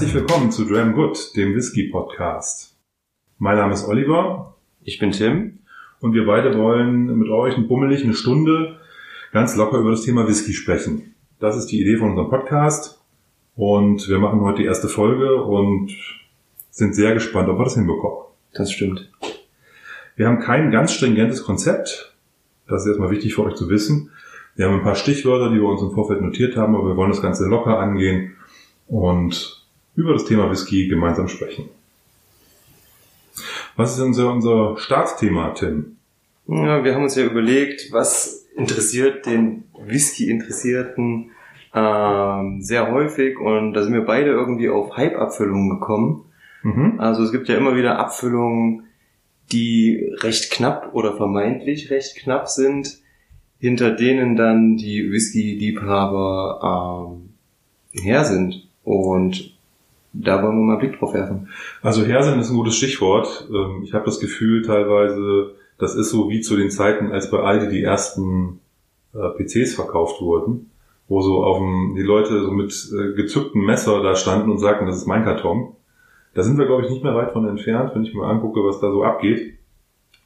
[0.00, 2.74] Herzlich willkommen zu Dram Good, dem Whisky Podcast.
[3.36, 4.56] Mein Name ist Oliver.
[4.82, 5.58] Ich bin Tim.
[6.00, 8.78] Und wir beide wollen mit euch ein bummelig eine Stunde
[9.30, 11.14] ganz locker über das Thema Whisky sprechen.
[11.38, 12.98] Das ist die Idee von unserem Podcast.
[13.56, 15.94] Und wir machen heute die erste Folge und
[16.70, 18.24] sind sehr gespannt, ob wir das hinbekommen.
[18.54, 19.12] Das stimmt.
[20.16, 22.16] Wir haben kein ganz stringentes Konzept.
[22.66, 24.08] Das ist erstmal wichtig für euch zu wissen.
[24.56, 27.10] Wir haben ein paar Stichwörter, die wir uns im Vorfeld notiert haben, aber wir wollen
[27.10, 28.34] das Ganze locker angehen
[28.86, 29.59] und
[30.00, 31.68] über das Thema Whisky gemeinsam sprechen.
[33.76, 35.96] Was ist denn so unser Startthema, Tim?
[36.46, 41.30] Ja, wir haben uns ja überlegt, was interessiert den Whisky-Interessierten
[41.74, 46.24] ähm, sehr häufig und da sind wir beide irgendwie auf Hype-Abfüllungen gekommen.
[46.62, 46.94] Mhm.
[46.98, 48.84] Also es gibt ja immer wieder Abfüllungen,
[49.52, 52.98] die recht knapp oder vermeintlich recht knapp sind,
[53.58, 57.30] hinter denen dann die Whisky-Liebhaber ähm,
[57.92, 58.66] her sind.
[58.82, 59.49] Und
[60.12, 61.48] da wollen wir mal einen Blick drauf werfen.
[61.82, 63.48] Also her sind ist ein gutes Stichwort.
[63.50, 67.38] Ähm, ich habe das Gefühl teilweise, das ist so wie zu den Zeiten, als bei
[67.38, 68.60] Aldi die ersten
[69.14, 70.70] äh, PCs verkauft wurden,
[71.08, 74.86] wo so auf dem, die Leute so mit äh, gezückten Messer da standen und sagten,
[74.86, 75.74] das ist mein Karton.
[76.34, 78.80] Da sind wir, glaube ich, nicht mehr weit von entfernt, wenn ich mir angucke, was
[78.80, 79.54] da so abgeht.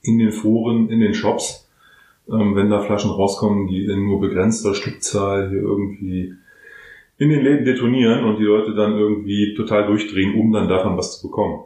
[0.02, 1.70] In den Foren, in den Shops,
[2.28, 6.34] ähm, wenn da Flaschen rauskommen, die in nur begrenzter Stückzahl hier irgendwie
[7.18, 11.18] in den Läden detonieren und die Leute dann irgendwie total durchdrehen, um dann davon was
[11.18, 11.64] zu bekommen.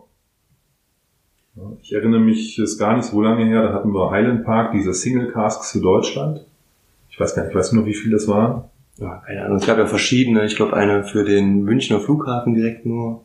[1.83, 4.95] Ich erinnere mich, ist gar nicht so lange her, da hatten wir Highland Park, diese
[4.95, 6.45] Single Casks für Deutschland.
[7.11, 8.65] Ich weiß gar nicht, ich weiß nur, wie viel das waren.
[8.99, 9.57] Ja, keine Ahnung.
[9.57, 10.45] Es gab ja verschiedene.
[10.45, 13.23] Ich glaube, eine für den Münchner Flughafen direkt nur.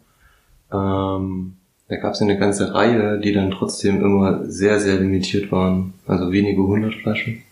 [0.72, 1.54] Ähm,
[1.90, 5.94] da gab es eine ganze Reihe, die dann trotzdem immer sehr, sehr limitiert waren.
[6.08, 7.44] Also wenige hundert Flaschen.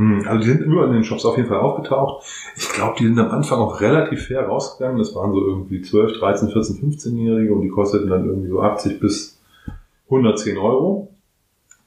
[0.00, 2.24] Hm, also die sind überall in den Shops auf jeden Fall aufgetaucht.
[2.56, 4.96] Ich glaube, die sind am Anfang auch relativ fair rausgegangen.
[4.96, 8.98] Das waren so irgendwie 12, 13, 14, 15-Jährige und die kosteten dann irgendwie so 80
[8.98, 9.38] bis
[10.06, 11.12] 110 Euro.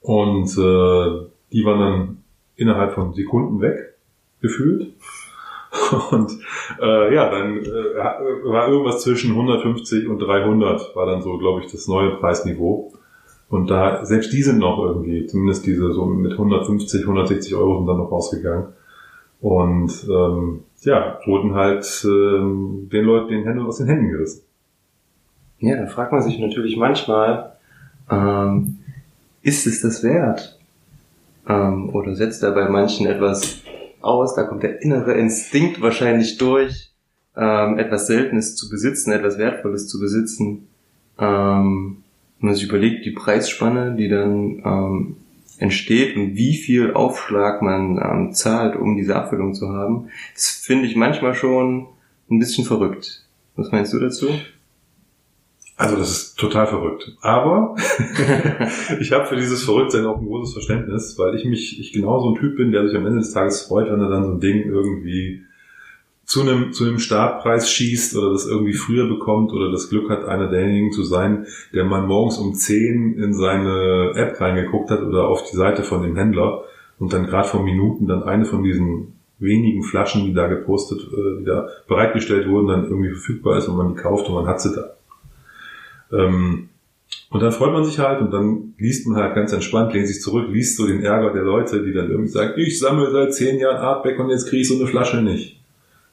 [0.02, 2.18] Und äh, die waren dann
[2.56, 3.96] innerhalb von Sekunden weg,
[4.42, 4.94] gefühlt.
[6.12, 6.32] Und
[6.80, 7.96] äh, ja, dann äh,
[8.44, 12.94] war irgendwas zwischen 150 und 300, war dann so, glaube ich, das neue Preisniveau.
[13.54, 17.86] Und da, selbst die sind noch irgendwie, zumindest diese so mit 150, 160 Euro sind
[17.86, 18.70] dann noch rausgegangen.
[19.42, 24.42] Und ähm, ja, wurden halt ähm, den Leuten den Händen aus den Händen gerissen.
[25.60, 27.52] Ja, da fragt man sich natürlich manchmal,
[28.10, 28.80] ähm,
[29.44, 30.58] ist es das wert?
[31.48, 33.62] Ähm, oder setzt er bei manchen etwas
[34.02, 36.92] aus, da kommt der innere Instinkt wahrscheinlich durch,
[37.38, 40.68] ähm, etwas Seltenes zu besitzen, etwas Wertvolles zu besitzen.
[41.20, 42.03] Ähm,
[42.44, 45.16] wenn man sich überlegt, die Preisspanne, die dann ähm,
[45.60, 50.88] entsteht und wie viel Aufschlag man ähm, zahlt, um diese Abfüllung zu haben, das finde
[50.88, 51.88] ich manchmal schon
[52.30, 53.24] ein bisschen verrückt.
[53.56, 54.28] Was meinst du dazu?
[55.78, 57.16] Also das ist total verrückt.
[57.22, 57.78] Aber
[59.00, 62.32] ich habe für dieses Verrücktsein auch ein großes Verständnis, weil ich mich, ich genau so
[62.32, 64.42] ein Typ bin, der sich am Ende des Tages freut, wenn er dann so ein
[64.42, 65.44] Ding irgendwie
[66.26, 70.26] zu einem, zu einem Startpreis schießt oder das irgendwie früher bekommt oder das Glück hat,
[70.26, 75.28] einer derjenigen zu sein, der mal morgens um 10 in seine App reingeguckt hat oder
[75.28, 76.64] auf die Seite von dem Händler
[76.98, 81.40] und dann gerade vor Minuten dann eine von diesen wenigen Flaschen, die da gepostet, äh,
[81.40, 84.62] die da bereitgestellt wurden, dann irgendwie verfügbar ist und man die kauft und man hat
[84.62, 84.96] sie da.
[86.18, 86.70] Ähm,
[87.30, 90.22] und dann freut man sich halt und dann liest man halt ganz entspannt, lehnt sich
[90.22, 93.60] zurück, liest so den Ärger der Leute, die dann irgendwie sagen, ich sammle seit zehn
[93.60, 95.63] Jahren Artback und jetzt kriege ich so eine Flasche nicht.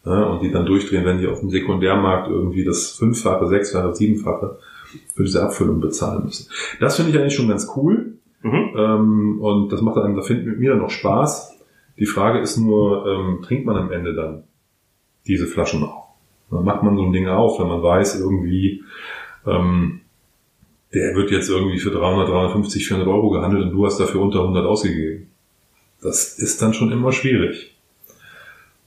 [0.05, 4.59] Ja, und die dann durchdrehen, wenn die auf dem Sekundärmarkt irgendwie das Fünffache, Sechsfache, Siebenfache
[5.15, 6.51] für diese Abfüllung bezahlen müssen.
[6.81, 8.15] Das finde ich eigentlich schon ganz cool.
[8.43, 8.71] Mhm.
[8.77, 11.59] Ähm, und das macht dann, da findet mit mir dann noch Spaß.
[11.99, 14.45] Die Frage ist nur, ähm, trinkt man am Ende dann
[15.27, 16.15] diese Flaschen auch?
[16.51, 18.83] Dann macht man so ein Ding auf, wenn man weiß, irgendwie,
[19.47, 20.01] ähm,
[20.95, 24.41] der wird jetzt irgendwie für 300, 350, 400 Euro gehandelt und du hast dafür unter
[24.41, 25.29] 100 ausgegeben.
[26.03, 27.70] Das ist dann schon immer schwierig.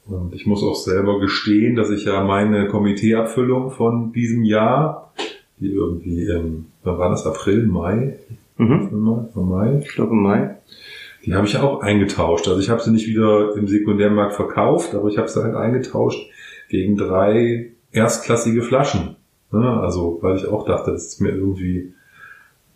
[0.06, 5.14] Und ich muss auch selber gestehen, dass ich ja meine Komiteeabfüllung von diesem Jahr,
[5.60, 7.26] die irgendwie, ähm, wann war das?
[7.26, 8.20] April, Mai?
[8.58, 8.90] Mhm.
[9.36, 9.80] Mai?
[9.82, 10.58] Ich glaube Mai.
[11.26, 12.48] Die habe ich auch eingetauscht.
[12.48, 16.30] Also ich habe sie nicht wieder im Sekundärmarkt verkauft, aber ich habe sie halt eingetauscht
[16.70, 19.16] gegen drei erstklassige Flaschen.
[19.52, 19.80] Ne?
[19.80, 21.94] Also, weil ich auch dachte, das ist mir irgendwie,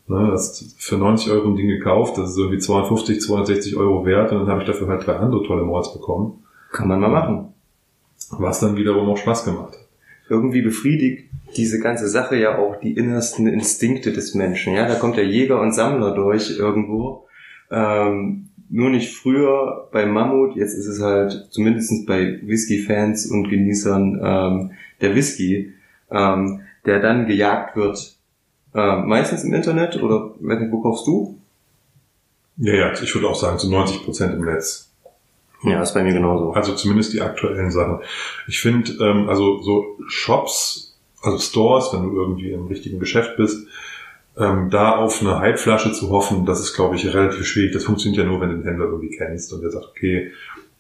[0.08, 4.06] ne, das ist für 90 Euro ein Ding gekauft, das ist irgendwie 250, 260 Euro
[4.06, 6.44] wert und dann habe ich dafür halt drei andere tolle Mords bekommen.
[6.72, 7.54] Kann man mal machen.
[8.32, 9.88] Was dann wiederum auch Spaß gemacht hat.
[10.30, 14.74] Irgendwie befriedigt diese ganze Sache ja auch die innersten Instinkte des Menschen.
[14.74, 17.28] Ja, da kommt der Jäger und Sammler durch irgendwo.
[17.72, 24.20] Ähm, nur nicht früher bei Mammut, jetzt ist es halt zumindest bei Whisky-Fans und Genießern
[24.22, 25.74] ähm, der Whisky.
[26.12, 28.16] ähm, der dann gejagt wird.
[28.74, 31.38] Äh, meistens im Internet oder wo kaufst du?
[32.58, 34.87] Ja, ja, ich würde auch sagen, zu 90 Prozent im Netz.
[35.64, 36.52] Ja, ist bei mir genauso.
[36.54, 38.00] Also zumindest die aktuellen Sachen.
[38.48, 43.68] Ich finde, ähm, also so Shops, also Stores, wenn du irgendwie im richtigen Geschäft bist,
[44.38, 47.74] ähm, da auf eine Hypeflasche zu hoffen, das ist, glaube ich, relativ schwierig.
[47.74, 50.32] Das funktioniert ja nur, wenn du den Händler irgendwie kennst und der sagt, okay,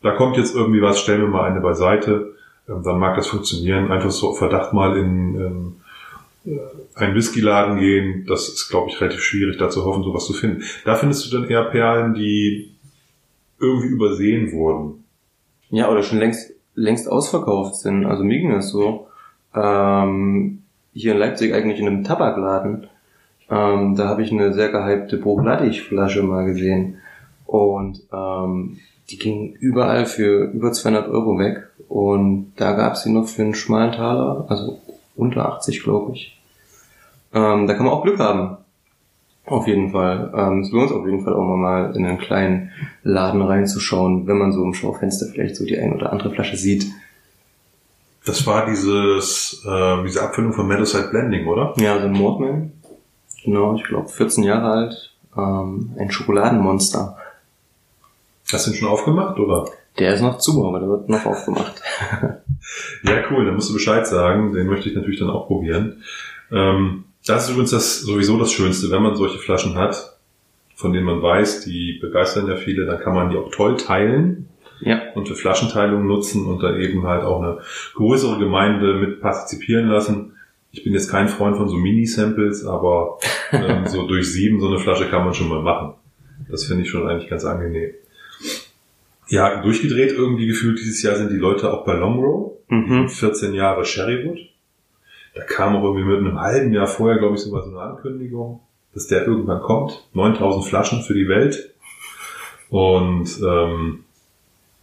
[0.04, 2.36] da kommt jetzt irgendwie was, stellen wir mal eine beiseite,
[2.70, 3.92] ähm, dann mag das funktionieren.
[3.92, 5.76] Einfach so auf Verdacht mal in ähm,
[6.46, 6.60] äh,
[6.94, 10.64] einen Whiskyladen gehen, das ist, glaube ich, relativ schwierig, da zu hoffen, sowas zu finden.
[10.86, 12.77] Da findest du dann eher Perlen, die
[13.59, 15.04] irgendwie übersehen wurden.
[15.69, 18.06] Ja, oder schon längst, längst ausverkauft sind.
[18.06, 19.07] Also mir ging das so.
[19.54, 20.63] Ähm,
[20.94, 22.88] hier in Leipzig eigentlich in einem Tabakladen.
[23.50, 26.98] Ähm, da habe ich eine sehr gehypte Bruchlattig-Flasche mal gesehen.
[27.45, 31.69] Und ähm, die ging überall für über 200 Euro weg.
[31.88, 34.81] Und da gab sie noch für einen schmalen Taler, also
[35.15, 36.39] unter 80, glaube ich.
[37.33, 38.57] Ähm, da kann man auch Glück haben.
[39.48, 40.34] Auf jeden Fall.
[40.36, 42.72] Ähm, es lohnt sich auf jeden Fall auch mal in einen kleinen
[43.04, 46.86] Laden reinzuschauen, wenn man so im Schaufenster vielleicht so die ein oder andere Flasche sieht.
[48.26, 51.74] Das war dieses, äh, diese Abfüllung von Meadowside Blending, oder?
[51.78, 52.74] Ja, so ein Mordman.
[53.46, 55.16] Genau, ich glaube 14 Jahre alt.
[55.38, 57.16] Ähm, ein Schokoladenmonster.
[58.52, 59.70] Hast du ihn schon aufgemacht, oder?
[59.98, 61.82] Der ist noch zu, aber der wird noch aufgemacht.
[63.04, 64.52] ja, cool, dann musst du Bescheid sagen.
[64.52, 66.04] Den möchte ich natürlich dann auch probieren.
[66.52, 70.18] Ähm, das ist übrigens das, sowieso das Schönste, wenn man solche Flaschen hat,
[70.76, 74.48] von denen man weiß, die begeistern ja viele, dann kann man die auch toll teilen
[74.82, 75.12] ja.
[75.14, 77.60] und für Flaschenteilung nutzen und dann eben halt auch eine
[77.96, 80.34] größere Gemeinde mit partizipieren lassen.
[80.72, 83.18] Ich bin jetzt kein Freund von so Mini-Samples, aber
[83.52, 85.94] ähm, so durch sieben so eine Flasche kann man schon mal machen.
[86.50, 87.92] Das finde ich schon eigentlich ganz angenehm.
[89.30, 92.54] Ja, durchgedreht irgendwie gefühlt dieses Jahr sind die Leute auch bei Longrow.
[92.70, 93.10] Mhm.
[93.10, 94.40] 14 Jahre Sherrywood.
[95.38, 98.62] Da kam auch irgendwie mit einem halben Jahr vorher, glaube ich, sogar so eine Ankündigung,
[98.94, 100.07] dass der irgendwann kommt.
[100.13, 101.75] 9000 Flaschen für die Welt.
[102.69, 104.04] Und ähm,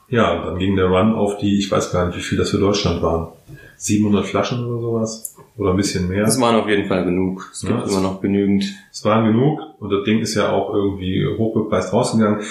[0.08, 2.58] ja, dann ging der Run auf die, ich weiß gar nicht, wie viel das für
[2.58, 3.32] Deutschland waren.
[3.78, 5.36] 700 Flaschen oder sowas.
[5.56, 6.24] Oder ein bisschen mehr.
[6.24, 7.50] Es waren auf jeden Fall genug.
[7.52, 8.64] Es gibt ja, immer noch genügend.
[8.92, 9.60] Es waren genug.
[9.80, 12.44] Und das Ding ist ja auch irgendwie hochbepreist rausgegangen.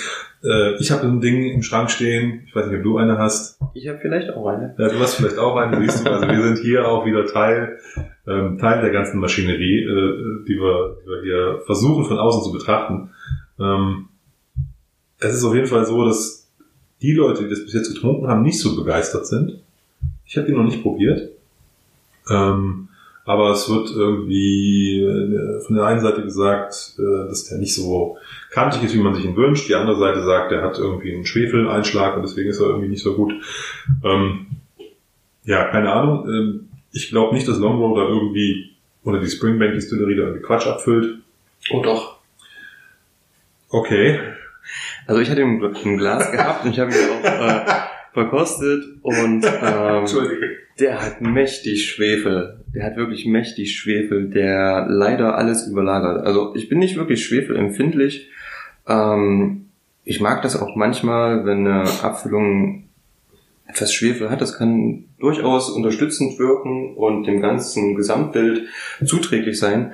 [0.43, 2.43] Äh, ich habe ein Ding im Schrank stehen.
[2.47, 3.59] Ich weiß nicht, ob du eine hast.
[3.73, 4.75] Ich habe vielleicht auch eine.
[4.77, 6.11] Ja, du hast vielleicht auch eine, siehst du.
[6.11, 7.79] Also wir sind hier auch wieder Teil,
[8.27, 12.51] ähm, Teil der ganzen Maschinerie, äh, die, wir, die wir hier versuchen von außen zu
[12.51, 13.11] betrachten.
[13.59, 14.09] Ähm,
[15.19, 16.51] es ist auf jeden Fall so, dass
[17.01, 19.59] die Leute, die das bis jetzt getrunken haben, nicht so begeistert sind.
[20.25, 21.29] Ich habe die noch nicht probiert.
[22.29, 22.82] Ähm,
[23.25, 28.17] aber es wird irgendwie äh, von der einen Seite gesagt, äh, dass der nicht so
[28.51, 29.69] kantig ist, wie man sich ihn wünscht.
[29.69, 33.03] Die andere Seite sagt, er hat irgendwie einen Schwefeleinschlag und deswegen ist er irgendwie nicht
[33.03, 33.33] so gut.
[34.03, 34.47] Ähm,
[35.45, 36.27] ja, keine Ahnung.
[36.27, 38.71] Ähm, ich glaube nicht, dass Longrow da irgendwie
[39.03, 41.19] oder die Springbank Distillerie da irgendwie Quatsch abfüllt.
[41.71, 42.19] Oh doch.
[43.69, 44.19] Okay.
[45.07, 47.65] Also ich hatte ein Glas gehabt und ich habe ihn auch äh,
[48.13, 50.05] verkostet und ähm,
[50.79, 52.63] der hat mächtig Schwefel.
[52.73, 56.25] Der hat wirklich mächtig Schwefel, der leider alles überlagert.
[56.25, 58.29] Also ich bin nicht wirklich schwefelempfindlich,
[58.87, 59.63] ähm,
[60.05, 62.83] ich mag das auch manchmal, wenn eine Abfüllung
[63.67, 64.41] etwas Schwefel hat.
[64.41, 68.67] Das kann durchaus unterstützend wirken und dem ganzen Gesamtbild
[69.05, 69.93] zuträglich sein.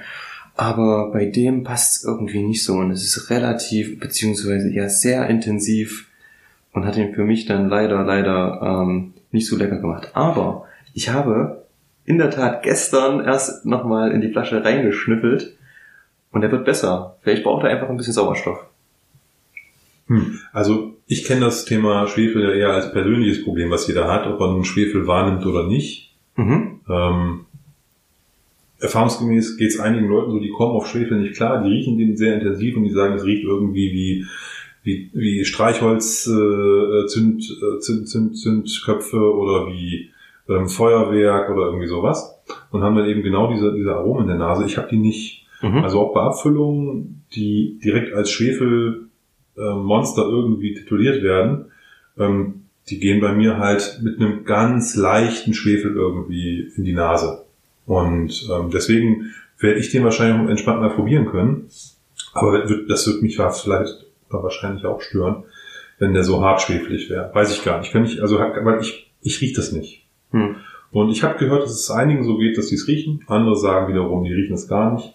[0.56, 5.30] Aber bei dem passt es irgendwie nicht so und es ist relativ beziehungsweise ja sehr
[5.30, 6.10] intensiv
[6.74, 10.10] und hat ihn für mich dann leider, leider ähm, nicht so lecker gemacht.
[10.16, 11.66] Aber ich habe
[12.06, 15.56] in der Tat gestern erst nochmal in die Flasche reingeschnüffelt
[16.32, 17.18] und er wird besser.
[17.22, 18.66] Vielleicht braucht er einfach ein bisschen Sauerstoff.
[20.08, 20.40] Hm.
[20.52, 24.40] Also ich kenne das Thema Schwefel ja eher als persönliches Problem, was jeder hat, ob
[24.40, 26.16] er nun Schwefel wahrnimmt oder nicht.
[26.36, 26.80] Mhm.
[26.90, 27.46] Ähm,
[28.80, 32.16] erfahrungsgemäß geht es einigen Leuten so, die kommen auf Schwefel nicht klar, die riechen den
[32.16, 34.26] sehr intensiv und die sagen, es riecht irgendwie wie
[34.84, 40.12] wie, wie Streichholz äh, Zünd, äh, Zünd, Zünd, Zündköpfe oder wie
[40.50, 42.40] ähm, Feuerwerk oder irgendwie sowas
[42.72, 44.66] und haben dann eben genau diese, diese Aromen in der Nase.
[44.66, 45.46] Ich habe die nicht.
[45.62, 45.84] Mhm.
[45.84, 49.10] Also auch bei Abfüllungen, die direkt als Schwefel
[49.58, 51.66] äh, irgendwie tituliert werden,
[52.18, 57.46] ähm, die gehen bei mir halt mit einem ganz leichten Schwefel irgendwie in die Nase.
[57.86, 61.68] Und ähm, deswegen werde ich den wahrscheinlich entspannt mal probieren können.
[62.34, 65.44] Aber das wird mich vielleicht wahrscheinlich auch stören,
[65.98, 67.32] wenn der so hart schwefelig wäre.
[67.34, 67.92] Weiß ich gar nicht.
[67.92, 69.99] Kann ich, also, weil ich, ich riech das nicht.
[70.32, 70.56] Hm.
[70.92, 73.24] Und ich habe gehört, dass es einigen so geht, dass die es riechen.
[73.28, 75.14] Andere sagen wiederum, die riechen es gar nicht.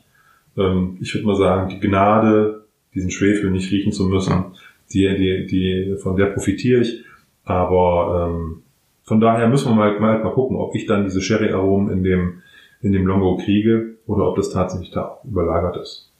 [0.56, 4.44] Ähm, ich würde mal sagen, die Gnade diesen Schwefel nicht riechen zu müssen.
[4.92, 7.04] Die, die, die, von der profitiere ich.
[7.44, 8.62] Aber ähm,
[9.02, 12.42] von daher müssen wir mal, mal, mal gucken, ob ich dann diese Sherry-Aromen in dem
[12.84, 16.12] in dem Longo kriege oder ob das tatsächlich da überlagert ist.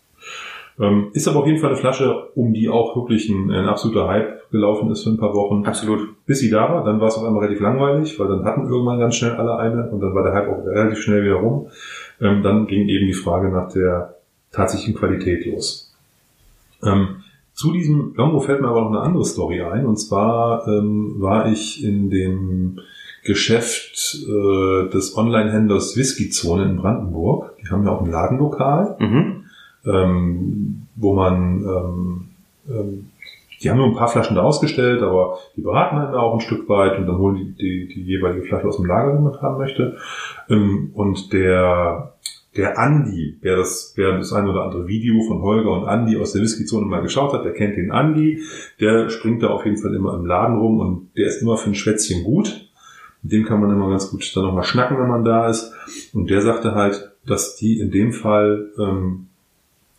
[0.81, 4.09] Ähm, ist aber auf jeden Fall eine Flasche, um die auch wirklich ein, ein, absoluter
[4.09, 5.65] Hype gelaufen ist für ein paar Wochen.
[5.65, 6.09] Absolut.
[6.27, 8.99] Bis sie da war, dann war es auf einmal relativ langweilig, weil dann hatten irgendwann
[8.99, 11.69] ganz schnell alle eine und dann war der Hype auch relativ schnell wieder rum.
[12.21, 14.17] Ähm, dann ging eben die Frage nach der
[14.51, 15.95] tatsächlichen Qualität los.
[16.83, 19.87] Ähm, zu diesem Longo fällt mir aber noch eine andere Story ein.
[19.87, 22.81] Und zwar ähm, war ich in dem
[23.23, 27.57] Geschäft äh, des Online-Händlers Whiskyzone in Brandenburg.
[27.63, 28.97] Die haben ja auch ein Ladenlokal.
[28.99, 29.44] Mhm
[29.87, 32.29] ähm, wo man, ähm,
[32.69, 33.11] ähm,
[33.63, 36.69] die haben nur ein paar Flaschen da ausgestellt, aber die beraten dann auch ein Stück
[36.69, 39.59] weit und dann holen die die, die jeweilige Flasche aus dem Lager, die man haben
[39.59, 39.97] möchte.
[40.49, 42.15] Ähm, und der
[42.57, 46.33] der Andi, wer das, wer das ein oder andere Video von Holger und Andi aus
[46.33, 48.43] der Whiskyzone mal geschaut hat, der kennt den Andi,
[48.81, 51.71] der springt da auf jeden Fall immer im Laden rum und der ist immer für
[51.71, 52.69] ein Schwätzchen gut.
[53.23, 55.73] Mit dem kann man immer ganz gut dann nochmal schnacken, wenn man da ist.
[56.13, 59.29] Und der sagte halt, dass die in dem Fall ähm,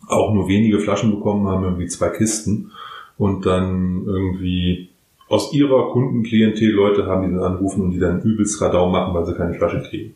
[0.06, 2.72] auch nur wenige Flaschen bekommen haben, irgendwie zwei Kisten
[3.18, 4.90] und dann irgendwie
[5.28, 9.26] aus ihrer Kundenklientel Leute haben, die dann anrufen und die dann übelst Radau machen, weil
[9.26, 10.14] sie keine Flasche kriegen.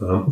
[0.00, 0.26] Ja.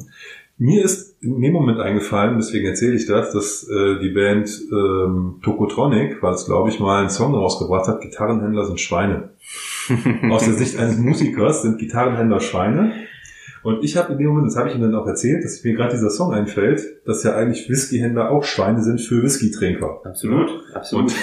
[0.59, 5.37] Mir ist in dem Moment eingefallen, deswegen erzähle ich das, dass äh, die Band ähm,
[5.43, 9.31] Tokotronic, weil es glaube ich mal einen Song rausgebracht hat, Gitarrenhändler sind Schweine.
[10.31, 12.93] Aus der Sicht eines Musikers sind Gitarrenhändler Schweine.
[13.63, 15.75] Und ich habe in dem Moment, das habe ich ihm dann auch erzählt, dass mir
[15.75, 20.01] gerade dieser Song einfällt, dass ja eigentlich Whiskyhändler auch Schweine sind für Whiskytrinker.
[20.05, 21.13] Absolut, absolut.
[21.13, 21.17] Und,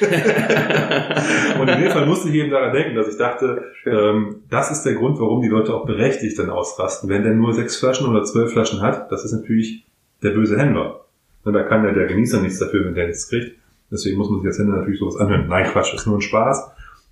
[1.60, 4.84] und in dem Fall musste ich eben daran denken, dass ich dachte, ähm, das ist
[4.84, 7.10] der Grund, warum die Leute auch berechtigt dann ausrasten.
[7.10, 9.84] Wenn der nur sechs Flaschen oder zwölf Flaschen hat, das ist natürlich
[10.22, 11.06] der böse Händler.
[11.44, 13.56] Und da kann ja der Genießer nichts dafür, wenn der nichts kriegt.
[13.90, 15.48] Deswegen muss man sich als Händler natürlich sowas anhören.
[15.48, 16.70] Nein, Quatsch, ist nur ein Spaß.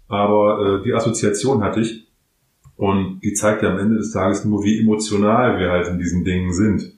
[0.08, 2.07] Aber äh, die Assoziation hatte ich,
[2.78, 6.25] und die zeigt ja am Ende des Tages nur, wie emotional wir halt in diesen
[6.25, 6.92] Dingen sind.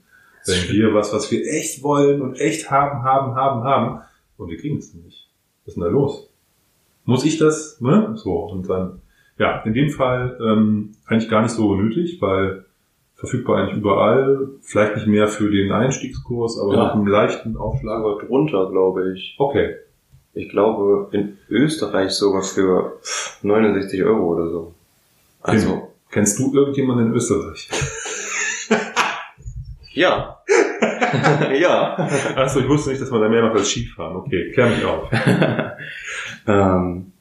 [0.47, 4.01] Wenn wir was, was wir echt wollen und echt haben, haben, haben, haben,
[4.37, 5.29] und wir kriegen es nicht.
[5.65, 6.29] Was ist denn da los?
[7.07, 7.81] Muss ich das?
[7.81, 8.13] Ne?
[8.17, 9.01] So, und dann,
[9.39, 12.67] ja, in dem Fall ähm, eigentlich gar nicht so nötig, weil
[13.15, 16.85] verfügbar eigentlich überall, vielleicht nicht mehr für den Einstiegskurs, aber ja.
[16.85, 18.01] mit einem leichten Aufschlag.
[18.01, 19.35] Aber drunter, glaube ich.
[19.39, 19.77] Okay.
[20.35, 23.01] Ich glaube, in Österreich sogar für
[23.43, 24.75] 69 Euro oder so.
[25.43, 25.93] Also.
[26.11, 27.69] Kennst du irgendjemanden in Österreich?
[29.93, 30.39] ja.
[31.61, 32.09] ja.
[32.37, 34.17] Achso, ich wusste nicht, dass man da mehr macht als Skifahren.
[34.17, 35.09] Okay, klär mich auf.
[36.47, 37.13] ähm,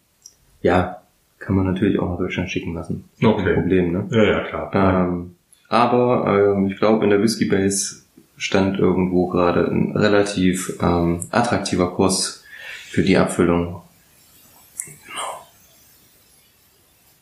[0.61, 1.01] ja,
[1.37, 3.05] kann man natürlich auch nach Deutschland schicken lassen.
[3.21, 3.43] Okay.
[3.43, 4.07] Kein Problem, ne?
[4.11, 4.71] Ja, ja, klar.
[4.73, 5.35] Ähm,
[5.67, 8.03] aber ähm, ich glaube, in der Whisky Base
[8.37, 12.43] stand irgendwo gerade ein relativ ähm, attraktiver Kurs
[12.89, 13.81] für die Abfüllung.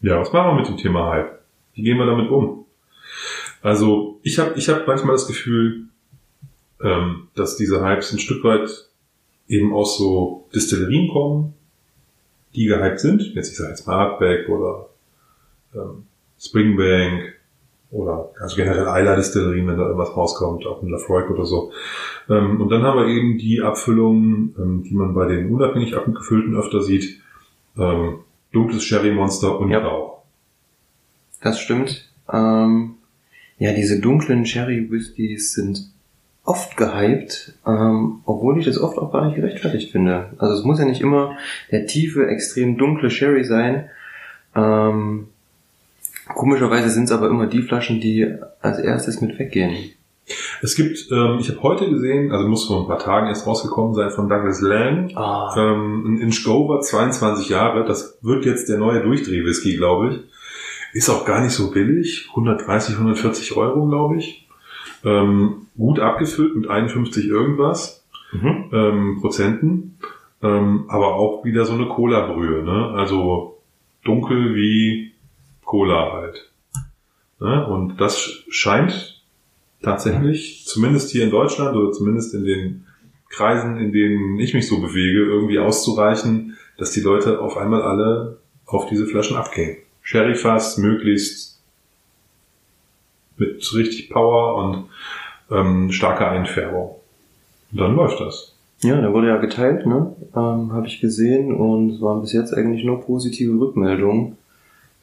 [0.02, 1.40] Ja, was machen wir mit dem Thema Hype?
[1.74, 2.66] Wie gehen wir damit um?
[3.62, 5.86] Also ich habe ich hab manchmal das Gefühl,
[6.82, 8.70] ähm, dass diese Hypes ein Stück weit
[9.48, 11.54] eben aus so Distillerien kommen,
[12.54, 13.34] die gehypt sind.
[13.34, 14.90] Jetzt ich sage jetzt Markbeck oder
[15.74, 16.04] ähm,
[16.40, 17.34] Springbank
[17.90, 21.72] oder also generell Eiler Distillerien, wenn da irgendwas rauskommt, auch in Lafroig oder so.
[22.30, 26.56] Ähm, und dann haben wir eben die Abfüllungen, ähm, die man bei den unabhängig abgefüllten
[26.56, 27.22] öfter sieht.
[27.78, 28.20] Ähm,
[28.52, 29.80] dunkles Sherry Monster und ja.
[29.80, 30.24] Rauch.
[31.42, 32.10] Das stimmt.
[32.32, 32.96] Ähm,
[33.60, 35.90] ja, diese dunklen Sherry Whiskys sind
[36.44, 40.32] oft gehypt, ähm, obwohl ich das oft auch gar nicht gerechtfertigt finde.
[40.38, 41.38] Also es muss ja nicht immer
[41.72, 43.90] der tiefe, extrem dunkle Sherry sein.
[44.56, 45.28] Ähm,
[46.28, 49.92] komischerweise sind es aber immer die Flaschen, die als erstes mit weggehen.
[50.62, 53.94] Es gibt, ähm, ich habe heute gesehen, also muss vor ein paar Tagen erst rausgekommen
[53.94, 55.56] sein, von Douglas Lang, ah.
[55.58, 60.20] ähm, ein Inchgover, 22 Jahre, das wird jetzt der neue Durchdrehwhisky, glaube ich.
[60.94, 64.48] Ist auch gar nicht so billig, 130, 140 Euro, glaube ich.
[65.06, 68.70] Ähm, gut abgefüllt mit 51 irgendwas mhm.
[68.74, 69.98] ähm, Prozenten,
[70.42, 72.94] ähm, aber auch wieder so eine Cola-Brühe, ne?
[72.96, 73.60] also
[74.04, 75.14] dunkel wie
[75.64, 76.50] Cola halt.
[77.40, 77.68] Ne?
[77.68, 79.17] Und das scheint
[79.82, 82.86] tatsächlich, zumindest hier in Deutschland oder zumindest in den
[83.30, 88.38] Kreisen, in denen ich mich so bewege, irgendwie auszureichen, dass die Leute auf einmal alle
[88.66, 89.78] auf diese Flaschen abgehen.
[90.02, 91.60] Sherryfass möglichst
[93.38, 94.86] mit richtig Power und
[95.52, 96.96] ähm, starker Einfärbung.
[97.72, 98.54] Und dann läuft das.
[98.82, 100.16] Ja, der wurde ja geteilt, ne?
[100.36, 104.38] Ähm, Habe ich gesehen und es waren bis jetzt eigentlich nur positive Rückmeldungen.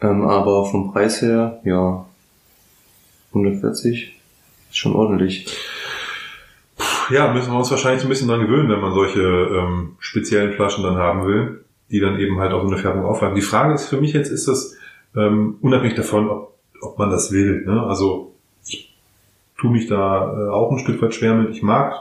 [0.01, 2.07] Ähm, aber vom Preis her, ja,
[3.31, 4.15] 140
[4.75, 5.47] ist schon ordentlich.
[7.11, 10.83] Ja, müssen wir uns wahrscheinlich ein bisschen dran gewöhnen, wenn man solche ähm, speziellen Flaschen
[10.83, 13.37] dann haben will, die dann eben halt auch so eine Färbung aufweisen.
[13.37, 14.77] Die Frage ist für mich jetzt, ist das
[15.15, 17.65] ähm, unabhängig davon, ob, ob man das will.
[17.65, 17.83] Ne?
[17.85, 18.35] Also
[18.67, 18.97] ich
[19.57, 21.51] tue mich da äh, auch ein Stück weit schwer mit.
[21.51, 21.95] Ich mag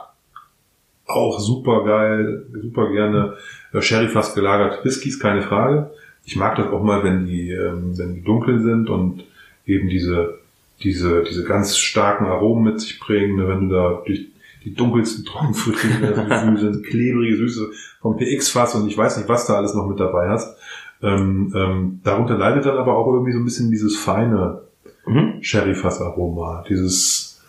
[1.06, 3.36] auch super geil, super gerne
[3.74, 5.92] äh, Sherry fast gelagert Whiskys, keine Frage.
[6.26, 9.26] Ich mag das auch mal, wenn die, ähm, wenn die dunkel sind und
[9.66, 10.40] eben diese,
[10.84, 14.28] diese, diese ganz starken Aromen mit sich bringen, ne, wenn du da durch
[14.64, 17.72] die dunkelsten Trockenfrüchte, die sind klebrige Süße
[18.02, 20.58] vom PX-Fass und ich weiß nicht, was da alles noch mit dabei hast.
[21.02, 24.62] Ähm, ähm, darunter leidet dann aber auch irgendwie so ein bisschen dieses feine
[25.06, 25.42] mhm.
[25.42, 27.42] Sherry-Fass-Aroma, dieses,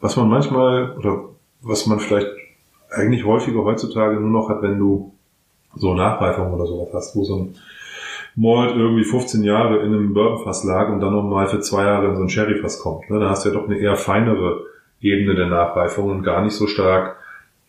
[0.00, 1.24] was man manchmal, oder
[1.62, 2.28] was man vielleicht
[2.90, 5.12] eigentlich häufiger heutzutage nur noch hat, wenn du
[5.74, 7.54] so Nachreifung oder sowas hast, wo so ein
[8.36, 12.16] Malt irgendwie 15 Jahre in einem Bourbonfass lag und dann nochmal für zwei Jahre in
[12.16, 13.08] so ein Sherryfass kommt.
[13.10, 13.20] Ne?
[13.20, 14.64] Da hast du ja doch eine eher feinere
[15.00, 17.16] Ebene der Nachreifung und gar nicht so stark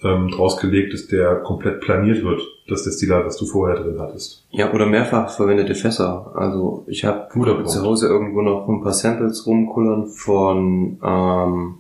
[0.04, 4.46] ähm, draus gelegt ist, der komplett planiert wird, das Destillat, was du vorher drin hattest.
[4.52, 6.32] Ja, oder mehrfach verwendete Fässer.
[6.36, 7.28] Also ich habe
[7.66, 11.76] zu Hause irgendwo noch ein paar Samples rumkullern von ähm,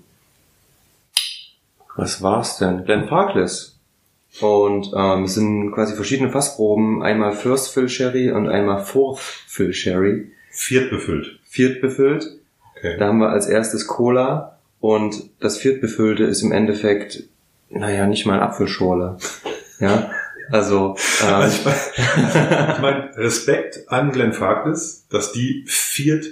[1.95, 2.83] was war's denn?
[2.83, 3.74] Glenn Parkless.
[4.41, 9.73] Und ähm, es sind quasi verschiedene Fassproben, einmal First Fill Sherry und einmal Fourth Fill
[9.73, 10.31] Sherry.
[10.49, 11.39] Viert befüllt.
[11.43, 12.37] Viert befüllt.
[12.77, 12.97] Okay.
[12.97, 17.23] Da haben wir als erstes Cola und das viert befüllte ist im Endeffekt,
[17.69, 19.17] naja, nicht mal Apfelschorle.
[19.79, 20.11] Ja,
[20.51, 26.25] also, ähm, also ich meine, ich mein, Respekt an Glenn Farkless, dass die viert,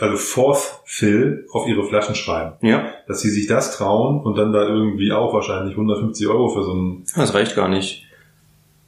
[0.00, 2.54] also Fourth Fill auf ihre Flaschen schreiben.
[2.66, 2.92] Ja.
[3.06, 6.74] Dass sie sich das trauen und dann da irgendwie auch wahrscheinlich 150 Euro für so
[6.74, 7.04] ein...
[7.14, 8.06] Das reicht gar nicht.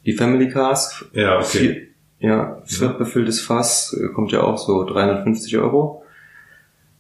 [0.05, 1.07] Die Family Cask.
[1.13, 1.45] Ja, okay.
[1.45, 1.87] Vier,
[2.23, 6.05] ja, viert befülltes Fass äh, kommt ja auch so 350 Euro.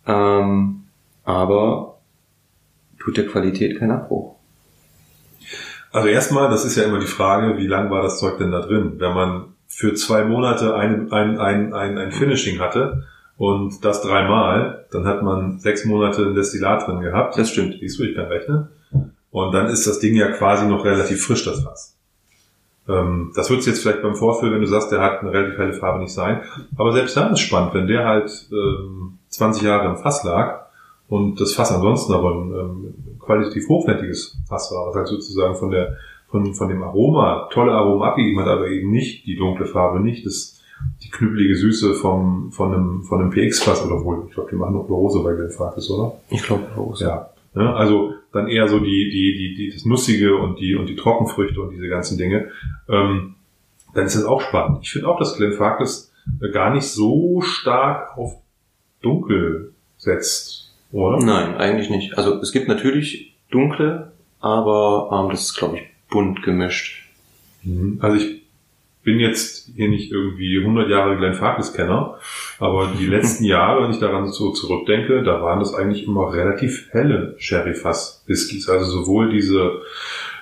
[0.06, 0.84] Ähm,
[1.24, 1.98] aber
[2.98, 4.36] tut der Qualität keinen Abbruch.
[5.92, 8.60] Also erstmal, das ist ja immer die Frage, wie lang war das Zeug denn da
[8.60, 8.94] drin?
[8.96, 13.04] Wenn man für zwei Monate ein, ein, ein, ein, ein Finishing hatte
[13.36, 17.36] und das dreimal, dann hat man sechs Monate ein Destillat drin gehabt.
[17.38, 17.76] Das stimmt.
[17.78, 18.68] Siehst du, ich kann rechnen.
[19.30, 21.96] Und dann ist das Ding ja quasi noch relativ frisch, das Fass.
[22.88, 25.58] Ähm, das wird es jetzt vielleicht beim Vorfüll, wenn du sagst, der hat eine relativ
[25.58, 26.42] helle Farbe nicht sein.
[26.76, 30.66] Aber selbst dann ist spannend, wenn der halt ähm, 20 Jahre im Fass lag
[31.08, 35.96] und das Fass ansonsten aber ähm, qualitativ hochwertiges Fass war, was halt sozusagen von der
[36.32, 40.26] von, von dem Aroma tolle Aromen abgegeben hat, aber eben nicht die dunkle Farbe, nicht
[40.26, 40.60] das,
[41.04, 44.74] die knüppelige Süße vom, von einem, von einem PX-Fass oder wohl, ich glaube, die machen
[44.74, 46.16] noch Rose bei Glenfarclas, oder?
[46.30, 47.04] Ich glaube Rose.
[47.04, 47.30] Ja.
[47.54, 47.72] Ne?
[47.74, 51.60] Also dann eher so die, die, die, die, das Nussige und die, und die Trockenfrüchte
[51.60, 52.48] und diese ganzen Dinge.
[52.88, 53.34] Ähm,
[53.94, 54.78] dann ist das auch spannend.
[54.82, 56.10] Ich finde auch, dass Glenfarclas
[56.52, 58.36] gar nicht so stark auf
[59.02, 60.61] dunkel setzt
[60.92, 61.24] oder?
[61.24, 62.16] Nein, eigentlich nicht.
[62.16, 67.08] Also es gibt natürlich dunkle, aber ähm, das ist, glaube ich, bunt gemischt.
[67.62, 67.98] Mhm.
[68.00, 68.42] Also ich
[69.02, 72.18] bin jetzt hier nicht irgendwie 100 Jahre Glenn Farkas Kenner,
[72.58, 76.88] aber die letzten Jahre, wenn ich daran so zurückdenke, da waren das eigentlich immer relativ
[76.90, 78.68] helle Sherry Fass Whiskys.
[78.68, 79.80] Also sowohl diese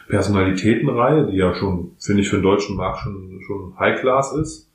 [0.08, 4.66] Personalitätenreihe, die ja schon, finde ich, für den deutschen Markt schon, schon High Class ist,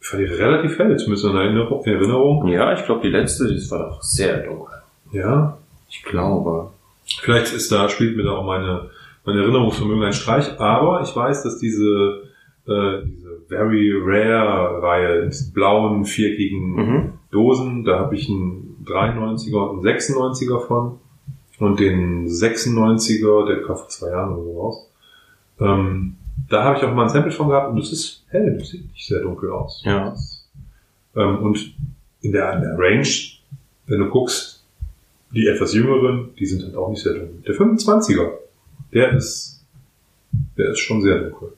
[0.00, 2.48] ich fand die relativ hell, zumindest in Erinnerung.
[2.48, 4.79] Ja, ich glaube, die letzte, das war doch sehr dunkel.
[5.12, 5.58] Ja?
[5.88, 6.70] Ich glaube.
[7.20, 8.90] Vielleicht ist da, spielt mir da auch meine,
[9.24, 12.22] mein Erinnerungsvermögen ein Streich, aber ich weiß, dass diese,
[12.66, 17.12] äh, diese Very Rare Reihe, diese blauen, viereckigen mhm.
[17.30, 20.98] Dosen, da habe ich einen 93er und einen 96er von.
[21.58, 24.90] Und den 96er, der kam vor zwei Jahren oder so raus.
[25.60, 26.16] Ähm,
[26.48, 28.90] da habe ich auch mal ein Sample von gehabt und das ist hell, das sieht
[28.90, 29.82] nicht sehr dunkel aus.
[29.84, 30.14] Ja.
[31.14, 31.74] Ähm, und
[32.22, 33.08] in der, in der Range,
[33.86, 34.59] wenn du guckst,
[35.32, 37.42] die etwas jüngeren, die sind halt auch nicht sehr dunkel.
[37.46, 38.30] Der 25er,
[38.92, 39.64] der ist,
[40.56, 41.52] der ist schon sehr dunkel.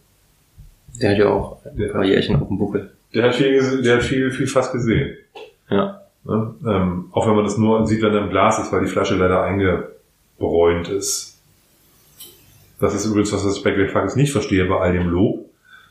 [1.01, 2.93] Der hat ja auch ein paar Jährchen auf dem Buckel.
[3.15, 5.17] Der hat viel, der hat viel, viel fast gesehen.
[5.71, 6.03] Ja.
[6.25, 6.55] Ne?
[6.67, 9.17] Ähm, auch wenn man das nur sieht, wenn er im Glas ist, weil die Flasche
[9.17, 11.41] leider eingebräunt ist.
[12.79, 15.47] Das ist übrigens, was ich bei Greg Farkas nicht verstehe bei all dem Lob.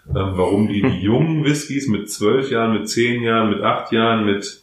[0.10, 4.26] Ähm, warum die, die jungen Whiskys mit zwölf Jahren, mit zehn Jahren, mit acht Jahren,
[4.26, 4.61] mit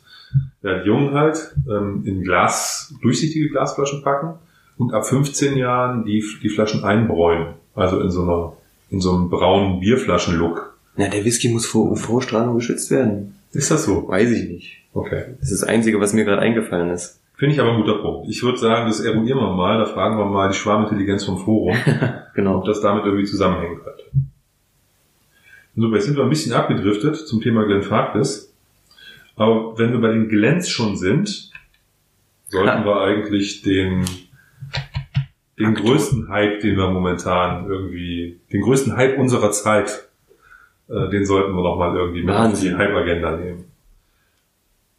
[0.63, 4.35] ja, die Jungen halt ähm, in Glas, durchsichtige Glasflaschen packen
[4.77, 7.55] und ab 15 Jahren die, die Flaschen einbräunen.
[7.75, 8.53] Also in so einer,
[8.91, 10.77] in so einem braunen Bierflaschen-Look.
[10.97, 13.37] Ja, der Whisky muss vor UV-Strahlung geschützt werden.
[13.53, 14.09] Ist das so?
[14.09, 14.83] Weiß ich nicht.
[14.95, 15.37] Okay.
[15.41, 17.21] Das ist das Einzige, was mir gerade eingefallen ist.
[17.37, 18.29] Finde ich aber ein guter Punkt.
[18.29, 21.77] Ich würde sagen, das eruieren wir mal, da fragen wir mal die Schwarmintelligenz vom Forum,
[22.35, 22.59] genau.
[22.59, 24.03] ob das damit irgendwie zusammenhängen könnte.
[25.77, 28.48] So, jetzt sind wir ein bisschen abgedriftet zum Thema Glenn Farkless.
[29.39, 31.51] Aber wenn wir bei den Glens schon sind,
[32.49, 34.05] sollten wir eigentlich den,
[35.59, 40.09] den größten Hype, den wir momentan irgendwie, den größten Hype unserer Zeit,
[40.89, 43.65] äh, den sollten wir nochmal irgendwie mit auf die Hype-Agenda nehmen.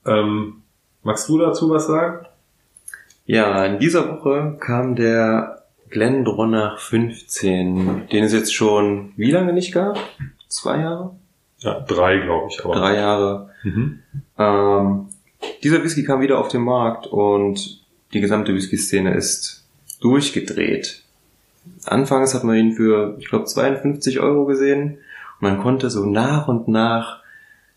[0.06, 0.62] Ähm,
[1.04, 2.25] magst du dazu was sagen?
[3.25, 9.73] Ja, in dieser Woche kam der Glendronach 15, den es jetzt schon wie lange nicht
[9.73, 9.99] gab?
[10.47, 11.15] Zwei Jahre?
[11.60, 12.63] Ja, drei, glaube ich.
[12.63, 12.75] Aber.
[12.75, 13.49] Drei Jahre.
[13.63, 13.99] Mhm.
[14.39, 15.10] Ähm,
[15.62, 19.65] dieser Whisky kam wieder auf den Markt und die gesamte Whisky-Szene ist
[19.99, 21.04] durchgedreht.
[21.86, 24.97] Anfangs hat man ihn für, ich glaube, 52 Euro gesehen
[25.39, 27.21] und man konnte so nach und nach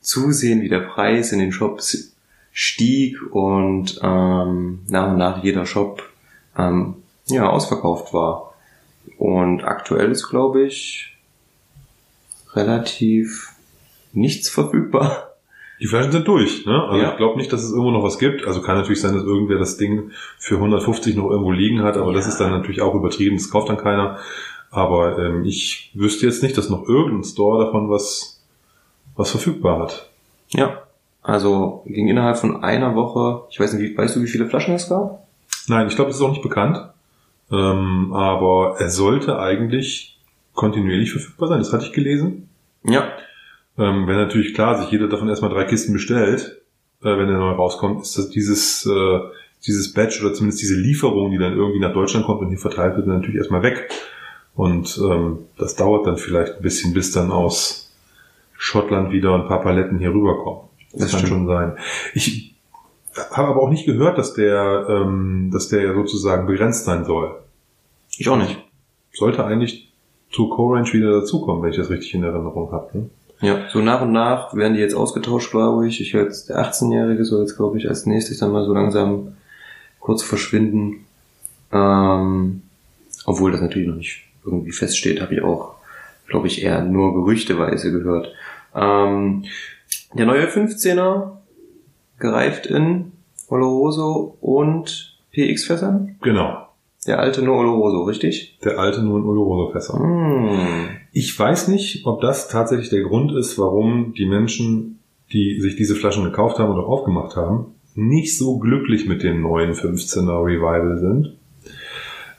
[0.01, 2.15] zusehen, wie der Preis in den Shops
[2.53, 6.03] stieg und ähm, nach und nach jeder Shop
[6.57, 6.97] ähm,
[7.27, 8.55] ja ausverkauft war.
[9.19, 11.17] Und aktuell ist, glaube ich,
[12.55, 13.55] relativ
[14.13, 15.32] nichts verfügbar.
[15.83, 16.85] Die Flaschen sind durch, ne?
[16.85, 17.11] Also Ja.
[17.11, 18.47] ich glaube nicht, dass es irgendwo noch was gibt.
[18.47, 22.13] Also kann natürlich sein, dass irgendwer das Ding für 150 noch irgendwo liegen hat, aber
[22.13, 22.31] das Ja.
[22.33, 24.19] ist dann natürlich auch übertrieben, das kauft dann keiner.
[24.71, 28.43] Aber ähm, ich wüsste jetzt nicht, dass noch irgendein Store davon was,
[29.17, 30.09] was verfügbar hat.
[30.51, 30.83] Ja.
[31.23, 34.89] Also ging innerhalb von einer Woche, ich weiß nicht, weißt du, wie viele Flaschen es
[34.89, 35.27] gab?
[35.69, 36.79] Nein, ich glaube, das ist auch nicht bekannt.
[37.51, 40.17] Ähm, aber er sollte eigentlich
[40.55, 41.59] kontinuierlich verfügbar sein.
[41.59, 42.49] Das hatte ich gelesen.
[42.85, 43.05] Ja.
[43.79, 46.63] Ähm, wenn natürlich klar sich jeder davon erstmal drei Kisten bestellt,
[47.03, 49.21] äh, wenn er neu rauskommt, ist das dieses, äh,
[49.67, 52.97] dieses Batch oder zumindest diese Lieferung, die dann irgendwie nach Deutschland kommt und hier verteilt
[52.97, 53.89] wird, natürlich erstmal weg.
[54.55, 57.95] Und ähm, das dauert dann vielleicht ein bisschen, bis dann aus
[58.59, 60.69] Schottland wieder ein paar Paletten hier rüberkommen.
[60.93, 61.33] Das, Das kann stimmt.
[61.33, 61.77] schon sein.
[62.15, 62.55] Ich
[63.31, 67.35] habe aber auch nicht gehört, dass der, ähm, dass der ja sozusagen begrenzt sein soll.
[68.19, 68.59] Ich auch nicht.
[69.13, 69.93] Sollte eigentlich
[70.31, 72.99] zu Co-Range wieder dazukommen, wenn ich das richtig in Erinnerung habe.
[72.99, 73.11] Ne?
[73.43, 76.01] Ja, so nach und nach werden die jetzt ausgetauscht, glaube ich.
[76.01, 79.37] Ich höre jetzt, der 18-Jährige soll jetzt, glaube ich, als nächstes dann mal so langsam
[79.99, 81.05] kurz verschwinden.
[81.73, 82.63] Ähm,
[83.27, 85.75] obwohl das natürlich noch nicht irgendwie feststeht, habe ich auch,
[86.29, 88.33] glaube ich, eher nur gerüchteweise gehört.
[88.75, 89.45] Ähm,
[90.15, 91.33] der neue 15er,
[92.19, 93.13] gereift in
[93.49, 96.17] Oloroso und PX-Fässern.
[96.23, 96.69] Genau.
[97.07, 98.59] Der alte nur Oloroso, richtig?
[98.65, 99.99] Der alte nur in Oloroso-Fässer.
[99.99, 101.02] Hm.
[101.13, 104.99] Ich weiß nicht, ob das tatsächlich der Grund ist, warum die Menschen,
[105.33, 109.75] die sich diese Flaschen gekauft haben auch aufgemacht haben, nicht so glücklich mit dem neuen
[109.75, 111.37] 15er Revival sind.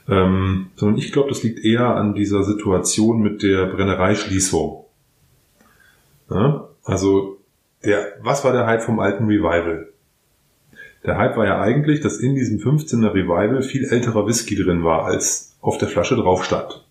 [0.08, 4.84] Ähm, sondern ich glaube, das liegt eher an dieser Situation mit der Brennereischließung.
[6.30, 6.68] Ja?
[6.82, 7.38] Also,
[7.84, 9.88] der, was war der Hype vom alten Revival?
[11.04, 15.04] Der Hype war ja eigentlich, dass in diesem 15er Revival viel älterer Whisky drin war,
[15.04, 16.84] als auf der Flasche drauf stand.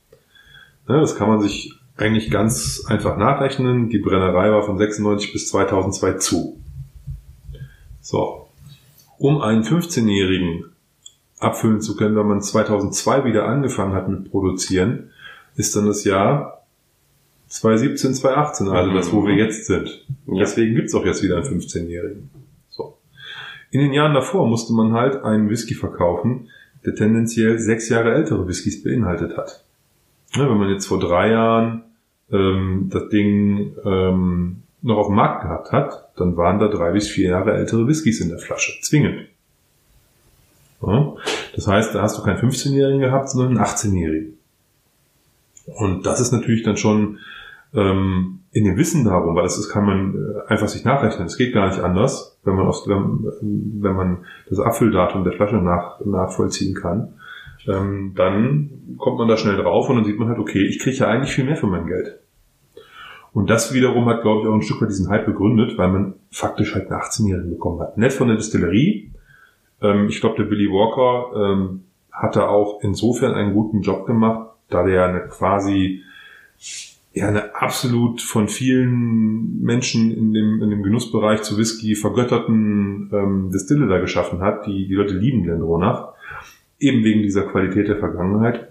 [0.88, 3.90] Ja, das kann man sich eigentlich ganz einfach nachrechnen.
[3.90, 6.60] Die Brennerei war von 96 bis 2002 zu.
[8.02, 8.48] So.
[9.18, 10.66] Um einen 15-Jährigen
[11.40, 15.12] abfüllen zu können, wenn man 2002 wieder angefangen hat mit Produzieren,
[15.56, 16.64] ist dann das Jahr
[17.48, 18.96] 2017, 2018, also Mhm.
[18.96, 20.06] das, wo wir jetzt sind.
[20.26, 22.30] Und deswegen gibt's auch jetzt wieder einen 15-Jährigen.
[22.70, 22.98] So.
[23.72, 26.50] In den Jahren davor musste man halt einen Whisky verkaufen,
[26.86, 29.64] der tendenziell sechs Jahre ältere Whiskys beinhaltet hat.
[30.36, 31.84] Ja, wenn man jetzt vor drei Jahren
[32.32, 37.08] ähm, das Ding ähm, noch auf dem Markt gehabt hat, dann waren da drei bis
[37.08, 38.74] vier Jahre ältere Whiskys in der Flasche.
[38.82, 39.28] Zwingend.
[40.82, 41.14] Ja,
[41.56, 44.38] das heißt, da hast du keinen 15-Jährigen gehabt, sondern einen 18-Jährigen.
[45.66, 47.20] Und das ist natürlich dann schon
[47.74, 51.28] ähm, in dem Wissen darum, weil das ist, kann man äh, einfach sich nachrechnen.
[51.28, 55.56] Es geht gar nicht anders, wenn man, aus, wenn, wenn man das Abfülldatum der Flasche
[55.56, 57.14] nach, nachvollziehen kann.
[57.68, 60.98] Ähm, dann kommt man da schnell drauf und dann sieht man halt, okay, ich kriege
[60.98, 62.20] ja eigentlich viel mehr für mein Geld.
[63.34, 66.14] Und das wiederum hat, glaube ich, auch ein Stück weit diesen Hype begründet, weil man
[66.30, 67.98] faktisch halt einen 18-Jährigen bekommen hat.
[67.98, 69.12] Nett von der Distillerie.
[69.82, 74.84] Ähm, ich glaube, der Billy Walker ähm, hat auch insofern einen guten Job gemacht, da
[74.84, 76.04] der eine quasi
[77.14, 83.52] ja eine absolut von vielen Menschen in dem, in dem Genussbereich zu Whisky vergötterten ähm,
[83.52, 84.66] Distille da geschaffen hat.
[84.66, 86.13] Die, die Leute lieben Glendronach.
[86.84, 88.68] Eben wegen dieser Qualität der Vergangenheit.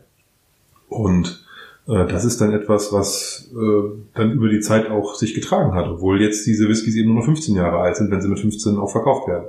[0.88, 1.46] Und
[1.88, 5.88] äh, das ist dann etwas, was äh, dann über die Zeit auch sich getragen hat,
[5.88, 8.77] obwohl jetzt diese Whiskys eben nur noch 15 Jahre alt sind, wenn sie mit 15
[8.77, 9.46] auch verkauft werden.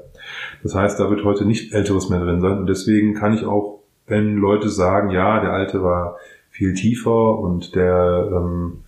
[0.64, 2.58] Das heißt, da wird heute nicht Älteres mehr drin sein.
[2.58, 6.18] Und deswegen kann ich auch, wenn Leute sagen, ja, der alte war
[6.50, 8.84] viel tiefer und der ähm,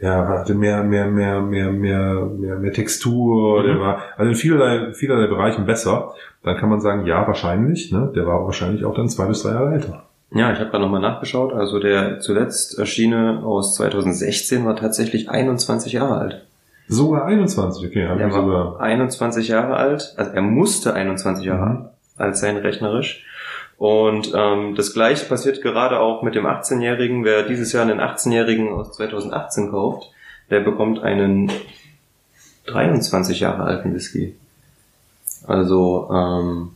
[0.00, 3.66] der hatte mehr, mehr, mehr, mehr, mehr, mehr, mehr Textur, Mhm.
[3.66, 6.12] der war also in vielerlei, vielerlei Bereichen besser,
[6.44, 9.50] dann kann man sagen, ja, wahrscheinlich, ne, der war wahrscheinlich auch dann zwei bis drei
[9.50, 10.02] Jahre älter.
[10.30, 11.54] Ja, ich habe gerade nochmal nachgeschaut.
[11.54, 16.44] Also der zuletzt erschienene aus 2016 war tatsächlich 21 Jahre alt.
[16.86, 18.80] Sogar 21, okay, Er war sogar.
[18.80, 21.84] 21 Jahre alt, also er musste 21 Jahre Mhm.
[22.18, 23.24] alt sein rechnerisch.
[23.78, 27.24] Und ähm, das gleiche passiert gerade auch mit dem 18-Jährigen.
[27.24, 30.10] Wer dieses Jahr einen 18-Jährigen aus 2018 kauft,
[30.50, 31.50] der bekommt einen
[32.66, 34.34] 23 Jahre alten Whisky.
[35.46, 36.72] Also ähm,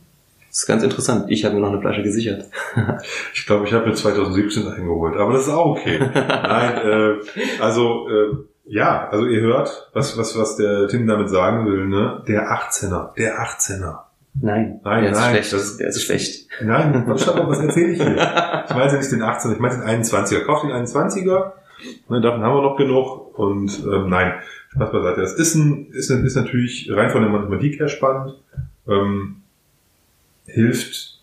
[0.47, 1.25] Das ist ganz interessant.
[1.29, 2.45] Ich habe mir noch eine Flasche gesichert.
[3.33, 5.99] ich glaube, ich habe mir 2017 eingeholt, aber das ist auch okay.
[5.99, 8.35] Nein, äh, also äh,
[8.65, 12.23] ja, also ihr hört, was, was, was der Tim damit sagen will, ne?
[12.27, 13.99] Der 18er, der 18er.
[14.41, 15.53] Nein, nein, der ist nein, schlecht.
[15.53, 16.47] das- der ist schlecht.
[16.63, 18.13] Nein, was, was erzähle ich hier?
[18.15, 20.43] Ich meine ja nicht den 18er, ich meine den 21er.
[20.45, 21.51] Kauft den 21er,
[22.09, 24.33] ne, davon haben wir noch genug und ähm, nein,
[24.71, 25.21] Spaß beiseite.
[25.21, 28.33] Das ist, ein, ist, ein, ist natürlich rein von der Mathematik her spannend.
[28.87, 29.37] Ähm,
[30.45, 31.19] hilft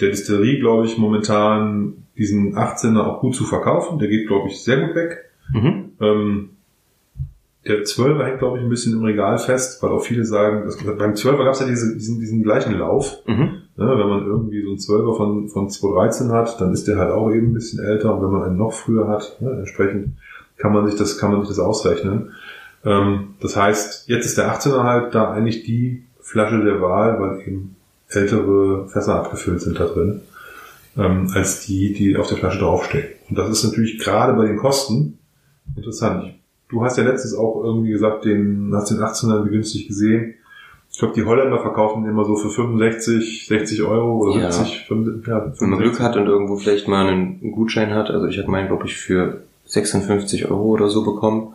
[0.00, 3.98] der Distillerie, glaube ich, momentan diesen 18er auch gut zu verkaufen.
[3.98, 5.30] Der geht, glaube ich, sehr gut weg.
[5.52, 5.92] Mhm.
[6.00, 6.50] Ähm,
[7.66, 10.76] der 12er hängt, glaube ich, ein bisschen im Regal fest, weil auch viele sagen, dass,
[10.76, 13.18] beim 12er gab es ja diese, diesen, diesen gleichen Lauf.
[13.26, 13.62] Mhm.
[13.76, 17.12] Ne, wenn man irgendwie so einen 12er von, von 2013 hat, dann ist der halt
[17.12, 18.14] auch eben ein bisschen älter.
[18.14, 20.14] Und wenn man einen noch früher hat, ne, entsprechend
[20.56, 22.32] kann man sich das, kann man sich das ausrechnen.
[22.84, 27.46] Ähm, das heißt, jetzt ist der 18er halt da eigentlich die Flasche der Wahl, weil
[27.46, 27.76] eben
[28.08, 30.22] ältere Fässer abgefüllt sind da drin,
[30.96, 33.06] ähm, als die, die auf der Flasche draufstehen.
[33.28, 35.18] Und das ist natürlich gerade bei den Kosten
[35.76, 36.34] interessant.
[36.68, 40.34] Du hast ja letztens auch irgendwie gesagt, den, hast den 18er günstig gesehen.
[40.90, 44.50] Ich glaube, die Holländer verkaufen den immer so für 65, 60 Euro oder Ja.
[44.50, 45.82] 70, 75, ja, Wenn man 65.
[45.82, 48.96] Glück hat und irgendwo vielleicht mal einen Gutschein hat, also ich habe meinen, glaube ich,
[48.96, 51.54] für 56 Euro oder so bekommen.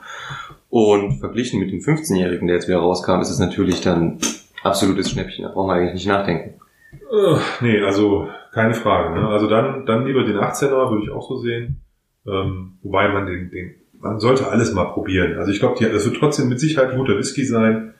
[0.69, 4.17] Und verglichen mit dem 15-Jährigen, der jetzt wieder rauskam, ist es natürlich dann
[4.63, 5.45] absolutes Schnäppchen.
[5.45, 6.59] Da brauchen wir eigentlich nicht nachdenken.
[7.11, 9.19] Äh, nee, also keine Frage.
[9.19, 9.27] Ne?
[9.27, 11.81] Also dann, dann lieber den 18er, würde ich auch so sehen.
[12.25, 15.37] Ähm, wobei man den, den, man sollte alles mal probieren.
[15.39, 17.93] Also ich glaube, das wird trotzdem mit Sicherheit ein guter Whisky sein.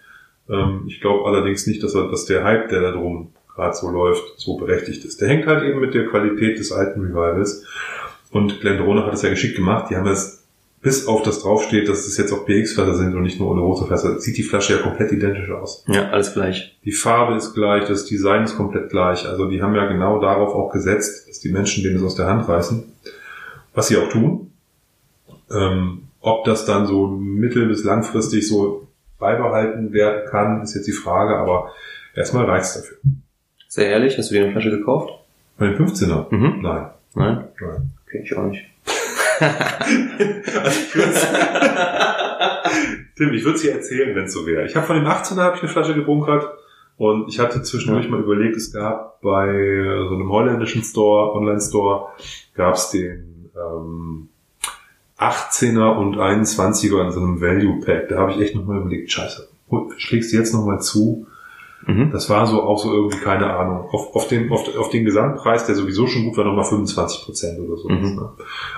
[0.50, 3.90] Ähm, ich glaube allerdings nicht, dass, er, dass der Hype, der da drum gerade so
[3.90, 5.22] läuft, so berechtigt ist.
[5.22, 7.66] Der hängt halt eben mit der Qualität des alten Revivals.
[8.32, 9.90] Und Glendronach hat es ja geschickt gemacht.
[9.90, 10.44] Die haben es
[10.82, 13.88] bis auf das draufsteht, dass es jetzt auch PX-Fässer sind und nicht nur ohne rote
[13.88, 15.86] Fässer, sieht die Flasche ja komplett identisch aus.
[15.88, 16.78] Ja, alles gleich.
[16.84, 19.26] Die Farbe ist gleich, das Design ist komplett gleich.
[19.26, 22.26] Also die haben ja genau darauf auch gesetzt, dass die Menschen denen es aus der
[22.26, 22.84] Hand reißen.
[23.74, 24.53] Was sie auch tun.
[25.54, 28.88] Ähm, ob das dann so mittel- bis langfristig so
[29.20, 31.72] beibehalten werden kann, ist jetzt die Frage, aber
[32.16, 32.98] erstmal reicht's dafür.
[33.68, 35.12] Sehr ehrlich, hast du dir eine Flasche gekauft?
[35.58, 36.34] Bei den 15er?
[36.34, 36.62] Mhm.
[36.62, 36.90] Nein.
[37.16, 37.48] Nein?
[37.62, 37.92] Nein.
[38.08, 38.66] Okay, ich auch nicht.
[40.64, 41.28] Also ich würd's,
[43.18, 44.66] Tim, ich würde es dir erzählen, wenn es so wäre.
[44.66, 46.46] Ich habe von dem 18er hab ich eine Flasche gebunkert
[46.98, 49.48] und ich hatte zwischendurch mal überlegt, es gab bei
[50.08, 52.10] so einem holländischen Store, Online-Store,
[52.56, 54.30] gab es den ähm,
[55.24, 58.10] 18er und 21er in so einem Value-Pack.
[58.10, 59.48] Da habe ich echt nochmal überlegt, scheiße,
[59.98, 61.28] schlägst du jetzt nochmal zu?
[61.86, 62.12] Mhm.
[62.12, 65.66] Das war so auch so irgendwie, keine Ahnung, auf, auf, den, auf, auf den Gesamtpreis,
[65.66, 67.90] der sowieso schon gut war, nochmal 25 Prozent oder so.
[67.90, 68.16] Mhm.
[68.16, 68.30] Ne?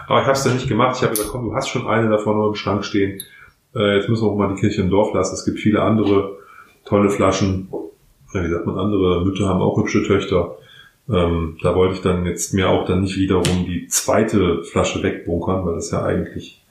[0.08, 0.96] Aber ich habe es dann nicht gemacht.
[0.98, 3.22] Ich habe gesagt, komm, du hast schon eine davon noch im Schrank stehen.
[3.76, 5.36] Äh, jetzt müssen wir auch mal die Kirche im Dorf lassen.
[5.36, 6.38] Es gibt viele andere
[6.86, 7.68] tolle Flaschen.
[8.34, 10.58] Wie sagt man, andere Mütter haben auch hübsche Töchter.
[11.08, 15.66] Ähm, da wollte ich dann jetzt mir auch dann nicht wiederum die zweite Flasche wegbunkern,
[15.66, 16.64] weil das ja eigentlich...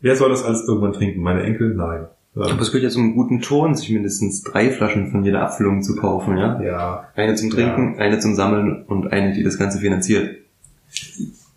[0.00, 1.20] Wer soll das alles irgendwann trinken?
[1.20, 1.74] Meine Enkel?
[1.74, 2.06] Nein.
[2.36, 5.82] Ähm, Aber es gehört ja zum guten Ton, sich mindestens drei Flaschen von jeder Abfüllung
[5.82, 6.60] zu kaufen, ja?
[6.62, 10.36] ja, Eine zum Trinken, eine zum Sammeln und eine, die das Ganze finanziert.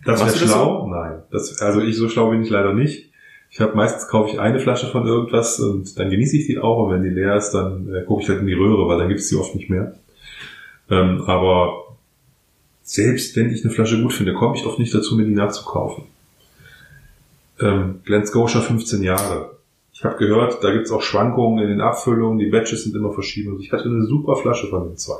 [0.05, 0.87] Das wäre schlau?
[0.87, 1.21] Nein.
[1.31, 3.11] Das, also ich so schlau bin ich leider nicht.
[3.51, 6.85] Ich habe meistens kaufe ich eine Flasche von irgendwas und dann genieße ich die auch
[6.85, 9.09] und wenn die leer ist, dann äh, gucke ich halt in die Röhre, weil dann
[9.09, 9.93] gibt es die oft nicht mehr.
[10.89, 11.90] Ähm, aber
[12.91, 16.03] selbst wenn ich eine Flasche gut finde, komme ich oft nicht dazu, mir die nachzukaufen.
[17.61, 19.51] Ähm, Glen Scotia 15 Jahre.
[19.93, 23.13] Ich habe gehört, da gibt es auch Schwankungen in den Abfüllungen, die Batches sind immer
[23.13, 23.53] verschieden.
[23.53, 25.19] Und ich hatte eine super Flasche von den zwei.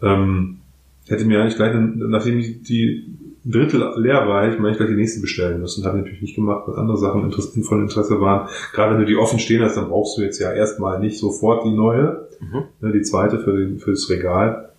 [0.00, 0.58] Ähm,
[1.04, 3.04] ich hätte mir eigentlich gleich, nachdem die, die
[3.44, 5.84] Drittel leer war, hätte ich mir eigentlich gleich die nächste bestellen müssen.
[5.84, 7.32] Habe ich natürlich nicht gemacht, weil andere Sachen
[7.64, 8.48] von Interesse waren.
[8.72, 11.64] Gerade wenn du die offen stehen hast, dann brauchst du jetzt ja erstmal nicht sofort
[11.64, 12.62] die neue, Mhm.
[12.80, 14.70] ne, die zweite für, den, für das Regal.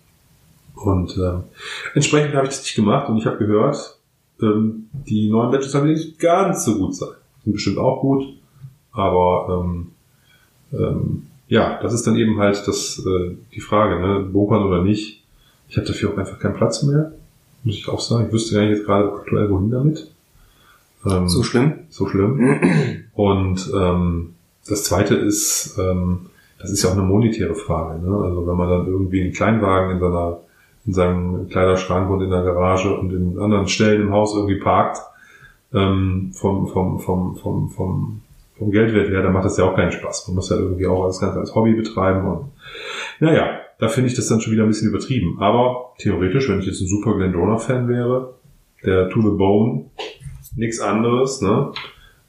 [0.76, 1.44] Und ähm,
[1.94, 3.98] entsprechend habe ich das nicht gemacht und ich habe gehört,
[4.40, 7.08] ähm, die neuen Batches sollen nicht ganz so gut sein.
[7.44, 8.24] Sind bestimmt auch gut,
[8.92, 9.92] aber ähm,
[10.72, 14.20] ähm, ja, das ist dann eben halt das, äh, die Frage, ne?
[14.20, 15.22] bunkern oder nicht.
[15.68, 17.12] Ich habe dafür auch einfach keinen Platz mehr,
[17.64, 18.26] muss ich auch sagen.
[18.26, 20.10] Ich wüsste gar nicht jetzt gerade aktuell wohin damit.
[21.06, 21.72] Ähm, So schlimm?
[21.88, 22.60] so schlimm.
[23.14, 24.34] Und ähm,
[24.68, 26.26] das Zweite ist, ähm,
[26.58, 28.04] das ist ja auch eine monetäre Frage.
[28.04, 28.14] Ne?
[28.16, 30.40] Also wenn man dann irgendwie einen Kleinwagen in seiner
[30.86, 34.98] in seinem Kleiderschrank und in der Garage und in anderen Stellen im Haus irgendwie parkt,
[35.74, 38.22] ähm, vom, vom, vom, vom, vom,
[38.56, 40.28] vom Geldwert her, dann macht das ja auch keinen Spaß.
[40.28, 42.52] Man muss ja irgendwie auch das Ganze als Hobby betreiben und
[43.20, 45.38] naja, da finde ich das dann schon wieder ein bisschen übertrieben.
[45.40, 48.34] Aber theoretisch, wenn ich jetzt ein super Glendronach-Fan wäre,
[48.84, 49.86] der To the Bone,
[50.54, 51.72] nichts anderes, ne?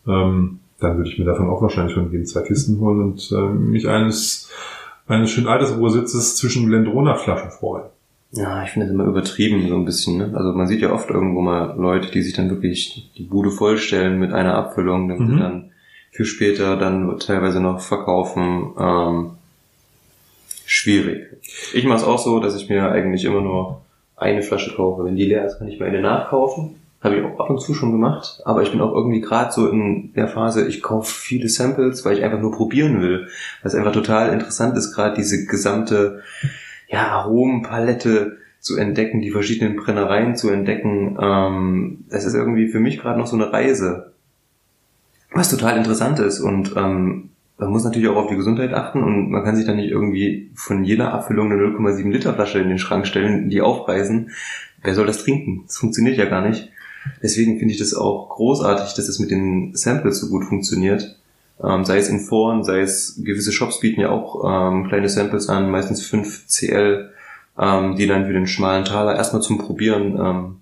[0.08, 3.72] Ähm, dann würde ich mir davon auch wahrscheinlich von jedem zwei Kisten holen und ähm,
[3.72, 4.52] mich eines
[5.08, 7.86] eines schönen Altersruhesitzes zwischen Glendronach-Flaschen freuen.
[8.32, 10.18] Ja, ich finde das immer übertrieben so ein bisschen.
[10.18, 10.34] Ne?
[10.36, 14.20] Also man sieht ja oft irgendwo mal Leute, die sich dann wirklich die Bude vollstellen
[14.20, 15.34] mit einer Abfüllung, damit Mhm.
[15.34, 15.72] sie dann
[16.12, 18.74] für später dann teilweise noch verkaufen.
[18.80, 19.30] Ähm,
[20.66, 21.28] schwierig.
[21.74, 23.82] Ich mache es auch so, dass ich mir eigentlich immer nur
[24.16, 25.06] eine Flasche kaufe.
[25.06, 26.76] Wenn die leer ist, kann ich mir eine nachkaufen.
[27.02, 28.42] Habe ich auch ab und zu schon gemacht.
[28.44, 32.18] Aber ich bin auch irgendwie gerade so in der Phase, ich kaufe viele Samples, weil
[32.18, 33.28] ich einfach nur probieren will.
[33.62, 36.24] Weil es einfach total interessant ist, gerade diese gesamte
[36.88, 41.18] ja, Aromenpalette zu entdecken, die verschiedenen Brennereien zu entdecken.
[41.22, 44.14] Ähm, das ist irgendwie für mich gerade noch so eine Reise.
[45.32, 46.40] Was total interessant ist.
[46.40, 49.78] Und ähm, man muss natürlich auch auf die Gesundheit achten und man kann sich dann
[49.78, 54.32] nicht irgendwie von jeder Abfüllung eine 0,7 Liter Flasche in den Schrank stellen, die aufreißen.
[54.84, 55.64] Wer soll das trinken?
[55.66, 56.72] Das funktioniert ja gar nicht.
[57.24, 61.17] Deswegen finde ich das auch großartig, dass es mit den Samples so gut funktioniert.
[61.64, 65.50] Ähm, sei es in Foren, sei es gewisse Shops bieten ja auch ähm, kleine Samples
[65.50, 67.12] an, meistens 5 CL,
[67.58, 70.56] ähm, die dann für den schmalen Taler erstmal zum Probieren ähm,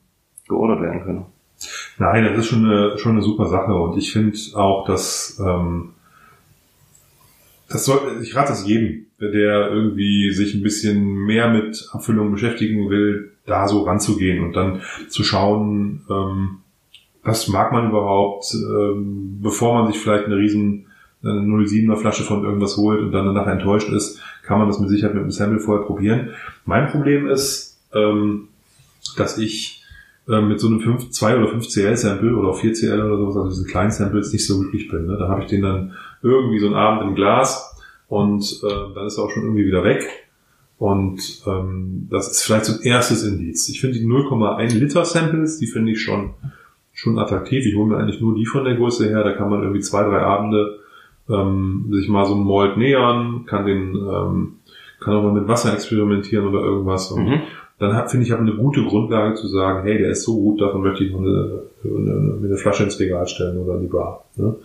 [0.47, 1.25] geordert werden können.
[1.97, 5.91] Nein, das ist schon eine, schon eine super Sache und ich finde auch, dass ähm,
[7.69, 12.89] das soll, ich rate es jedem, der irgendwie sich ein bisschen mehr mit Abfüllungen beschäftigen
[12.89, 16.57] will, da so ranzugehen und dann zu schauen, ähm,
[17.23, 20.84] was mag man überhaupt, ähm, bevor man sich vielleicht eine riesen
[21.25, 24.89] eine 07er Flasche von irgendwas holt und dann danach enttäuscht ist, kann man das mit
[24.89, 26.29] Sicherheit mit einem Sample vorher probieren.
[26.65, 28.49] Mein Problem ist, ähm,
[29.17, 29.83] dass ich
[30.27, 33.17] äh, mit so einem 5, 2 oder 5 CL Sample oder auch 4 CL oder
[33.17, 35.07] sowas, also diese kleinen Samples nicht so glücklich bin.
[35.07, 35.17] Ne?
[35.17, 37.75] Da habe ich den dann irgendwie so einen Abend im Glas
[38.07, 40.05] und äh, dann ist er auch schon irgendwie wieder weg.
[40.77, 43.69] Und ähm, das ist vielleicht so ein erstes Indiz.
[43.69, 46.33] Ich finde die 0,1 Liter Samples, die finde ich schon
[46.95, 47.65] schon attraktiv.
[47.65, 49.23] Ich hole mir eigentlich nur die von der Größe her.
[49.23, 50.79] Da kann man irgendwie zwei, drei Abende
[51.29, 54.53] ähm, sich mal so einen Malt nähern, kann den ähm,
[54.99, 57.11] kann auch mal mit Wasser experimentieren oder irgendwas.
[57.11, 57.41] Und Mhm.
[57.79, 60.81] dann finde ich, habe eine gute Grundlage zu sagen, hey, der ist so gut, davon
[60.81, 64.25] möchte ich noch eine, eine, eine Flasche ins Regal stellen oder in die Bar.
[64.37, 64.55] Ne?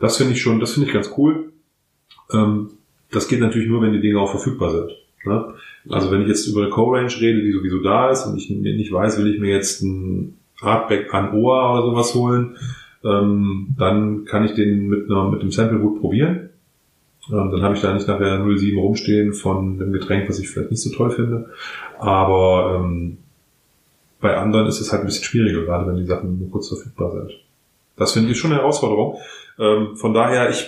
[0.00, 1.52] Das finde ich schon, das finde ich ganz cool.
[2.32, 2.70] Ähm,
[3.12, 4.90] das geht natürlich nur, wenn die Dinge auch verfügbar sind.
[5.26, 5.54] Ne?
[5.90, 8.90] Also wenn ich jetzt über eine Co-Range rede, die sowieso da ist und ich nicht
[8.92, 12.56] weiß, will ich mir jetzt ein Artback an Ohr oder sowas holen,
[13.04, 16.50] ähm, dann kann ich den mit, einer, mit einem Sample gut probieren.
[17.30, 20.70] Ähm, dann habe ich da nicht nachher 07 rumstehen von einem Getränk, was ich vielleicht
[20.70, 21.50] nicht so toll finde.
[21.98, 23.18] Aber ähm,
[24.20, 27.12] bei anderen ist es halt ein bisschen schwieriger, gerade wenn die Sachen nur kurz verfügbar
[27.12, 27.32] sind.
[27.96, 29.18] Das finde ich schon eine Herausforderung.
[29.58, 30.66] Ähm, von daher, ich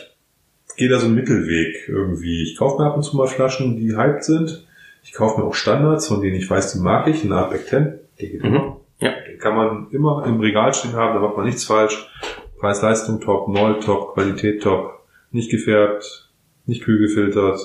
[0.76, 2.42] gehe da so einen Mittelweg irgendwie.
[2.42, 4.66] Ich kaufe mir ab und zu mal Flaschen, die hyped sind.
[5.02, 7.24] Ich kaufe mir auch Standards, von denen ich weiß, die mag ich.
[7.24, 8.76] Ein Artback 10, der geht Mhm.
[8.98, 9.12] Ja.
[9.28, 12.08] Den kann man immer im Regal stehen haben, da macht man nichts falsch.
[12.58, 16.30] Preis-Leistung top, Null top, Qualität top, nicht gefärbt,
[16.64, 17.60] nicht kühl gefiltert,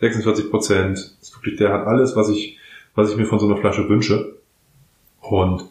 [0.00, 0.98] 46 Prozent.
[0.98, 2.58] Ist wirklich, der hat alles, was ich,
[2.94, 4.36] was ich mir von so einer Flasche wünsche.
[5.20, 5.64] Und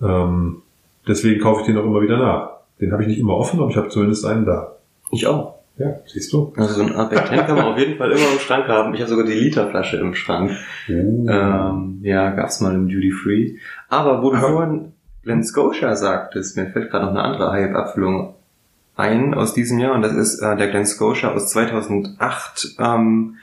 [0.00, 0.62] ähm,
[1.06, 2.58] deswegen kaufe ich den auch immer wieder nach.
[2.80, 4.76] Den habe ich nicht immer offen, aber ich habe zumindest einen da.
[5.10, 5.57] Ich auch.
[5.78, 6.52] Ja, siehst du?
[6.56, 8.94] Also so ein Artback 10 kann man auf jeden Fall immer im Schrank haben.
[8.94, 10.50] Ich habe sogar die Literflasche im Schrank.
[10.88, 13.56] Ähm, ja, gab's mal im Duty Free.
[13.88, 18.34] Aber wo du Aber- vorhin Glen Scotia sagtest, mir fällt gerade noch eine andere Hype-Abfüllung
[18.96, 23.36] ein aus diesem Jahr und das ist äh, der Glen Scotia aus 2008, ähm,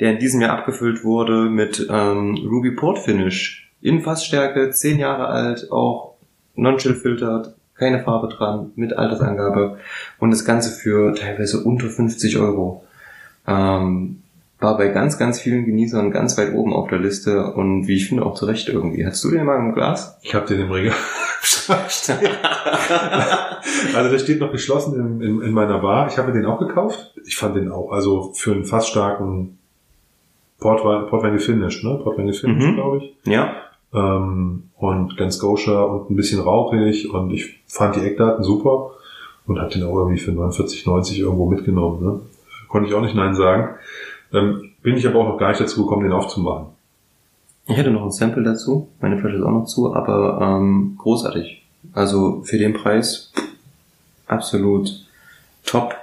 [0.00, 3.70] der in diesem Jahr abgefüllt wurde mit ähm, Ruby Port Finish.
[3.82, 6.14] In Fassstärke, 10 Jahre alt, auch
[6.54, 9.78] non-chill filtert, keine Farbe dran, mit Altersangabe
[10.20, 12.84] und das Ganze für teilweise unter 50 Euro.
[13.46, 14.18] Ähm,
[14.60, 18.06] war bei ganz, ganz vielen Genießern ganz weit oben auf der Liste und wie ich
[18.08, 19.04] finde auch zu Recht irgendwie.
[19.04, 20.16] Hattest du den mal im Glas?
[20.22, 20.94] Ich habe den im Regal.
[23.96, 26.06] also der steht noch geschlossen in, in, in meiner Bar.
[26.06, 27.12] Ich habe den auch gekauft.
[27.26, 29.58] Ich fand den auch, also für einen fast starken
[30.60, 31.98] Portwein, Portwein gefinished, ne?
[32.00, 32.74] Portwein gefinished, Mhm.
[32.76, 33.16] glaube ich.
[33.24, 33.54] ja.
[33.94, 38.92] Ähm, und Glen Scotia und ein bisschen rauchig und ich fand die Eckdaten super
[39.46, 42.04] und habe den auch irgendwie für 49,90 irgendwo mitgenommen.
[42.04, 42.20] Ne?
[42.68, 43.76] Konnte ich auch nicht Nein sagen.
[44.32, 46.68] Ähm, bin ich aber auch noch gar nicht dazu gekommen, den aufzumachen.
[47.66, 48.88] Ich hätte noch ein Sample dazu.
[49.00, 51.62] Meine Flasche ist auch noch zu, aber ähm, großartig.
[51.92, 53.32] Also für den Preis
[54.26, 54.90] absolut
[55.64, 55.94] top.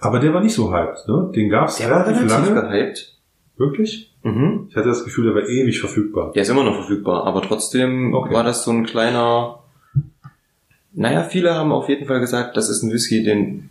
[0.00, 1.30] Aber der war nicht so hyped, ne?
[1.34, 2.54] Den gab's relativ lange.
[2.54, 3.14] gehypt.
[3.56, 4.11] Wirklich?
[4.22, 4.66] Mhm.
[4.70, 6.32] Ich hatte das Gefühl, der war ewig verfügbar.
[6.34, 8.32] Der ist immer noch verfügbar, aber trotzdem Okay.
[8.34, 9.58] war das so ein kleiner.
[10.94, 13.70] Naja, viele haben auf jeden Fall gesagt, das ist ein Whisky, den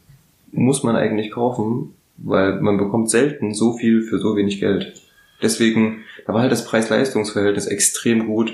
[0.51, 4.93] muss man eigentlich kaufen, weil man bekommt selten so viel für so wenig Geld.
[5.41, 8.53] Deswegen, da war halt das Preis-Leistungs-Verhältnis extrem gut.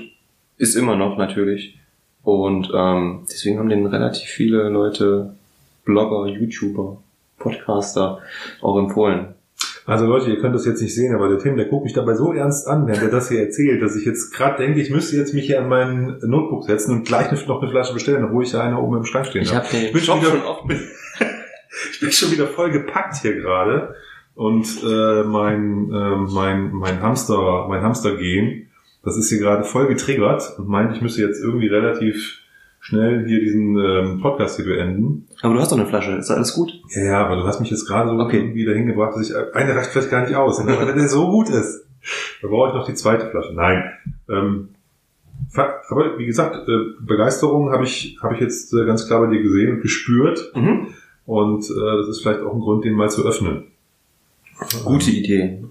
[0.56, 1.78] Ist immer noch natürlich.
[2.22, 5.34] Und ähm, deswegen haben den relativ viele Leute,
[5.84, 6.98] Blogger, YouTuber,
[7.38, 8.20] Podcaster
[8.60, 9.34] auch empfohlen.
[9.88, 12.12] Also Leute, ihr könnt das jetzt nicht sehen, aber der Tim, der guckt mich dabei
[12.14, 15.16] so ernst an, während er das hier erzählt, dass ich jetzt gerade denke, ich müsste
[15.16, 18.50] jetzt mich hier an meinen Notebook setzen und gleich noch eine Flasche bestellen, obwohl ich
[18.52, 19.64] da eine oben im Schrank stehen Ich habe.
[19.66, 20.70] habe den Ich bin schon schon wieder- offen.
[21.92, 23.94] Ich bin schon wieder voll gepackt hier gerade
[24.34, 28.68] und äh, mein ähm, mein mein Hamster mein Hamstergen,
[29.04, 32.40] das ist hier gerade voll getriggert und meint, ich müsste jetzt irgendwie relativ
[32.88, 35.26] schnell hier diesen ähm, Podcast hier beenden.
[35.42, 36.72] Aber du hast doch eine Flasche, ist alles gut?
[36.94, 38.38] Ja, ja, aber du hast mich jetzt gerade so Okay.
[38.38, 40.74] irgendwie dahin gebracht, dass ich eine reicht vielleicht gar nicht aus, ne?
[40.78, 41.84] weil der so gut ist.
[42.40, 43.52] Da brauche ich noch die zweite Flasche.
[43.54, 43.84] Nein.
[44.30, 44.68] Ähm,
[45.90, 49.42] aber wie gesagt, äh, Begeisterung habe ich habe ich jetzt äh, ganz klar bei dir
[49.42, 50.52] gesehen und gespürt.
[50.54, 50.88] Mhm.
[51.26, 53.64] Und äh, das ist vielleicht auch ein Grund, den mal zu öffnen.
[54.84, 55.62] Gute Idee.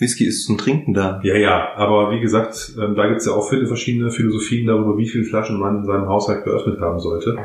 [0.00, 1.20] Whisky ist zum Trinken da.
[1.22, 4.96] Ja, ja, aber wie gesagt, ähm, da gibt es ja auch viele verschiedene Philosophien darüber,
[4.96, 7.36] wie viele Flaschen man in seinem Haushalt geöffnet haben sollte.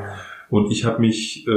[0.50, 1.52] Und ich habe mich äh,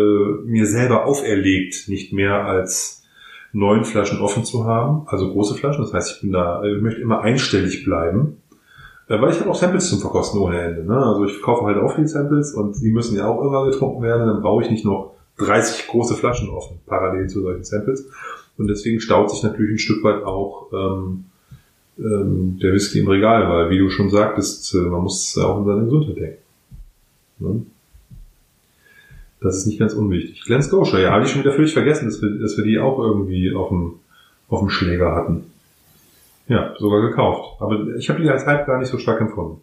[0.44, 3.04] mir selber auferlegt, nicht mehr als
[3.52, 5.82] neun Flaschen offen zu haben, also große Flaschen.
[5.82, 8.42] Das heißt, ich bin da, äh, ich möchte immer einstellig bleiben,
[9.08, 10.84] äh, weil ich habe auch Samples zum Verkosten ohne Ende.
[10.84, 10.96] Ne?
[10.96, 14.26] Also ich kaufe halt auch viele Samples und die müssen ja auch irgendwann getrunken werden.
[14.26, 18.08] Dann brauche ich nicht noch 30 große Flaschen offen, parallel zu solchen Samples.
[18.58, 21.24] Und deswegen staut sich natürlich ein Stück weit auch ähm,
[21.98, 25.64] ähm, der Whisky im Regal, weil wie du schon sagtest, äh, man muss auch an
[25.64, 26.38] seine Gesundheit denken.
[27.38, 27.66] Ne?
[29.40, 30.42] Das ist nicht ganz unwichtig.
[30.44, 32.98] Glen Scotia, ja, habe ich schon wieder völlig vergessen, dass wir, dass wir die auch
[32.98, 33.94] irgendwie auf dem,
[34.48, 35.44] auf dem Schläger hatten.
[36.48, 37.60] Ja, sogar gekauft.
[37.60, 39.60] Aber ich habe die als Hype gar nicht so stark empfunden.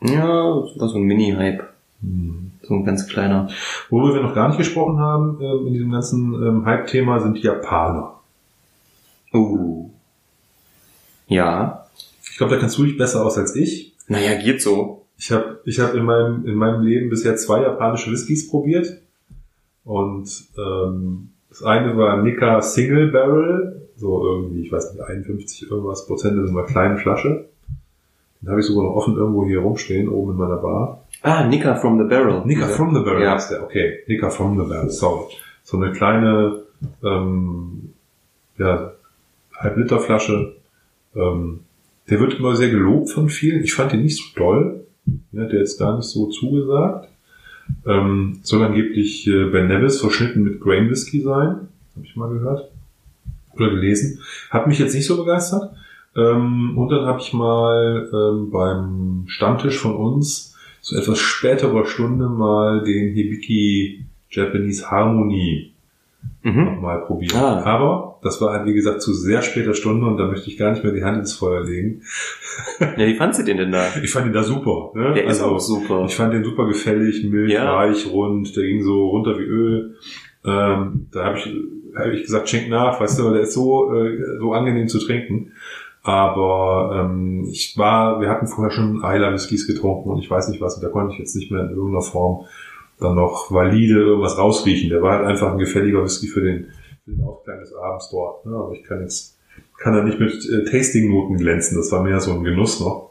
[0.00, 1.64] Ja, das war so ein Mini-Hype.
[2.00, 2.47] Hm.
[2.68, 3.48] So ein ganz kleiner.
[3.88, 7.42] Worüber wir noch gar nicht gesprochen haben ähm, in diesem ganzen ähm, Hype-Thema sind die
[7.42, 8.20] Japaner.
[9.32, 9.88] Uh.
[11.28, 11.86] Ja.
[12.30, 13.94] Ich glaube, da kannst du dich besser aus als ich.
[14.06, 15.06] Naja, geht so.
[15.16, 19.00] Ich habe ich hab in, meinem, in meinem Leben bisher zwei japanische Whiskys probiert.
[19.84, 26.06] Und ähm, das eine war Nika Single Barrel, so irgendwie, ich weiß nicht, 51 irgendwas
[26.06, 27.48] Prozent in so einer kleinen Flasche.
[28.42, 31.07] Den habe ich sogar noch offen irgendwo hier rumstehen, oben in meiner Bar.
[31.22, 32.44] Ah, Nika from the Barrel.
[32.46, 33.34] Nika Dieser- from the Barrel Ja.
[33.36, 33.98] ist der, okay.
[34.06, 35.26] Nika from the Barrel, sorry.
[35.64, 36.60] So eine kleine,
[37.04, 37.92] ähm,
[38.56, 38.92] ja,
[39.56, 40.54] Halb-Liter-Flasche.
[41.16, 41.60] Ähm,
[42.08, 43.62] der wird immer sehr gelobt von vielen.
[43.64, 44.84] Ich fand den nicht so toll.
[45.32, 47.08] Ne, der jetzt gar nicht so zugesagt.
[47.86, 51.68] Ähm, soll angeblich äh, Ben Nevis verschnitten mit Grain Whisky sein.
[51.96, 52.70] Habe ich mal gehört.
[53.56, 54.20] Oder gelesen.
[54.50, 55.72] Hat mich jetzt nicht so begeistert.
[56.16, 62.28] Ähm, und dann habe ich mal ähm, beim Stammtisch von uns zu etwas späterer Stunde
[62.28, 65.72] mal den Hibiki Japanese Harmony
[66.42, 66.64] Mhm.
[66.64, 67.34] nochmal probiert.
[67.36, 67.62] Ah.
[67.64, 70.70] Aber das war halt, wie gesagt, zu sehr später Stunde und da möchte ich gar
[70.72, 72.02] nicht mehr die Hand ins Feuer legen.
[72.80, 73.86] Ja, wie fandst du den denn da?
[74.02, 74.90] Ich fand ihn da super.
[74.94, 75.14] Ne?
[75.14, 76.04] Der ist Also, auch super.
[76.06, 77.76] Ich fand den super gefällig, mild, Ja.
[77.76, 78.56] weich, rund.
[78.56, 79.94] Der ging so runter wie Öl.
[80.44, 81.46] Ähm, da habe ich,
[81.96, 85.52] hab ich gesagt, schenk nach, weißt du, der ist so, äh, so angenehm zu trinken.
[86.08, 90.58] Aber ähm, ich war, wir hatten vorher schon Eiler Whiskys getrunken und ich weiß nicht
[90.58, 92.46] was, und da konnte ich jetzt nicht mehr in irgendeiner Form
[92.98, 94.88] dann noch valide irgendwas rausriechen.
[94.88, 96.68] Der war halt einfach ein gefälliger Whisky für den,
[97.04, 98.46] für den Aufklang des Abends dort.
[98.46, 98.56] Ne?
[98.56, 99.36] Aber ich kann jetzt,
[99.76, 101.76] kann da nicht mit äh, Tasting-Noten glänzen.
[101.76, 103.10] Das war mehr so ein Genuss noch.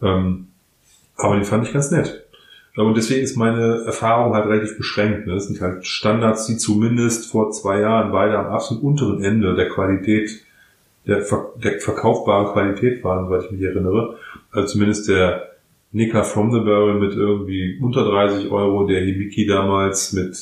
[0.00, 0.46] Ähm,
[1.18, 2.24] aber den fand ich ganz nett.
[2.76, 5.26] Und deswegen ist meine Erfahrung halt relativ beschränkt.
[5.26, 5.34] Ne?
[5.34, 9.68] Das sind halt Standards, die zumindest vor zwei Jahren beide am absolut unteren Ende der
[9.68, 10.46] Qualität,
[11.06, 14.18] der, ver der verkaufbaren Qualität waren, soweit ich mich erinnere.
[14.50, 15.52] Also zumindest der
[15.92, 20.36] Nika from the Barrel mit irgendwie unter 30 Euro, der Hibiki damals mit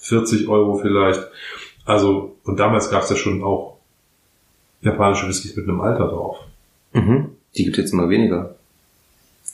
[0.00, 1.20] 40 Euro vielleicht.
[1.84, 3.78] Also, und damals gab es ja schon auch
[4.80, 6.38] japanische Whiskys mit einem Alter drauf.
[6.92, 7.30] Mhm.
[7.56, 8.56] Die gibt jetzt immer weniger.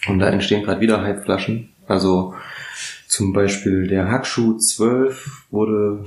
[0.08, 1.70] Und da entstehen gerade wieder Hypeflaschen.
[1.86, 2.34] Also
[3.08, 6.04] zum Beispiel der Hackschuh 12 wurde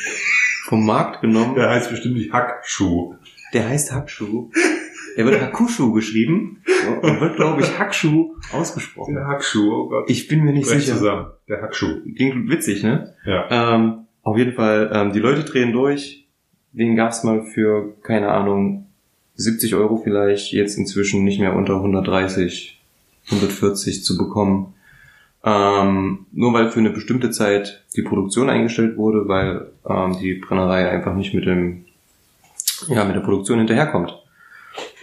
[0.64, 1.54] vom Markt genommen.
[1.54, 3.14] Der heißt bestimmt nicht Hackschuh.
[3.54, 4.50] Der heißt Hackschuh.
[5.16, 6.62] Der wird Hakushu geschrieben
[7.02, 9.14] und wird, glaube ich, Hackschuh ausgesprochen.
[9.14, 10.10] Der Hackschuh, oh Gott.
[10.10, 10.96] Ich bin mir nicht Brech sicher.
[10.96, 11.26] zusammen.
[11.48, 12.00] Der Hackschuh.
[12.16, 13.14] Klingt witzig, ne?
[13.24, 13.76] Ja.
[13.76, 16.26] Ähm, auf jeden Fall, ähm, die Leute drehen durch.
[16.72, 18.86] Den gab's mal für, keine Ahnung,
[19.36, 22.80] 70 Euro vielleicht, jetzt inzwischen nicht mehr unter 130,
[23.26, 24.74] 140 zu bekommen.
[25.44, 30.88] Ähm, nur weil für eine bestimmte Zeit die Produktion eingestellt wurde, weil ähm, die Brennerei
[30.88, 31.84] einfach nicht mit dem,
[32.88, 34.14] ja, mit der Produktion hinterherkommt.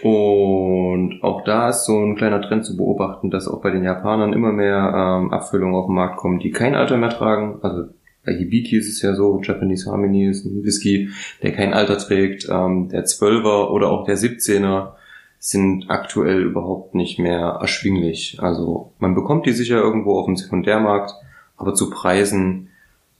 [0.02, 4.32] Und auch da ist so ein kleiner Trend zu beobachten, dass auch bei den Japanern
[4.32, 7.60] immer mehr ähm, Abfüllungen auf den Markt kommen, die kein Alter mehr tragen.
[7.62, 7.84] Also
[8.24, 11.10] bei Hibiki ist es ja so, Japanese Harmony ist ein Whisky,
[11.42, 12.48] der kein Alter trägt.
[12.50, 14.92] Ähm, der 12er oder auch der 17er
[15.38, 18.38] sind aktuell überhaupt nicht mehr erschwinglich.
[18.40, 21.12] Also man bekommt die sicher irgendwo auf dem Sekundärmarkt,
[21.56, 22.68] aber zu Preisen,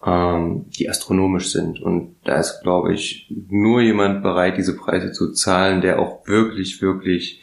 [0.04, 1.80] ähm, die astronomisch sind.
[1.80, 6.82] Und da ist, glaube ich, nur jemand bereit, diese Preise zu zahlen, der auch wirklich,
[6.82, 7.42] wirklich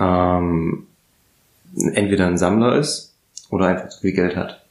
[0.00, 0.86] ähm,
[1.92, 3.14] entweder ein Sammler ist
[3.50, 4.64] oder einfach zu viel Geld hat.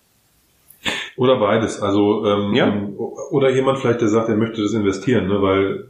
[1.16, 1.82] Oder beides.
[1.82, 2.68] Also ähm, Ja.
[2.68, 5.42] ähm, oder jemand vielleicht, der sagt, er möchte das investieren, ne?
[5.42, 5.86] weil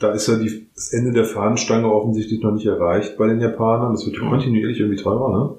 [0.00, 3.92] da ist ja die, das Ende der Fahnenstange offensichtlich noch nicht erreicht bei den Japanern.
[3.92, 5.38] Das wird kontinuierlich irgendwie teurer.
[5.38, 5.54] Ne?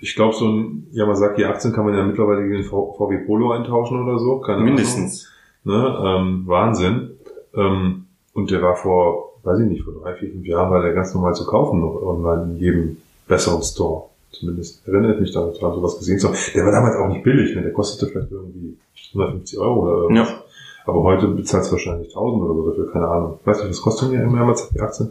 [0.00, 4.18] Ich glaube, so ein Yamazaki-Aktien kann man ja mittlerweile gegen den VW Polo eintauschen oder
[4.18, 4.40] so.
[4.40, 5.28] Keine Mindestens.
[5.64, 6.02] Ne?
[6.04, 7.10] Ähm, Wahnsinn.
[7.54, 10.94] Ähm, und der war vor, weiß ich nicht, vor drei, vier, fünf Jahren war der
[10.94, 12.96] ganz normal zu kaufen noch online in jedem
[13.28, 14.04] besseren Store.
[14.32, 16.36] Zumindest erinnert mich daran, sowas gesehen zu haben.
[16.54, 17.62] Der war damals auch nicht billig, ne?
[17.62, 18.76] der kostete vielleicht irgendwie
[19.12, 20.30] 150 Euro oder irgendwas.
[20.30, 20.42] Ja.
[20.86, 23.38] Aber heute bezahlt es wahrscheinlich 1000 oder so dafür, keine Ahnung.
[23.40, 25.10] Ich weiß nicht, was kostet denn ja immer die Aktien?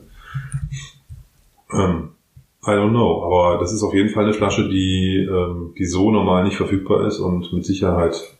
[1.71, 2.09] Ähm,
[2.73, 6.11] I don't know, aber das ist auf jeden Fall eine Flasche, die, ähm, die so
[6.11, 8.37] normal nicht verfügbar ist und mit Sicherheit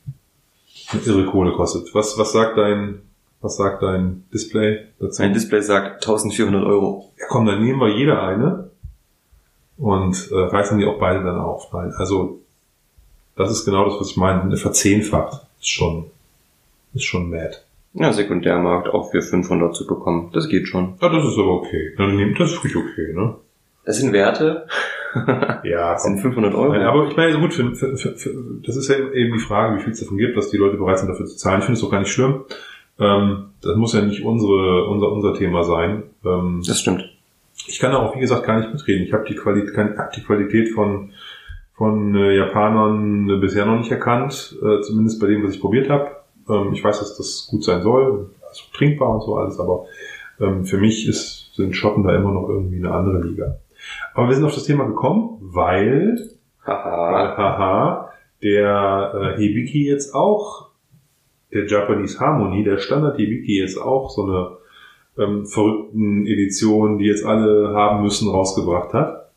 [0.92, 1.94] eine irre Kohle kostet.
[1.94, 3.02] Was, was sagt dein,
[3.42, 5.22] was sagt dein Display dazu?
[5.22, 7.12] Ein Display sagt 1400 Euro.
[7.20, 8.70] Ja komm, dann nehmen wir jeder eine
[9.78, 11.72] und äh, reißen die auch beide dann auf.
[11.74, 12.40] Nein, also
[13.36, 14.42] das ist genau das, was ich meine.
[14.42, 16.08] Eine verzehnfacht ist schon,
[16.94, 17.58] ist schon mad.
[17.94, 20.30] Ja, Sekundärmarkt auch für 500 zu bekommen.
[20.34, 20.96] Das geht schon.
[21.02, 21.94] Ja, das ist aber okay.
[21.98, 23.36] Dann nehmt das ist wirklich okay, ne?
[23.90, 24.68] Das sind Werte.
[25.64, 26.74] Ja, Das sind 500 Euro.
[26.74, 29.78] Nein, aber ich meine, also gut, für, für, für, das ist ja eben die Frage,
[29.78, 31.58] wie viel es davon gibt, was die Leute bereit sind dafür zu zahlen.
[31.58, 32.44] Ich finde es auch gar nicht schlimm.
[33.00, 36.04] Ähm, das muss ja nicht unsere, unser, unser Thema sein.
[36.24, 37.04] Ähm, das stimmt.
[37.66, 39.08] ich kann da auch, wie gesagt, gar nicht mitreden.
[39.08, 41.14] Ich habe die, Qualität, hab die Qualität von,
[41.74, 45.90] von äh, Japanern äh, bisher noch nicht erkannt, äh, zumindest bei dem, was ich probiert
[45.90, 46.12] habe.
[46.48, 49.88] Ähm, ich weiß, dass das gut sein soll, also trinkbar und so alles, aber
[50.40, 53.58] ähm, für mich ist, sind Schotten da immer noch irgendwie eine andere Liga.
[54.14, 56.30] Aber wir sind auf das Thema gekommen, weil
[56.66, 57.38] Haha.
[57.38, 58.10] haha,
[58.44, 60.70] der äh, Hibiki jetzt auch,
[61.52, 64.58] der Japanese Harmony, der Standard Hibiki jetzt auch so eine
[65.18, 69.32] ähm, verrückten Edition, die jetzt alle haben müssen, rausgebracht hat.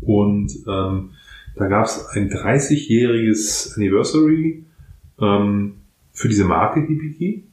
[0.00, 1.10] Und ähm,
[1.56, 4.64] da gab es ein 30-jähriges Anniversary
[5.20, 5.74] ähm,
[6.12, 7.44] für diese Marke Hibiki.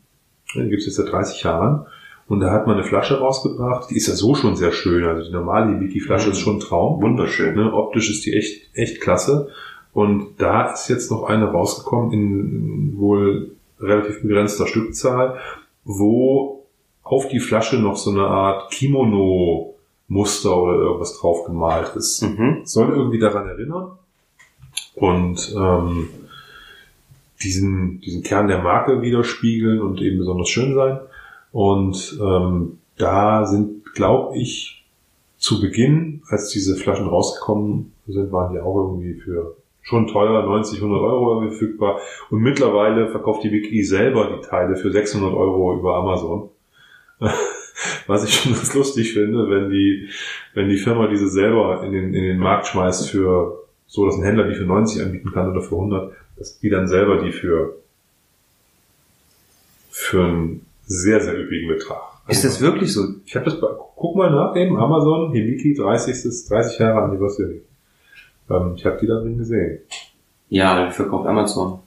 [0.55, 1.85] Die gibt es jetzt seit 30 Jahren.
[2.27, 5.05] Und da hat man eine Flasche rausgebracht, die ist ja so schon sehr schön.
[5.05, 6.31] Also die normale Hibiki-Flasche Mhm.
[6.33, 7.01] ist schon ein Traum.
[7.01, 7.55] Wunderschön.
[7.55, 9.49] Ne, optisch ist die echt, echt klasse.
[9.93, 15.37] Und da ist jetzt noch eine rausgekommen in wohl relativ begrenzter Stückzahl,
[15.85, 16.65] wo
[17.03, 22.23] auf die Flasche noch so eine Art Kimono-Muster oder irgendwas drauf gemalt ist.
[22.23, 22.61] Mhm.
[22.65, 23.91] Soll irgendwie daran erinnern.
[24.95, 26.09] Und ähm,
[27.41, 30.99] diesen, diesen Kern der Marke widerspiegeln und eben besonders schön sein.
[31.57, 34.85] Und ähm, da sind, glaube ich,
[35.39, 40.77] zu Beginn, als diese Flaschen rausgekommen sind, waren die auch irgendwie für schon teuer, 90,
[40.77, 41.99] 100 Euro verfügbar.
[42.29, 46.49] Und mittlerweile verkauft die Wiki selber die Teile für 600 Euro über Amazon.
[48.05, 50.09] Was ich schon ganz lustig finde, wenn die,
[50.53, 54.23] wenn die Firma diese selber in den, in den Markt schmeißt für so, dass ein
[54.23, 57.77] Händler die für 90 anbieten kann oder für 100, dass die dann selber die für,
[59.89, 62.01] für einen sehr, sehr üppigen Betrag.
[62.27, 63.05] Ist das wirklich so?
[63.25, 66.47] Ich habe das bei, guck mal nach eben, Amazon, Hibiki, 30.
[66.49, 67.61] 30 Jahre Anniversary.
[68.49, 69.79] Ähm, ich habe die da drin gesehen.
[70.49, 71.79] Ja, die verkauft Amazon.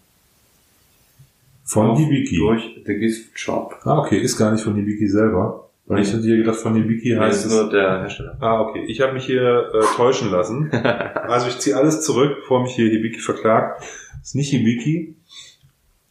[1.64, 2.36] Von Hibiki.
[2.36, 3.76] Durch The Gift Shop.
[3.84, 5.68] Ah, okay, ist gar nicht von Hibiki selber.
[5.86, 7.60] Weil ich hätte hier gedacht, von Hibiki heißt ist es.
[7.60, 8.36] nur der Hersteller.
[8.40, 8.84] Ah, okay.
[8.86, 10.70] Ich habe mich hier äh, täuschen lassen.
[11.30, 13.84] Also ich ziehe alles zurück, bevor mich hier Hibiki verklagt.
[14.22, 15.14] Ist nicht Hibiki,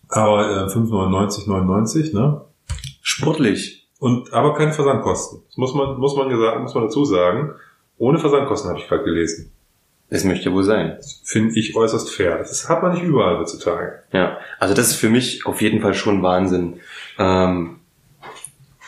[0.08, 2.42] aber äh, 5,99,99, ne?
[3.02, 3.88] Sportlich.
[4.00, 5.42] Und aber keine Versandkosten.
[5.48, 7.54] Das muss man muss man gesagt, muss man dazu sagen.
[7.98, 9.52] Ohne Versandkosten habe ich gerade gelesen.
[10.10, 10.96] Das möchte wohl sein.
[10.98, 12.40] Das finde ich äußerst fair.
[12.40, 14.04] Das hat man nicht überall heutzutage.
[14.12, 16.80] Ja, also das ist für mich auf jeden Fall schon Wahnsinn.
[17.20, 17.80] Ähm,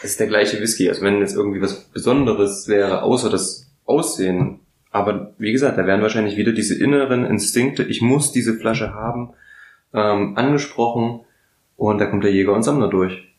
[0.01, 4.61] es ist der gleiche Whisky, als wenn jetzt irgendwie was Besonderes wäre, außer das Aussehen.
[4.89, 9.33] Aber wie gesagt, da werden wahrscheinlich wieder diese inneren Instinkte, ich muss diese Flasche haben,
[9.93, 11.21] ähm, angesprochen
[11.77, 13.30] und da kommt der Jäger und Sammler durch.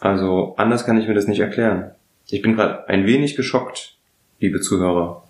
[0.00, 1.92] Also anders kann ich mir das nicht erklären.
[2.28, 3.96] Ich bin gerade ein wenig geschockt,
[4.40, 5.22] liebe Zuhörer.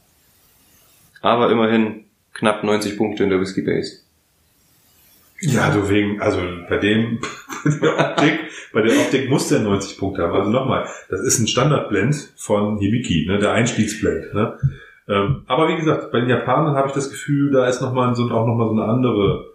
[1.20, 4.00] Aber immerhin knapp 90 Punkte in der Whisky Base.
[5.40, 6.38] Ja, du wegen, also
[6.68, 7.20] bei dem,
[7.64, 8.40] bei der Optik,
[8.72, 10.32] bei der Optik muss der 90 Punkte haben.
[10.32, 14.34] Also nochmal, das ist ein Standardblend von Hibiki, ne, der Einstiegsblend.
[14.34, 14.58] Ne?
[15.08, 18.14] Ähm, aber wie gesagt, bei den Japanern habe ich das Gefühl, da ist noch mal
[18.14, 19.46] so, auch nochmal so eine andere,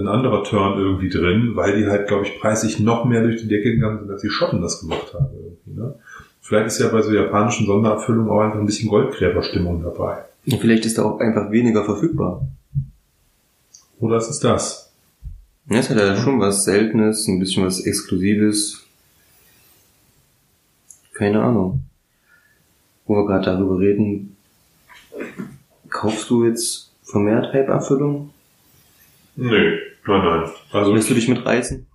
[0.00, 3.48] ein anderer Turn irgendwie drin, weil die halt, glaube ich, preislich noch mehr durch die
[3.48, 5.28] Decke gegangen sind, als die Schotten das gemacht haben.
[5.34, 5.94] Irgendwie, ne?
[6.40, 10.24] Vielleicht ist ja bei so japanischen Sonderabfüllungen auch einfach ein bisschen Goldgräberstimmung dabei.
[10.46, 12.46] Und vielleicht ist da auch einfach weniger verfügbar.
[13.98, 14.92] Oder ist es das?
[15.70, 18.84] Ja, es hat ja schon was Seltenes, ein bisschen was Exklusives.
[21.14, 21.84] Keine Ahnung.
[23.06, 24.36] Wo wir gerade darüber reden,
[25.88, 28.33] kaufst du jetzt vermehrt Hype-Abfüllung?
[29.36, 30.50] Nee, nein, nein.
[30.72, 31.86] Also, Lässt du dich mitreißen?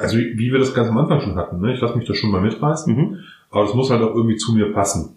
[0.00, 1.72] also wie wir das ganz am Anfang schon hatten, ne?
[1.72, 3.18] ich lasse mich da schon mal mitreißen, Mhm.
[3.50, 5.16] aber das muss halt auch irgendwie zu mir passen.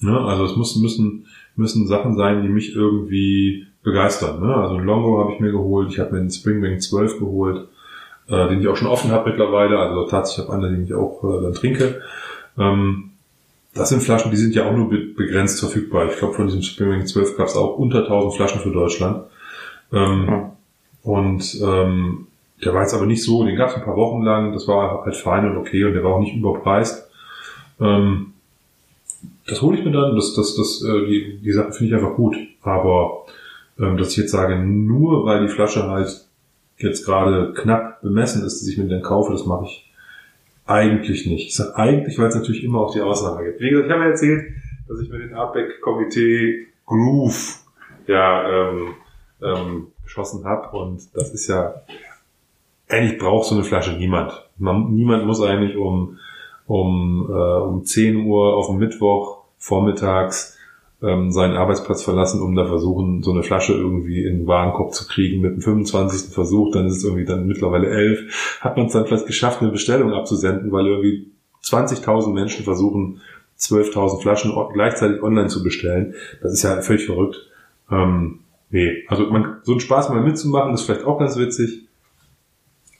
[0.00, 0.16] Ne?
[0.16, 4.40] Also es muss, müssen, müssen Sachen sein, die mich irgendwie begeistern.
[4.40, 4.54] Ne?
[4.54, 7.66] Also ein Longo habe ich mir geholt, ich habe mir einen Springbank 12 geholt,
[8.28, 11.24] äh, den ich auch schon offen habe mittlerweile, also tatsächlich habe andere, den ich auch
[11.24, 12.00] äh, dann trinke.
[12.56, 13.10] Ähm,
[13.74, 16.08] das sind Flaschen, die sind ja auch nur be begrenzt verfügbar.
[16.10, 19.24] Ich glaube, von diesem Springbank 12 gab es auch unter 1000 Flaschen für Deutschland.
[19.92, 20.56] Ähm, Ja.
[21.02, 22.26] Und ähm,
[22.64, 25.04] der war jetzt aber nicht so, den gab es ein paar Wochen lang, das war
[25.04, 27.08] halt fein und okay und der war auch nicht überpreist.
[27.80, 28.32] Ähm,
[29.46, 32.16] das hole ich mir dann, das, das, das, äh, die, die Sache finde ich einfach
[32.16, 32.36] gut.
[32.62, 33.24] Aber
[33.78, 36.26] ähm, dass ich jetzt sage, nur weil die Flasche halt
[36.78, 39.90] jetzt gerade knapp bemessen ist, dass ich mir den kaufe, das mache ich
[40.66, 41.48] eigentlich nicht.
[41.48, 43.60] Ich sage eigentlich, weil es natürlich immer auch die Ausnahme gibt.
[43.60, 44.52] Wie gesagt, ich habe ja erzählt,
[44.88, 47.60] dass ich mir den Artback Komitee Groove
[48.06, 48.94] ja ähm,
[49.42, 51.74] ähm, geschossen habe und das ist ja
[52.88, 54.48] eigentlich braucht so eine Flasche niemand.
[54.56, 56.18] Man, niemand muss eigentlich um
[56.68, 60.56] um, äh, um 10 Uhr auf dem Mittwoch vormittags
[61.02, 65.06] ähm, seinen Arbeitsplatz verlassen, um da versuchen, so eine Flasche irgendwie in den Warenkorb zu
[65.06, 66.32] kriegen mit dem 25.
[66.32, 68.58] Versuch, dann ist es irgendwie dann mittlerweile 11.
[68.60, 71.30] Hat man es dann vielleicht geschafft, eine Bestellung abzusenden, weil irgendwie
[71.64, 73.20] 20.000 Menschen versuchen,
[73.58, 76.14] 12.000 Flaschen gleichzeitig online zu bestellen.
[76.42, 77.48] Das ist ja völlig verrückt.
[77.90, 78.40] Ähm,
[78.70, 81.86] nee, also man, so einen Spaß mal mitzumachen, ist vielleicht auch ganz witzig.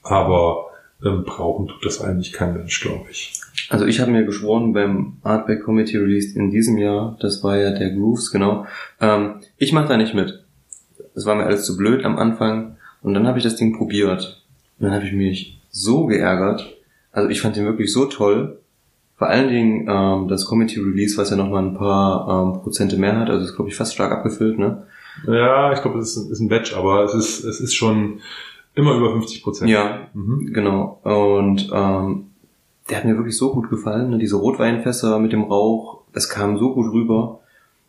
[0.03, 0.69] Aber
[1.03, 3.33] ähm, brauchen tut das eigentlich kein Mensch, glaube ich.
[3.69, 7.71] Also ich habe mir geschworen beim Artback Committee Release in diesem Jahr, das war ja
[7.71, 8.65] der Grooves, genau,
[8.99, 10.43] ähm, ich mache da nicht mit.
[11.15, 14.43] Es war mir alles zu blöd am Anfang und dann habe ich das Ding probiert.
[14.79, 16.77] Und dann habe ich mich so geärgert.
[17.11, 18.59] Also ich fand den wirklich so toll.
[19.17, 23.17] Vor allen Dingen ähm, das Committee Release, was ja nochmal ein paar ähm, Prozente mehr
[23.17, 24.83] hat, also ist glaube ich fast stark abgefüllt, ne?
[25.27, 28.19] Ja, ich glaube, es ist, ist ein Batch, aber es ist, es ist schon
[28.75, 29.69] immer über 50 Prozent.
[29.69, 30.51] Ja, Mhm.
[30.53, 30.99] Genau.
[31.03, 32.25] Und ähm,
[32.89, 34.09] der hat mir wirklich so gut gefallen.
[34.11, 34.17] Ne?
[34.17, 37.39] Diese Rotweinfässer mit dem Rauch, es kam so gut rüber.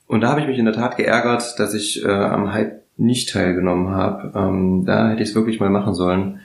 [0.07, 3.31] Und da habe ich mich in der Tat geärgert, dass ich äh, am Hype nicht
[3.33, 4.33] teilgenommen habe.
[4.37, 6.41] Ähm, da hätte ich es wirklich mal machen sollen.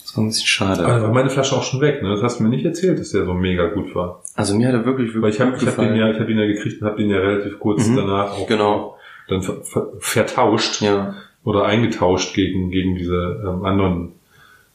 [0.00, 0.84] Das war ein bisschen schade.
[0.86, 2.08] Aber war meine Flasche auch schon weg, ne?
[2.08, 4.22] Das hast du mir nicht erzählt, dass der so mega gut war.
[4.34, 6.38] Also mir hat er wirklich, Weil wirklich ich habe hab den ja, ich hab ihn
[6.38, 7.96] ja gekriegt und habe den ja relativ kurz Mhm.
[7.96, 8.96] danach auch Genau.
[9.28, 11.14] Dann ver ver vertauscht Ja.
[11.44, 14.12] oder eingetauscht gegen, gegen diese ähm, anderen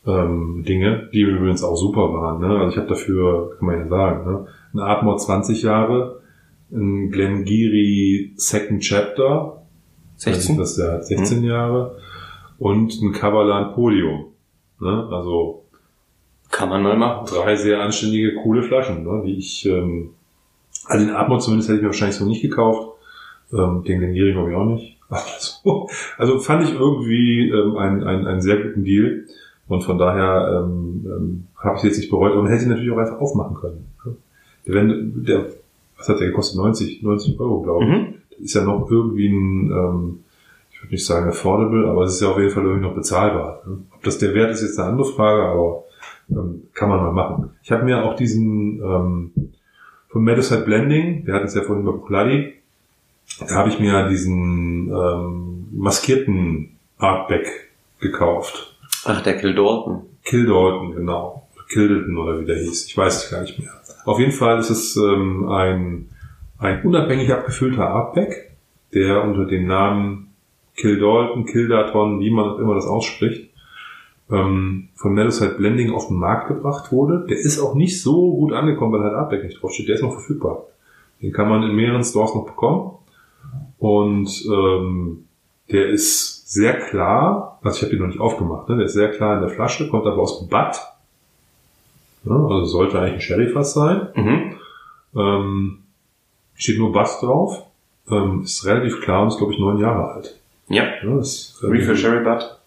[0.06, 2.42] ähm, Dinge, die übrigens auch super waren.
[2.42, 2.60] Ne?
[2.60, 4.48] Also ich habe dafür, kann man ja sagen, ne?
[4.74, 6.22] ein Atmore 20 Jahre,
[6.72, 9.62] ein Glengarry Second Chapter,
[10.18, 10.58] 16?
[10.58, 11.98] das ja 16 Jahre,
[12.58, 14.26] und ein Kavalan Podium.
[14.80, 15.08] Ne?
[15.12, 15.66] Also
[16.50, 17.28] Kann man mal machen.
[17.28, 19.24] drei sehr anständige, coole Flaschen, ne?
[19.26, 20.12] die ich, ähm,
[20.86, 22.91] also den Atmor zumindest hätte ich mir wahrscheinlich so nicht gekauft,
[23.54, 24.98] ähm, den Glengarry glaube ich auch nicht.
[25.12, 29.26] Also, also fand ich irgendwie ähm, einen, einen, einen sehr guten Deal
[29.68, 32.98] und von daher ähm, ähm, habe ich jetzt nicht bereut, man hätte ihn natürlich auch
[32.98, 33.88] einfach aufmachen können.
[34.06, 34.16] ne?
[34.66, 35.48] Der, wenn, der
[36.02, 36.58] was hat der gekostet?
[36.58, 37.90] 90, 90 Euro, glaube ich.
[37.90, 38.44] Mhm.
[38.44, 40.20] Ist ja noch irgendwie ein, ähm,
[40.72, 43.62] ich würde nicht sagen affordable, aber es ist ja auf jeden Fall irgendwie noch bezahlbar.
[43.68, 43.78] Ne?
[43.94, 45.84] Ob das der Wert ist, ist eine andere Frage, aber
[46.30, 47.52] ähm, kann man mal machen.
[47.62, 49.32] Ich habe mir auch diesen ähm,
[50.10, 52.54] von Medicide Blending, wir hatten es ja vorhin bei Buchladi,
[53.40, 58.76] da habe ich mir diesen ähm, maskierten Artback gekauft.
[59.06, 60.04] Ach, der Kill Dalton.
[60.24, 61.48] Kill Dalton, genau.
[61.72, 62.86] Kildalton oder wie der hieß.
[62.88, 63.72] Ich weiß es gar nicht mehr.
[64.06, 66.10] Auf jeden Fall ist es ähm, ein,
[66.58, 68.52] ein unabhängig abgefüllter Artback,
[68.94, 70.34] der unter dem Namen
[70.76, 73.50] Kill Dalton, Kildaton, wie man immer das ausspricht,
[74.30, 77.26] ähm, von Medicide Blending auf den Markt gebracht wurde.
[77.28, 79.88] Der ist auch nicht so gut angekommen, weil halt Artback nicht draufsteht.
[79.88, 80.66] Der ist noch verfügbar.
[81.22, 82.98] Den kann man in mehreren Stores noch bekommen.
[83.82, 85.26] Und ähm,
[85.72, 88.76] der ist sehr klar, also ich habe den noch nicht aufgemacht, ne?
[88.78, 90.80] der ist sehr klar in der Flasche, kommt aber aus dem Bad.
[92.24, 94.10] Ja, also sollte eigentlich ein Sherryfass sein.
[94.14, 94.56] Mhm.
[95.16, 95.78] Ähm,
[96.54, 97.64] steht nur Bass drauf.
[98.08, 100.40] Ähm, ist relativ klar und ist, glaube ich, neun Jahre alt.
[100.68, 100.84] Ja.
[101.04, 102.60] Ja, ist, ähm, Refill Sherry Butt.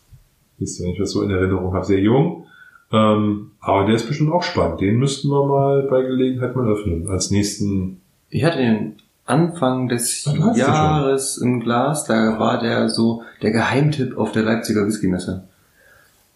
[0.58, 2.48] ist, wenn ich das so in Erinnerung habe, sehr jung.
[2.90, 4.80] Ähm, aber der ist bestimmt auch spannend.
[4.80, 7.06] Den müssten wir mal bei Gelegenheit mal öffnen.
[7.06, 8.00] Als nächsten.
[8.30, 8.96] Ich hatte den
[9.26, 10.52] Anfang des Ah.
[10.54, 15.44] Jahres im Glas, da war der so der Geheimtipp auf der Leipziger Whisky-Messe.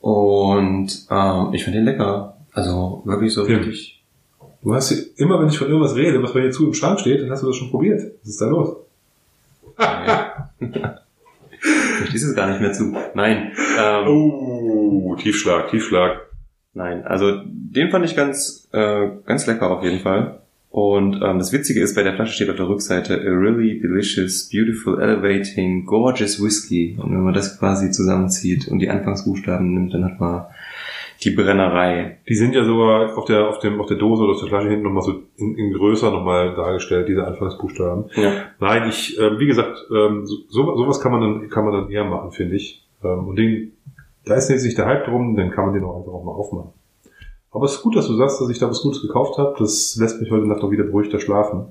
[0.00, 2.36] Und ähm, ich fand den lecker.
[2.52, 3.58] Also wirklich so Ja.
[3.58, 4.02] richtig.
[4.62, 6.98] Du hast hier, immer, wenn ich von irgendwas rede, was bei dir zu im Schrank
[6.98, 8.02] steht, dann hast du das schon probiert.
[8.22, 8.76] Was ist da los?
[10.58, 12.94] Verstehst fließt es gar nicht mehr zu.
[13.14, 13.52] Nein.
[13.78, 16.20] Ähm, Oh, Tiefschlag, Tiefschlag.
[16.74, 20.40] Nein, also den fand ich ganz, äh, ganz lecker auf jeden Fall.
[20.70, 24.50] Und ähm, das Witzige ist, bei der Flasche steht auf der Rückseite a really delicious,
[24.50, 26.96] beautiful, elevating, gorgeous whiskey.
[27.00, 30.44] Und wenn man das quasi zusammenzieht und die Anfangsbuchstaben nimmt, dann hat man
[31.24, 32.18] die Brennerei.
[32.28, 34.68] Die sind ja sogar auf der, auf dem, auf der Dose oder auf der Flasche
[34.68, 38.04] hinten nochmal so in, in größer nochmal dargestellt, diese Anfangsbuchstaben.
[38.14, 38.32] Ja.
[38.60, 41.90] Nein, ich, ähm, wie gesagt, ähm, so, so- sowas kann man dann, kann man dann
[41.90, 42.86] eher machen, finde ich.
[43.02, 43.72] Ähm, und den,
[44.26, 46.32] da ist jetzt nicht der Hype drum, dann kann man den auch einfach auch mal
[46.32, 46.70] aufmachen.
[47.50, 49.56] Aber es ist gut, dass du sagst, dass ich da was Gutes gekauft habe.
[49.58, 51.66] Das lässt mich heute Nacht auch wieder beruhigter schlafen.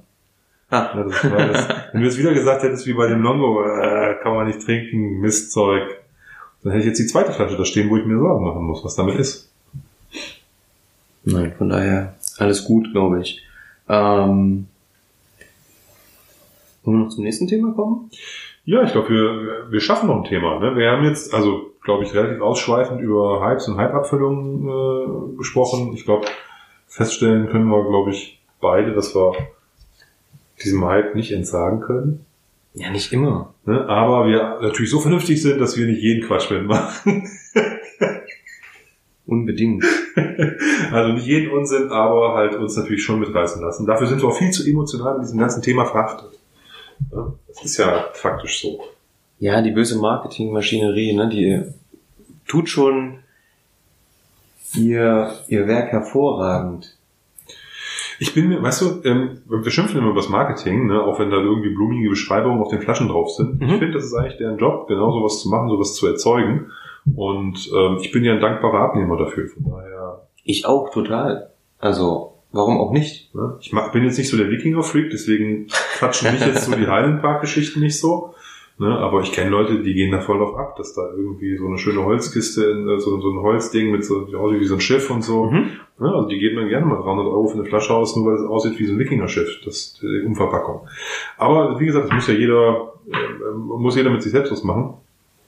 [0.69, 1.67] Ah, Ja, das war das.
[1.93, 5.19] Wenn du jetzt wieder gesagt hättest, wie bei dem Longo, äh, kann man nicht trinken,
[5.21, 5.83] Mistzeug,
[6.63, 8.83] dann hätte ich jetzt die zweite Flasche da stehen, wo ich mir Sorgen machen muss,
[8.83, 9.49] was damit ist.
[11.23, 13.41] Nein, von daher alles gut, glaube ich.
[13.87, 14.67] Ähm,
[16.83, 18.09] wollen wir noch zum nächsten Thema kommen?
[18.67, 20.59] Ja, ich glaube, wir, wir schaffen noch ein Thema.
[20.59, 20.75] Ne?
[20.75, 25.93] Wir haben jetzt, also glaube ich, relativ ausschweifend über Hypes und Hype-Abfüllungen äh, gesprochen.
[25.93, 26.27] Ich glaube,
[26.85, 29.31] feststellen können wir, glaube ich, beide, dass wir
[30.61, 32.25] diesem Hype nicht entsagen können.
[32.73, 33.53] Ja, nicht immer.
[33.65, 33.87] Ne?
[33.87, 37.25] Aber wir natürlich so vernünftig sind, dass wir nicht jeden Quatsch mitmachen.
[39.25, 39.85] Unbedingt.
[40.91, 43.85] Also nicht jeden Unsinn, aber halt uns natürlich schon mitreißen lassen.
[43.85, 46.36] Dafür sind wir auch viel zu emotional mit diesem ganzen Thema verhaftet.
[47.47, 48.83] Das ist ja faktisch so.
[49.39, 51.63] Ja, die böse Marketingmaschinerie, ne, die
[52.47, 53.19] tut schon
[54.73, 56.97] ihr, ihr Werk hervorragend.
[58.19, 61.29] Ich bin mir, weißt du, ähm, wir schimpfen immer über das Marketing, ne, auch wenn
[61.29, 63.61] da irgendwie blumige Beschreibungen auf den Flaschen drauf sind.
[63.61, 63.69] Mhm.
[63.69, 66.71] Ich finde, das ist eigentlich deren Job, genau sowas zu machen, sowas zu erzeugen.
[67.15, 69.47] Und ähm, ich bin ja ein dankbarer Abnehmer dafür.
[69.49, 71.51] Von daher, Ich auch total.
[71.79, 73.33] Also, warum auch nicht?
[73.33, 76.87] ne, ich mach, bin jetzt nicht so der Wikinger-Freak, deswegen quatschen mich jetzt so die
[76.87, 78.33] Highland Park-Geschichten nicht so.
[78.79, 81.65] Ne, aber ich kenne Leute, die gehen da voll drauf ab, dass da irgendwie so
[81.65, 84.75] eine schöne Holzkiste, in, äh, so, so ein Holzding mit so, die aussieht wie so
[84.75, 85.45] ein Schiff und so.
[85.45, 85.71] Mhm.
[85.99, 88.35] Ja, also die geben dann gerne mal 300 Euro für eine Flasche aus, nur weil
[88.35, 90.87] es aussieht wie so ein Wikingerschiff, das die Umverpackung.
[91.39, 94.93] Aber wie gesagt, das muss ja jeder, äh, muss jeder mit sich selbst was machen.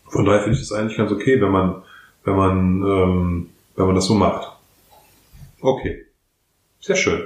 [0.08, 1.84] Von daher finde ich das eigentlich ganz okay, wenn man,
[2.24, 4.54] wenn man, ähm, wenn man das so macht.
[5.62, 6.06] Okay,
[6.80, 7.24] sehr schön.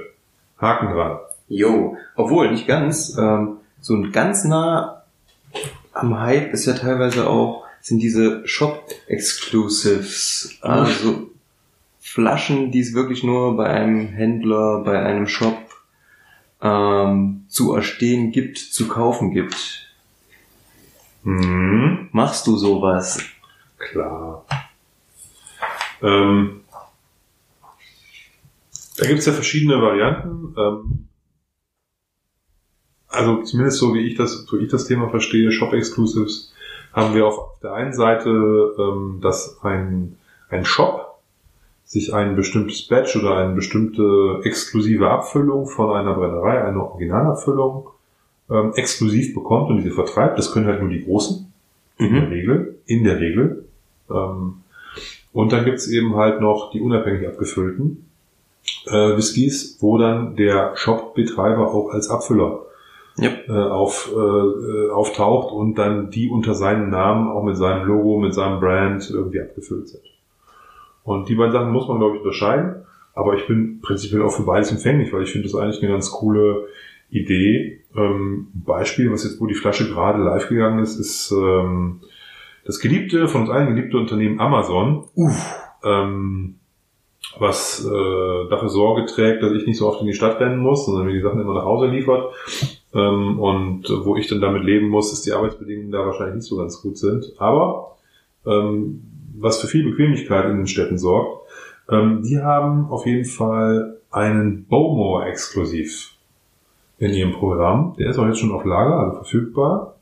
[0.58, 1.18] Haken dran.
[1.48, 3.16] Jo, obwohl nicht ganz.
[3.18, 5.02] Ähm, so ein ganz nah
[5.92, 11.30] am Hype ist ja teilweise auch sind diese Shop Exclusives, also
[12.00, 15.58] Flaschen, die es wirklich nur bei einem Händler, bei einem Shop
[16.62, 19.92] ähm, zu erstehen gibt, zu kaufen gibt.
[21.24, 22.08] Mhm.
[22.12, 23.22] Machst du sowas?
[23.76, 24.46] Klar.
[26.02, 26.63] Ähm,
[28.96, 30.54] da gibt es ja verschiedene Varianten.
[30.56, 31.08] Ähm,
[33.08, 36.52] also zumindest so wie ich das, so ich das Thema verstehe, Shop Exclusives,
[36.92, 40.16] haben wir auf der einen Seite, ähm, dass ein,
[40.48, 41.18] ein Shop
[41.84, 47.90] sich ein bestimmtes Badge oder eine bestimmte exklusive Abfüllung von einer Brennerei, eine Originalabfüllung,
[48.50, 50.38] ähm, exklusiv bekommt und diese vertreibt.
[50.38, 51.52] Das können halt nur die Großen.
[51.96, 52.78] In der Regel.
[52.86, 53.68] In der Regel.
[54.10, 54.62] Ähm,
[55.32, 58.04] und dann gibt's eben halt noch die unabhängig abgefüllten
[58.86, 62.60] äh, Whiskys, wo dann der Shop-Betreiber auch als Abfüller
[63.16, 63.48] Yep.
[63.48, 68.34] äh, auf, äh, auftaucht und dann die unter seinem Namen, auch mit seinem Logo, mit
[68.34, 70.02] seinem Brand irgendwie abgefüllt sind.
[71.04, 72.84] Und die beiden Sachen muss man, glaube ich, unterscheiden.
[73.14, 76.10] Aber ich bin prinzipiell auch für beides empfänglich, weil ich finde das eigentlich eine ganz
[76.10, 76.66] coole
[77.10, 77.82] Idee.
[77.96, 82.00] Ähm, Beispiel, was jetzt, wo die Flasche gerade live gegangen ist, ist ähm,
[82.64, 85.04] das geliebte, von uns allen geliebte Unternehmen Amazon.
[85.14, 85.54] Uff.
[85.84, 86.56] Ähm,
[87.38, 90.86] was äh, dafür Sorge trägt, dass ich nicht so oft in die Stadt rennen muss,
[90.86, 92.32] sondern mir die Sachen immer nach Hause liefert.
[92.94, 96.56] Ähm, und wo ich dann damit leben muss, dass die Arbeitsbedingungen da wahrscheinlich nicht so
[96.56, 97.32] ganz gut sind.
[97.38, 97.96] Aber
[98.46, 99.02] ähm,
[99.36, 101.48] was für viel Bequemlichkeit in den Städten sorgt,
[101.90, 106.14] ähm, die haben auf jeden Fall einen Bowmore exklusiv
[106.98, 107.94] in ihrem Programm.
[107.98, 109.96] Der ist auch jetzt schon auf Lager, also verfügbar.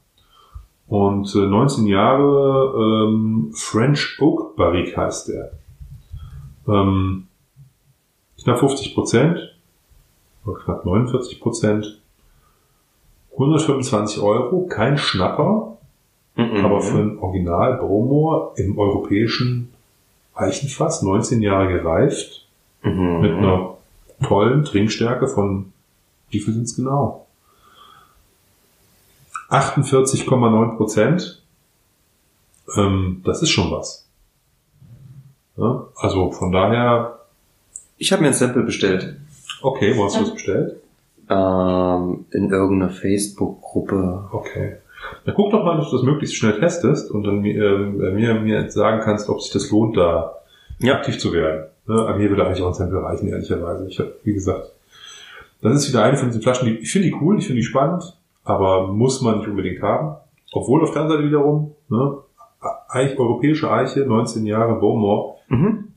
[0.86, 5.52] Und äh, 19 Jahre ähm, French Oak Barrique heißt der.
[6.68, 7.26] Ähm,
[8.42, 9.38] knapp 50 Prozent,
[10.44, 12.00] oder knapp 49 Prozent,
[13.32, 15.72] 125 Euro, kein Schnapper,
[16.34, 16.64] Mhm.
[16.64, 19.72] aber für ein Original Bromor im europäischen
[20.34, 22.46] Eichenfass, 19 Jahre gereift,
[22.82, 23.20] mhm.
[23.20, 23.76] mit einer
[24.26, 25.72] tollen Trinkstärke von,
[26.30, 27.26] wie viel sind's genau?
[29.50, 31.42] 48,9 Prozent.
[32.76, 34.01] Ähm, das ist schon was.
[35.56, 37.18] Ja, also von daher,
[37.98, 39.16] Ich habe mir ein Sample bestellt.
[39.62, 40.76] okay, wo hast du das bestellt?
[41.28, 44.28] Ähm, in irgendeiner Facebook-Gruppe.
[44.32, 44.76] Okay.
[45.24, 48.70] Dann guck doch mal, dass du das möglichst schnell testest und dann äh, mir, mir
[48.70, 50.34] sagen kannst, ob sich das lohnt, da
[50.78, 50.94] ja.
[50.94, 51.66] aktiv zu werden.
[51.86, 52.14] Ne?
[52.18, 53.86] Mir würde eigentlich auch ein Sample reichen, ehrlicherweise.
[53.88, 54.72] Ich habe, wie gesagt,
[55.60, 57.66] das ist wieder eine von diesen Flaschen, die ich finde die cool, ich finde die
[57.66, 60.16] spannend, aber muss man nicht unbedingt haben.
[60.52, 62.18] Obwohl auf der anderen Seite wiederum, ne,
[62.88, 65.31] Eich, europäische Eiche, 19 Jahre Bowmore.
[65.48, 65.88] Mhm.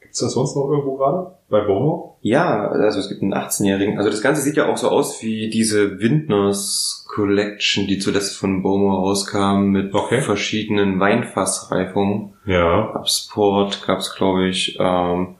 [0.00, 1.32] Gibt's das sonst noch irgendwo gerade?
[1.48, 2.14] Bei Bowmore?
[2.20, 3.98] Ja, also es gibt einen 18-Jährigen.
[3.98, 8.62] Also das Ganze sieht ja auch so aus wie diese Windners Collection, die zuletzt von
[8.62, 10.20] Bowmore rauskam, mit okay.
[10.20, 12.34] verschiedenen Weinfassreifungen.
[12.46, 12.90] Ja.
[12.90, 15.36] Ab Sport gab's, glaube ich, ähm,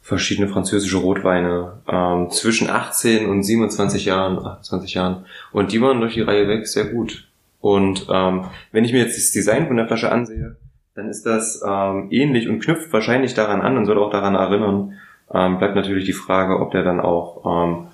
[0.00, 5.26] verschiedene französische Rotweine ähm, zwischen 18 und 27 Jahren, 28 Jahren.
[5.52, 7.28] Und die waren durch die Reihe weg sehr gut.
[7.60, 10.56] Und ähm, wenn ich mir jetzt das Design von der Flasche ansehe,
[10.98, 14.94] dann ist das ähm, ähnlich und knüpft wahrscheinlich daran an und soll auch daran erinnern.
[15.32, 17.86] Ähm, bleibt natürlich die Frage, ob der dann auch ähm,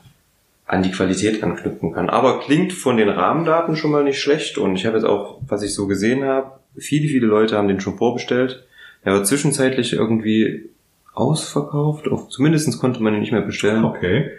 [0.65, 2.09] an die Qualität anknüpfen kann.
[2.09, 5.63] Aber klingt von den Rahmendaten schon mal nicht schlecht und ich habe jetzt auch, was
[5.63, 8.65] ich so gesehen habe, viele, viele Leute haben den schon vorbestellt.
[9.03, 10.71] Er war zwischenzeitlich irgendwie
[11.13, 13.85] ausverkauft, zumindest konnte man ihn nicht mehr bestellen.
[13.85, 14.31] Okay.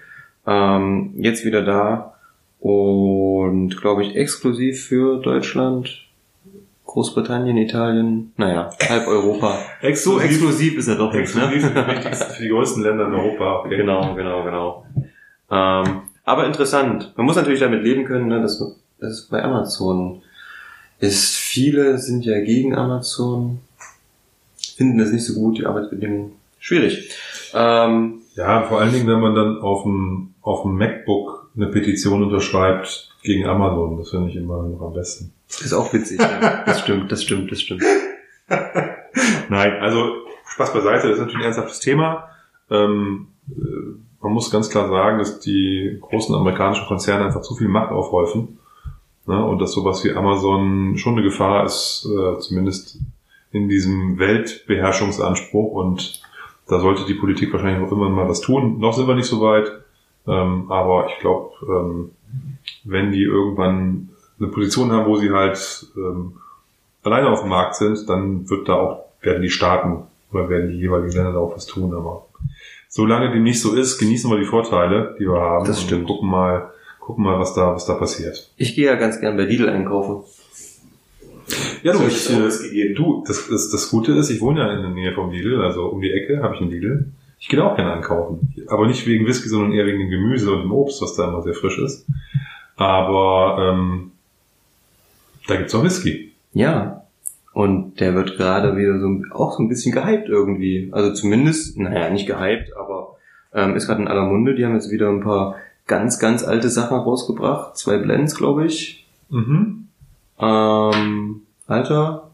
[0.47, 2.15] Ähm, jetzt wieder da
[2.59, 6.04] und glaube ich exklusiv für Deutschland,
[6.85, 9.57] Großbritannien, Italien, naja, halb Europa.
[9.81, 11.49] exklusiv, so exklusiv ist er doch nicht, ne?
[11.51, 13.59] Für die größten Länder in Europa.
[13.61, 13.77] Okay.
[13.77, 14.85] Genau, genau, genau.
[15.51, 17.13] Ähm, aber interessant.
[17.15, 18.59] Man muss natürlich damit leben können, ne, dass
[18.99, 20.21] das ist bei Amazon
[20.99, 21.35] ist.
[21.35, 23.59] Viele sind ja gegen Amazon,
[24.75, 26.31] finden das nicht so gut, die Arbeitsbedingungen.
[26.59, 27.11] Schwierig.
[27.53, 32.23] Ähm, ja, vor allen Dingen, wenn man dann auf dem, auf dem MacBook eine Petition
[32.23, 33.97] unterschreibt gegen Amazon.
[33.97, 35.34] Das finde ich immer noch am besten.
[35.47, 36.63] Ist auch witzig, ja.
[36.65, 37.83] Das stimmt, das stimmt, das stimmt.
[39.49, 42.29] Nein, also Spaß beiseite, das ist natürlich ein ernsthaftes Thema.
[42.69, 43.53] Ähm, äh,
[44.21, 48.57] man muss ganz klar sagen, dass die großen amerikanischen Konzerne einfach zu viel Macht aufhäufen.
[49.27, 49.43] Ne?
[49.43, 52.99] Und dass sowas wie Amazon schon eine Gefahr ist, äh, zumindest
[53.51, 55.73] in diesem Weltbeherrschungsanspruch.
[55.73, 56.21] Und
[56.67, 58.79] da sollte die Politik wahrscheinlich auch immer mal was tun.
[58.79, 59.71] Noch sind wir nicht so weit.
[60.27, 62.11] Ähm, aber ich glaube, ähm,
[62.83, 64.09] wenn die irgendwann
[64.39, 66.33] eine Position haben, wo sie halt ähm,
[67.03, 70.77] alleine auf dem Markt sind, dann wird da auch, werden die Staaten oder werden die
[70.77, 71.93] jeweiligen Länder da auch was tun.
[71.93, 72.25] Aber
[72.89, 75.65] solange dem nicht so ist, genießen wir die Vorteile, die wir haben.
[75.65, 76.07] Das stimmt.
[76.07, 78.51] Gucken mal, gucken mal, was da, was da passiert.
[78.57, 80.23] Ich gehe ja ganz gern bei Lidl einkaufen.
[81.83, 84.89] Ja, du, ich, äh, du das, das, das Gute ist, ich wohne ja in der
[84.89, 87.05] Nähe vom Lidl, also um die Ecke habe ich einen Lidl.
[87.39, 88.55] Ich gehe auch gerne einkaufen.
[88.67, 91.43] Aber nicht wegen Whisky, sondern eher wegen dem Gemüse und dem Obst, was da immer
[91.43, 92.07] sehr frisch ist.
[92.75, 94.11] Aber ähm,
[95.47, 96.33] da gibt's auch Whisky.
[96.53, 97.03] Ja.
[97.53, 100.89] Und der wird gerade wieder so auch so ein bisschen gehypt irgendwie.
[100.91, 103.15] Also zumindest, naja, nicht gehypt, aber
[103.53, 104.55] ähm, ist gerade in aller Munde.
[104.55, 105.55] Die haben jetzt wieder ein paar
[105.87, 107.77] ganz, ganz alte Sachen rausgebracht.
[107.77, 109.07] Zwei Blends, glaube ich.
[109.29, 109.87] Mhm.
[110.39, 112.31] Ähm, Alter,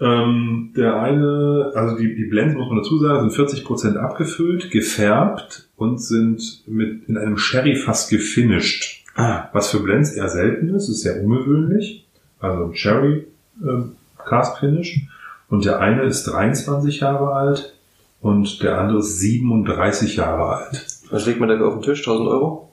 [0.00, 5.68] ähm, der eine, also die, die Blends, muss man dazu sagen, sind 40% abgefüllt, gefärbt
[5.76, 9.04] und sind mit in einem Sherry-Fass gefinished.
[9.14, 9.48] Ah.
[9.52, 12.03] Was für Blends eher selten ist, ist sehr ungewöhnlich.
[12.44, 13.26] Also ein Sherry
[13.62, 15.06] ähm, Cast Finish.
[15.48, 17.74] Und der eine ist 23 Jahre alt
[18.20, 20.86] und der andere ist 37 Jahre alt.
[21.10, 22.00] Was legt man da auf den Tisch?
[22.00, 22.70] 1000 Euro?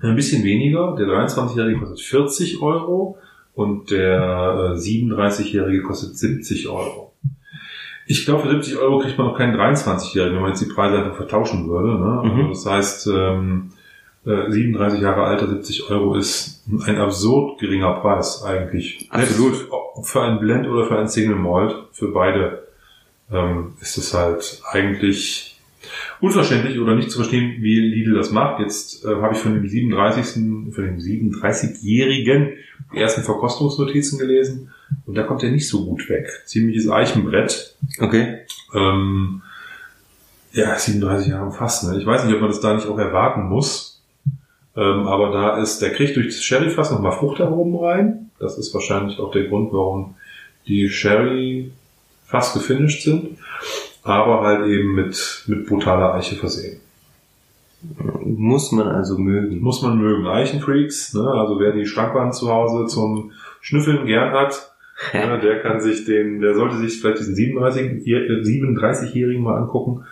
[0.00, 0.94] Ein bisschen weniger.
[0.96, 3.18] Der 23-Jährige kostet 40 Euro
[3.54, 7.12] und der äh, 37-Jährige kostet 70 Euro.
[8.06, 10.98] Ich glaube, für 70 Euro kriegt man noch keinen 23-Jährigen, wenn man jetzt die Preise
[10.98, 11.98] einfach vertauschen würde.
[11.98, 12.20] Ne?
[12.20, 12.48] Also mhm.
[12.50, 13.72] das heißt, ähm,
[14.26, 19.08] äh, 37 Jahre Alter, 70 Euro ist ein absurd geringer Preis eigentlich.
[19.10, 19.68] Absolut.
[20.02, 22.68] Für ein Blend oder für ein Single Malt, für beide
[23.30, 25.60] ähm, ist es halt eigentlich
[26.20, 28.60] unverständlich oder nicht zu verstehen, wie Lidl das macht.
[28.60, 30.34] Jetzt äh, habe ich von dem 37.
[30.74, 32.52] von dem 37-Jährigen
[32.92, 34.72] die ersten Verkostungsnotizen gelesen
[35.06, 36.28] und da kommt er nicht so gut weg.
[36.46, 37.76] Ziemliches Eichenbrett.
[38.00, 38.40] Okay.
[38.74, 39.42] Ähm,
[40.52, 41.84] ja, 37 Jahre fast.
[41.84, 41.98] Ne?
[41.98, 43.93] Ich weiß nicht, ob man das da nicht auch erwarten muss.
[44.76, 48.30] Ähm, aber da ist, der kriegt durch das Sherryfass nochmal Fruchtaromen rein.
[48.38, 50.16] Das ist wahrscheinlich auch der Grund, warum
[50.66, 51.70] die Sherry
[52.24, 53.38] fast gefinisht sind
[54.04, 56.80] aber halt eben mit, mit brutaler Eiche versehen.
[58.22, 59.60] Muss man also mögen.
[59.60, 60.26] Muss man mögen.
[60.26, 61.26] Eichenfreaks, ne?
[61.26, 64.72] also wer die Schrankwand zu Hause zum Schnüffeln gern hat,
[65.12, 70.04] ja, der kann sich den, der sollte sich vielleicht diesen 37, 37-Jährigen mal angucken.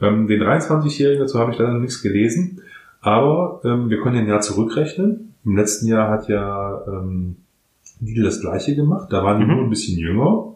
[0.00, 2.62] Ähm, den 23-Jährigen, dazu habe ich leider nichts gelesen.
[3.00, 5.34] Aber ähm, wir können den Jahr zurückrechnen.
[5.44, 7.36] Im letzten Jahr hat ja ähm,
[8.00, 9.12] Lidl das gleiche gemacht.
[9.12, 9.52] Da waren die mhm.
[9.52, 10.54] nur ein bisschen jünger.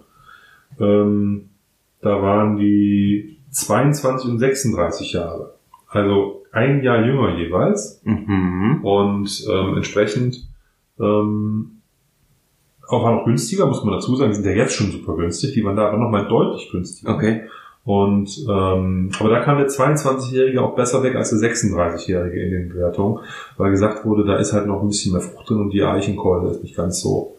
[0.78, 1.48] Ähm,
[2.00, 5.54] da waren die 22 und 36 Jahre.
[5.88, 8.02] Also ein Jahr jünger jeweils.
[8.04, 8.80] Mhm.
[8.82, 10.46] Und ähm, entsprechend
[11.00, 11.80] ähm,
[12.88, 14.30] auch war noch günstiger, muss man dazu sagen.
[14.30, 15.54] Die sind ja jetzt schon super günstig.
[15.54, 17.14] Die waren da aber nochmal deutlich günstiger.
[17.14, 17.48] Okay.
[17.84, 22.68] Und ähm, aber da kam der 22-Jährige auch besser weg als der 36-Jährige in den
[22.70, 23.18] Bewertungen,
[23.58, 26.50] weil gesagt wurde, da ist halt noch ein bisschen mehr Frucht drin und die Eichenkeule
[26.50, 27.36] ist nicht ganz so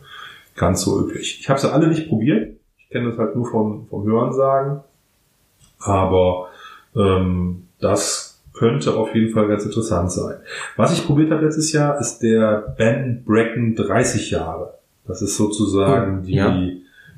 [0.56, 1.40] ganz so üblich.
[1.42, 2.56] Ich habe sie alle nicht probiert.
[2.78, 4.82] Ich kenne das halt nur vom, vom Hörensagen.
[5.80, 6.48] Aber
[6.96, 10.38] ähm, das könnte auf jeden Fall ganz interessant sein.
[10.78, 14.76] Was ich probiert habe letztes Jahr, ist der Ben Bracken 30 Jahre.
[15.08, 16.58] Das ist sozusagen die, Ja.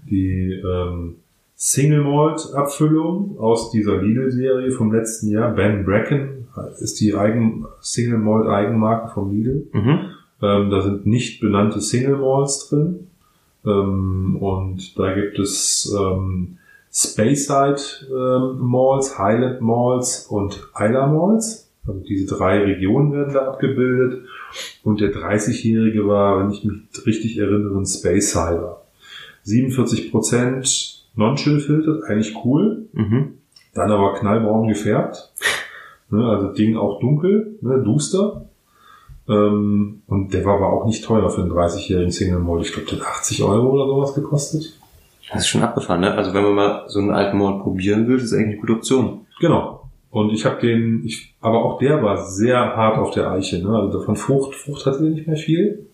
[0.10, 1.18] die ähm,
[1.60, 5.56] Single Malt Abfüllung aus dieser Lidl-Serie vom letzten Jahr.
[5.56, 6.48] Ben Bracken
[6.80, 9.68] ist die Eigen, Single Malt Eigenmarke vom Lidl.
[9.74, 10.00] Mhm.
[10.44, 13.08] Ähm, da sind nicht benannte Single Malls drin.
[13.66, 16.60] Ähm, und da gibt es ähm,
[16.94, 21.72] Speyside ähm, Malls, Highland Malls und Isla Malls.
[21.88, 24.26] Also diese drei Regionen werden da abgebildet.
[24.84, 28.84] Und der 30-Jährige war, wenn ich mich richtig erinnere, ein Spaysider.
[29.42, 32.88] 47 Prozent Non-Chill filtert, eigentlich cool.
[32.94, 33.34] Mhm.
[33.74, 35.34] Dann aber knallbraun gefärbt.
[36.10, 38.46] Ne, also Ding auch dunkel, ne, duster.
[39.28, 42.66] Ähm, und der war aber auch nicht teuer für einen 30-jährigen Single Malt.
[42.66, 44.80] Ich glaube, der hat 80 Euro oder sowas gekostet.
[45.30, 46.14] Das ist schon abgefahren, ne?
[46.14, 48.74] Also wenn man mal so einen alten Malt probieren will, das ist eigentlich eine gute
[48.74, 49.26] Option.
[49.42, 49.90] Genau.
[50.10, 53.62] Und ich habe den, ich, aber auch der war sehr hart auf der Eiche.
[53.62, 53.78] Ne?
[53.78, 55.88] Also von Frucht, Frucht hatte der nicht mehr viel.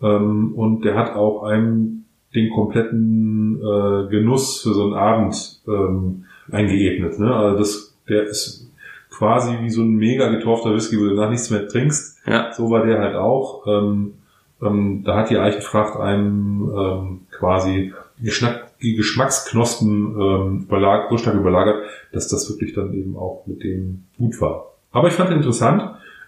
[0.00, 2.01] Ähm, und der hat auch einem
[2.34, 7.18] den kompletten äh, Genuss für so einen Abend ähm, eingeebnet.
[7.18, 7.34] Ne?
[7.34, 8.70] Also das, der ist
[9.10, 12.18] quasi wie so ein mega getorfter Whisky, wo du danach nichts mehr trinkst.
[12.26, 12.52] Ja.
[12.52, 13.66] So war der halt auch.
[13.66, 14.14] Ähm,
[14.62, 21.36] ähm, da hat die Eichenfracht einem ähm, quasi Geschmack, die Geschmacksknospen ähm, überlag, so stark
[21.36, 24.72] überlagert, dass das wirklich dann eben auch mit dem gut war.
[24.92, 25.82] Aber ich fand den interessant.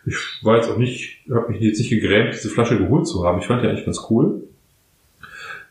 [0.06, 3.38] Ich war jetzt auch nicht, habe mich jetzt nicht gegrämt, diese Flasche geholt zu haben.
[3.38, 4.42] Ich fand die eigentlich ganz cool.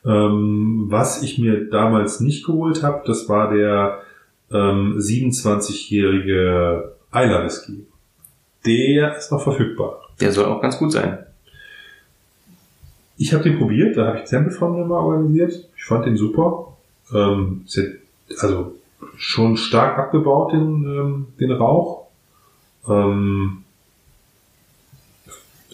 [0.05, 4.01] Ähm, was ich mir damals nicht geholt habe, das war der
[4.51, 7.85] ähm, 27-jährige Isla Whisky.
[8.65, 10.01] Der ist noch verfügbar.
[10.19, 11.19] Der soll auch ganz gut sein.
[13.17, 15.69] Ich habe den probiert, da habe ich Sample von mir mal organisiert.
[15.77, 16.75] Ich fand den super.
[17.13, 17.65] Ähm,
[18.39, 18.75] also
[19.17, 22.07] schon stark abgebaut, den, ähm, den Rauch.
[22.87, 23.63] Ähm,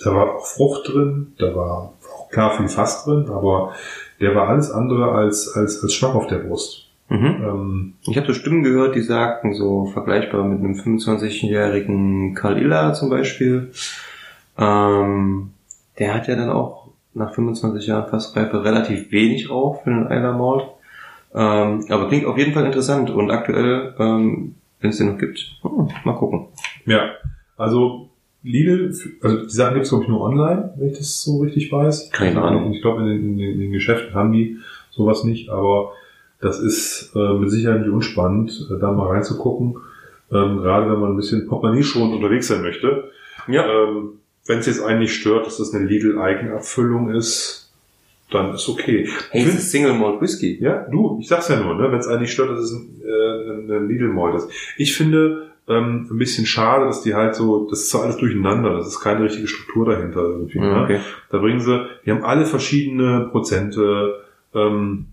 [0.04, 3.74] da war auch Frucht drin, da war auch klar viel Fass drin, aber
[4.20, 6.88] der war alles andere als, als, als schwach auf der Brust.
[7.10, 7.26] Mhm.
[7.26, 12.94] Ähm, Ich habe so Stimmen gehört, die sagten, so vergleichbar mit einem 25-jährigen Karl Iller
[12.94, 13.72] zum Beispiel.
[14.58, 15.52] Ähm,
[15.98, 20.34] der hat ja dann auch nach 25 Jahren Fassreife relativ wenig Rauch für einen Eiler
[20.38, 20.66] Malt.
[21.34, 25.58] Ähm, aber klingt auf jeden Fall interessant und aktuell, ähm, wenn es den noch gibt,
[25.62, 26.48] hm, mal gucken.
[26.86, 27.10] ja,
[27.58, 28.09] also
[28.44, 31.72] Lidl, also die Sachen gibt es glaube ich nur online, wenn ich das so richtig
[31.72, 32.10] weiß.
[32.12, 32.68] Keine Ahnung.
[32.68, 34.58] Und ich glaube in, den- in, in den Geschäften haben die
[34.92, 35.92] sowas nicht, aber
[36.42, 39.76] das ist äh, mit Sicherheit nicht unspannend, äh, da mal reinzugucken.
[40.32, 43.12] Ähm, gerade wenn man ein bisschen Portemonnaie schon unterwegs sein möchte.
[43.48, 43.66] Ja.
[43.68, 44.14] Ähm,
[44.46, 47.72] wenn es jetzt einen nicht stört, dass das eine Lidl-Eigenabfüllung ist,
[48.32, 49.08] dann ist okay.
[49.32, 50.58] Hey, ist Single Malt Whisky.
[50.62, 53.02] Ja, du, ich sag's ja nur, ne, wenn es einen nicht stört, dass es ein,
[53.04, 54.50] äh, ein Lidl Malt ist.
[54.78, 58.74] Ich finde ähm, ein bisschen schade, dass die halt so, das ist so alles durcheinander,
[58.74, 60.60] das ist keine richtige Struktur dahinter irgendwie.
[60.60, 60.82] Ne?
[60.84, 61.00] okay.
[61.32, 65.10] Da bringen sie, die haben alle verschiedene Prozente, ähm,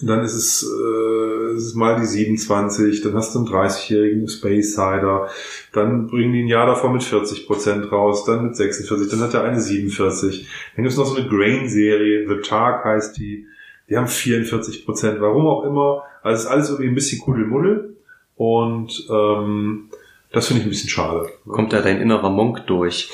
[0.00, 4.72] dann ist es, äh, es ist mal die 27, dann hast du einen 30-jährigen Space
[4.72, 5.28] Cider,
[5.72, 9.34] dann bringen die ein Jahr davor mit 40 Prozent raus, dann mit 46, dann hat
[9.34, 10.48] er eine 47.
[10.74, 13.46] Dann gibt es noch so eine Grain-Serie, The Tark heißt die,
[13.88, 16.02] die haben 44 Prozent, warum auch immer.
[16.22, 17.96] Also es ist alles irgendwie ein bisschen Kuddelmuddel
[18.36, 19.90] und ähm,
[20.32, 21.28] das finde ich ein bisschen schade.
[21.46, 23.10] Kommt da dein innerer Monk durch,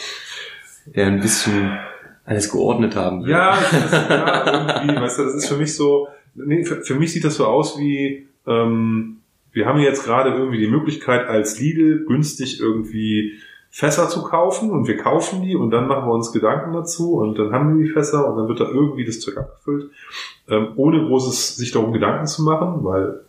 [0.87, 1.79] der ein bisschen
[2.25, 3.31] alles geordnet haben will.
[3.31, 7.13] Ja, das, ja irgendwie, weißt du, das ist für mich so, nee, für, für mich
[7.13, 9.19] sieht das so aus wie, ähm,
[9.53, 13.39] wir haben jetzt gerade irgendwie die Möglichkeit als Lidl günstig irgendwie
[13.71, 17.39] Fässer zu kaufen und wir kaufen die und dann machen wir uns Gedanken dazu und
[17.39, 19.91] dann haben wir die Fässer und dann wird da irgendwie das Zeug abgefüllt,
[20.49, 23.21] ähm, ohne großes sich darum Gedanken zu machen, weil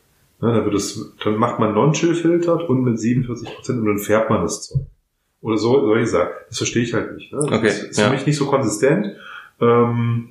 [0.42, 4.00] ne, dann wird es, dann macht man Non-Chill filtert und mit 47 Prozent und dann
[4.00, 4.82] färbt man das Zeug.
[5.42, 6.30] Oder so, solche Sachen.
[6.50, 7.32] Das verstehe ich halt nicht.
[7.32, 7.40] Ne?
[7.42, 8.08] Das Okay, ist, ist ja.
[8.08, 9.16] für mich nicht so konsistent.
[9.62, 10.30] Ähm,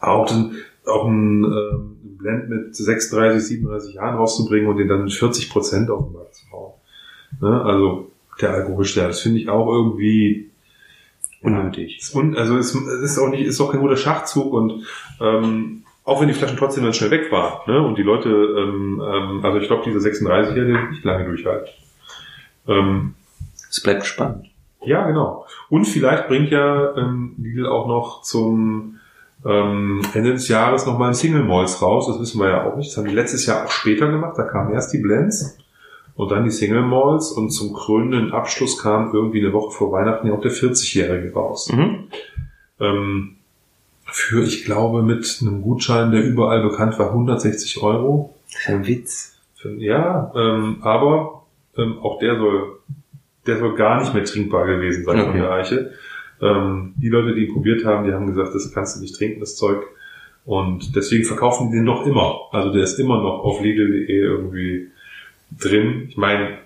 [0.00, 0.54] auch, den,
[0.86, 5.90] auch ein ähm, Blend mit 36, 37 Jahren rauszubringen und den dann mit 40 Prozent
[5.90, 6.72] auf den Markt zu hauen.
[7.40, 7.62] Ne?
[7.62, 8.10] Also
[8.40, 10.50] der Alkoholstern, das finde ich auch irgendwie
[11.42, 11.98] Unnötig.
[11.98, 14.84] ist un, also es es ist auch nicht, ist auch kein guter Schachzug und
[15.20, 17.80] ähm, auch wenn die Flaschen trotzdem dann schnell weg waren, ne?
[17.80, 21.68] Und die Leute, ähm, ähm, also ich glaube, diese 36er, die wird nicht lange durchhalten.
[22.66, 23.14] Ähm,
[23.70, 24.46] Es bleibt spannend.
[24.84, 25.46] ja, genau.
[25.68, 28.96] Und vielleicht bringt ja ähm, Lidl auch noch zum
[29.46, 32.08] ähm, Ende des Jahres nochmal ein Single Malls raus.
[32.08, 32.90] Das wissen wir ja auch nicht.
[32.90, 34.34] Das haben die letztes Jahr auch später gemacht.
[34.36, 35.56] Da kamen erst die Blends
[36.16, 40.26] und dann die Single Malls und zum krönenden Abschluss kam irgendwie eine Woche vor Weihnachten
[40.26, 41.70] ja auch der 40-Jährige raus.
[41.72, 42.08] Mhm.
[42.80, 43.36] Ähm,
[44.12, 48.34] für, ich glaube, mit einem Gutschein, der überall bekannt war, 160 Euro.
[48.66, 49.38] Ja ein Witz.
[49.56, 51.44] Für- Ja, ähm, aber
[51.76, 52.78] ähm, auch der soll,
[53.46, 55.38] der soll gar nicht mehr trinkbar gewesen sein von Okay.
[55.40, 55.92] der Eiche.
[56.42, 59.40] Ähm, die Leute, die ihn probiert haben, die haben gesagt, das kannst du nicht trinken,
[59.40, 59.82] das Zeug.
[60.46, 62.40] Und deswegen verkaufen die den noch immer.
[62.52, 64.88] Also der ist immer noch auf Lidl.de irgendwie
[65.58, 66.06] drin.
[66.08, 66.58] Ich meine,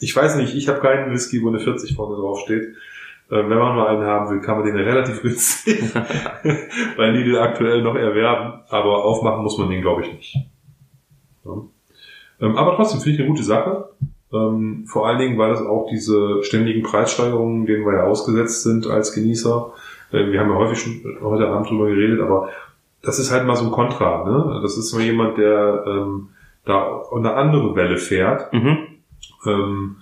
[0.00, 2.62] ich weiß nicht, ich habe keinen Whisky, wo eine 40 vorne drauf steht.
[2.62, 2.74] Ähm,
[3.30, 5.92] wenn man mal einen haben will, kann man den relativ günstig
[6.96, 8.60] bei Lidl aktuell noch erwerben.
[8.68, 10.36] Aber aufmachen muss man den, glaube ich, nicht.
[11.44, 11.52] Ja.
[12.40, 13.90] Ähm, aber trotzdem finde ich eine gute Sache.
[14.32, 18.86] Ähm, vor allen Dingen, weil das auch diese ständigen Preissteigerungen, denen wir ja ausgesetzt sind
[18.86, 19.72] als Genießer.
[20.12, 22.48] Äh, wir haben ja häufig schon heute Abend drüber geredet, aber
[23.02, 24.24] das ist halt mal so ein Kontra.
[24.28, 24.60] Ne?
[24.62, 26.28] Das ist mal jemand, der ähm,
[26.64, 28.52] da eine andere Welle fährt.
[28.52, 28.78] Mhm.
[29.46, 29.96] Ähm,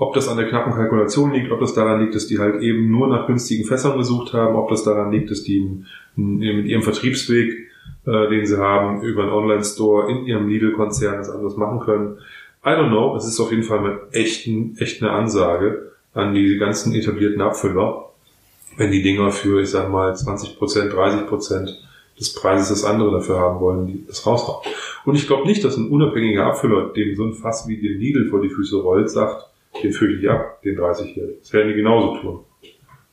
[0.00, 2.90] ob das an der knappen Kalkulation liegt, ob das daran liegt, dass die halt eben
[2.90, 5.84] nur nach günstigen Fässern gesucht haben, ob das daran liegt, dass die
[6.16, 7.68] mit ihrem Vertriebsweg,
[8.06, 12.16] äh, den sie haben, über einen Online-Store in ihrem Lidl-Konzern das anders machen können.
[12.64, 13.14] I don't know.
[13.14, 18.06] Es ist auf jeden Fall mit echten, echt eine Ansage an die ganzen etablierten Abfüller,
[18.78, 21.74] wenn die Dinger für, ich sag mal, 20%, 30%
[22.18, 24.64] des Preises das andere dafür haben wollen, die das raushauen.
[25.04, 28.30] Und ich glaube nicht, dass ein unabhängiger Abfüller, dem so ein Fass wie den Lidl
[28.30, 29.49] vor die Füße rollt, sagt,
[29.82, 31.38] den fülle ich ab, den 30-Jährigen.
[31.40, 32.40] Das werden die genauso tun.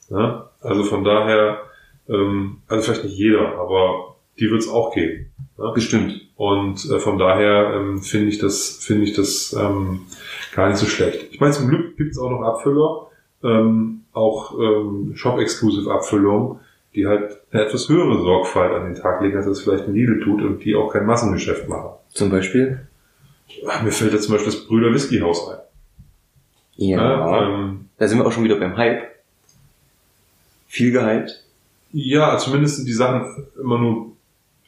[0.10, 0.50] Ja?
[0.62, 1.62] Also von daher,
[2.10, 5.32] ähm, also vielleicht nicht jeder, aber die wird es auch geben.
[5.58, 5.72] Ja?
[5.72, 6.22] Bestimmt.
[6.36, 10.02] Und äh, von daher ähm, finde ich das, finde ich das ähm,
[10.56, 11.28] gar nicht so schlecht.
[11.32, 13.08] Ich meine, zum Glück gibt es auch noch Abfüller,
[13.44, 16.60] ähm, auch ähm, Shop-Exclusive Abfüllungen,
[16.96, 20.22] die halt eine etwas höhere Sorgfalt an den Tag legen, als das vielleicht ein Lidl
[20.24, 21.92] tut und die auch kein Massengeschäft machen.
[22.10, 22.88] Zum Beispiel?
[23.84, 25.60] Mir fällt da zum Beispiel das Brüder Whisky Haus ein.
[26.78, 27.42] Ja.
[27.44, 29.04] ähm, Da sind wir auch schon wieder beim Hype.
[30.68, 31.44] Viel gehypt.
[31.94, 34.08] ja, zumindest sind die Sachen immer nur,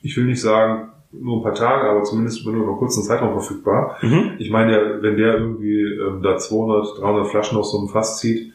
[0.01, 3.03] ich will nicht sagen, nur ein paar Tage, aber zumindest immer nur über einen kurzen
[3.03, 3.97] Zeitraum verfügbar.
[4.01, 4.33] Mhm.
[4.37, 8.53] Ich meine, wenn der irgendwie ähm, da 200, 300 Flaschen aus so einem Fass zieht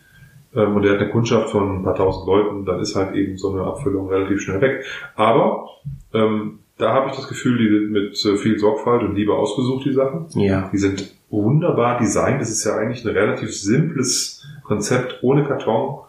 [0.54, 3.36] ähm, und der hat eine Kundschaft von ein paar tausend Leuten, dann ist halt eben
[3.36, 4.84] so eine Abfüllung relativ schnell weg.
[5.16, 5.68] Aber
[6.12, 9.84] ähm, da habe ich das Gefühl, die sind mit äh, viel Sorgfalt und Liebe ausgesucht,
[9.84, 10.26] die Sachen.
[10.34, 10.70] Ja.
[10.72, 12.40] Die sind wunderbar designt.
[12.40, 16.00] Das ist ja eigentlich ein relativ simples Konzept ohne Karton.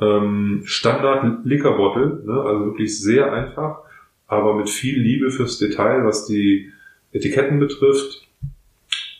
[0.00, 2.32] Ähm, Standard Liquor Bottle, ne?
[2.32, 3.78] also wirklich sehr einfach,
[4.26, 6.72] aber mit viel Liebe fürs Detail, was die
[7.12, 8.26] Etiketten betrifft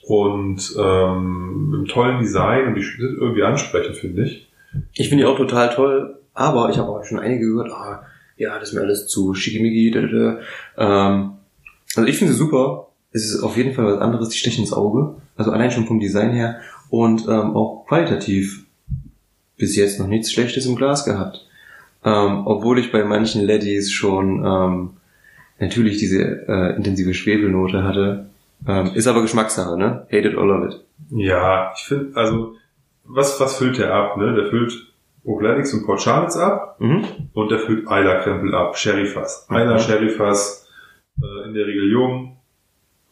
[0.02, 4.48] und ähm, mit einem tollen Design und die sind irgendwie ansprechend, finde ich.
[4.94, 8.04] Ich finde die auch total toll, aber ich habe auch schon einige gehört, ah,
[8.36, 9.96] ja, das ist mir alles zu schickimicki.
[10.76, 11.32] Ähm,
[11.96, 12.88] also ich finde sie super.
[13.14, 15.14] Es ist auf jeden Fall was anderes, die stechen ins Auge.
[15.36, 16.60] Also allein schon vom Design her
[16.90, 18.66] und ähm, auch qualitativ
[19.56, 21.46] bis jetzt noch nichts Schlechtes im Glas gehabt.
[22.04, 24.90] Ähm, obwohl ich bei manchen Laddies schon ähm,
[25.58, 28.26] natürlich diese äh, intensive Schwefelnote hatte.
[28.66, 30.06] Ähm, ist aber Geschmackssache, ne?
[30.12, 30.84] Hate it or love it.
[31.10, 32.54] Ja, ich finde, also,
[33.04, 34.16] was, was füllt der ab?
[34.16, 34.34] Ne?
[34.34, 34.72] Der füllt
[35.24, 37.04] Oaklanix und Port Charles ab Mhm.
[37.32, 39.46] und der füllt Eiler-Krempel ab, Sherryfass.
[39.48, 39.56] Mhm.
[39.56, 40.66] Eiler Sherryfass,
[41.22, 42.33] äh, in der Regel jung,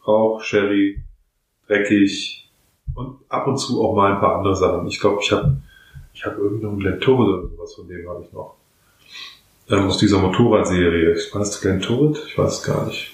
[0.05, 1.01] Rauch, Sherry,
[1.67, 2.49] dreckig
[2.95, 4.87] und ab und zu auch mal ein paar andere Sachen.
[4.87, 5.57] Ich glaube, ich habe
[6.13, 8.55] ich hab irgendeinen Glenturret oder sowas von dem habe ich noch.
[9.69, 11.15] Ähm, aus dieser Motorradserie.
[11.31, 12.21] War das Glenturret?
[12.27, 13.11] Ich weiß gar nicht.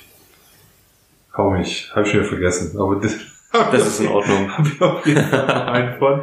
[1.32, 1.92] Kaum nicht.
[1.92, 2.80] Habe ich schon wieder vergessen.
[2.80, 3.16] Aber das,
[3.52, 4.50] Das ist in Ordnung.
[4.58, 6.22] habe ich auf jeden Fall noch einen von.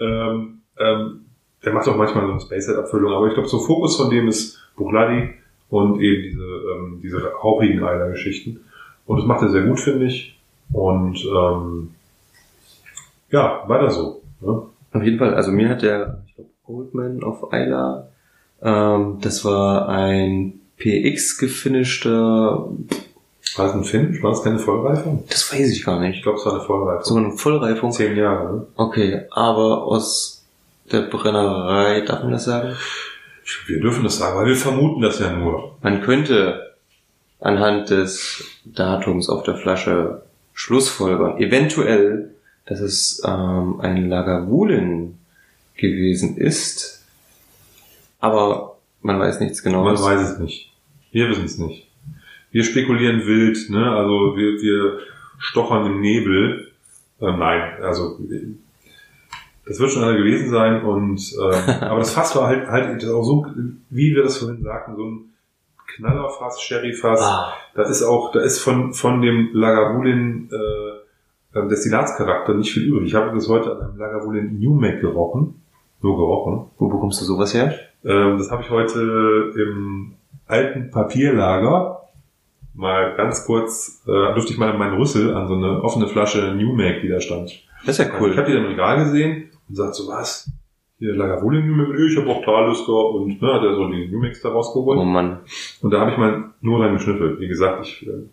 [0.00, 1.24] Ähm, ähm,
[1.64, 4.58] der macht auch manchmal so eine Spacehead-Abfüllung, aber ich glaube, so Fokus von dem ist
[4.76, 5.34] Buchladi
[5.70, 8.60] und eben diese, ähm, diese hauchigen Eiler-Geschichten.
[9.08, 10.38] Und das macht er sehr gut, finde ich.
[10.72, 11.90] Und ähm,
[13.30, 14.22] ja, weiter so.
[14.40, 14.62] Ne?
[14.92, 18.08] Auf jeden Fall, also mir hat der, ich glaube, Goldman auf Isla,
[18.62, 22.68] ähm, das war ein PX gefinischter,
[23.56, 24.22] War es ein Finish?
[24.22, 25.24] War es keine Vollreifung?
[25.28, 26.22] das weiß ich gar Ich nicht.
[26.22, 27.04] glaube, es war eine Vollreifung.
[27.04, 27.92] Sogar eine Vollreifung.
[27.92, 28.66] Zehn Jahre, ne?
[28.76, 30.44] Okay, aber aus
[30.92, 32.74] der Brennerei, darf man das sagen?
[33.66, 35.76] Wir dürfen das sagen, weil wir vermuten das ja nur.
[35.82, 36.67] Man könnte
[37.40, 40.22] anhand des Datums auf der Flasche
[40.54, 42.34] schlussfolgern, eventuell,
[42.66, 45.18] dass es ähm, ein Lagavulin
[45.76, 47.04] gewesen ist,
[48.20, 50.02] aber man weiß nichts Man genaues.
[50.02, 50.72] weiß es nicht.
[51.12, 51.86] Wir wissen es nicht.
[52.50, 53.90] Wir spekulieren wild, ne?
[53.92, 54.98] Also wir, wir
[55.38, 56.72] stochern im Nebel.
[57.20, 58.18] Äh, nein, also
[59.66, 63.22] das wird schon einer gewesen sein und äh, aber das Fass war halt halt auch
[63.22, 63.46] so,
[63.90, 65.24] wie wir das vorhin sagten, so ein
[65.96, 67.20] Knallerfass, Sherryfass.
[67.22, 72.84] Ah, Da ist auch, da ist von, von dem Lagavulin äh, ähm, Destillatscharakter nicht viel
[72.84, 73.06] übrig.
[73.08, 75.62] Ich habe das heute an einem Lagavulin New Make gerochen.
[76.00, 76.70] Nur gerochen.
[76.78, 77.74] wo bekommst du sowas her?
[78.04, 79.00] Ähm, das habe ich heute
[79.56, 80.14] im
[80.46, 82.02] alten Papierlager
[82.74, 86.72] mal ganz kurz, äh, durfte ich mal meinen Rüssel an so eine offene Flasche New
[86.74, 87.50] Make, die da stand.
[87.84, 88.36] Das ist ja Ich cool.
[88.36, 90.48] habe die dann im Regal gesehen und sagt so, was?
[90.98, 94.48] Hier Lagavulin Make, ich habe auch Talisker und ne, hat er so New Makes da
[94.50, 94.98] rausgeholt.
[94.98, 95.40] Oh Mann.
[95.80, 97.38] Und da habe ich mal nur rein geschnüffelt.
[97.38, 98.24] Wie gesagt, ich äh,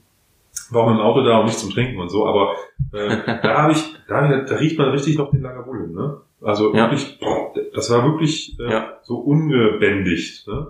[0.71, 2.53] war auch mit dem Auto da und nicht zum Trinken und so, aber
[2.91, 6.17] äh, da habe ich, da, hab ich, da riecht man richtig noch den Lagavulin, ne?
[6.41, 6.89] Also Ja.
[6.89, 8.93] wirklich, boah, das war wirklich äh, Ja.
[9.03, 10.67] so ungebändigt, ne?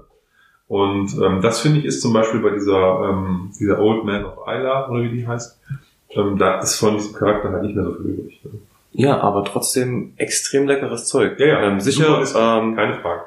[0.67, 4.39] Und ähm, das finde ich ist zum Beispiel bei dieser, ähm, dieser Old Man of
[4.47, 5.61] Isla, oder wie die heißt,
[6.11, 8.41] ähm, da ist von diesem Charakter halt nicht mehr so viel übrig.
[8.43, 8.51] Ne?
[8.97, 11.39] Ja, aber trotzdem extrem leckeres Zeug.
[11.39, 13.23] Ja, ja, Ähm, sicher, ist- ähm, Keine Frage.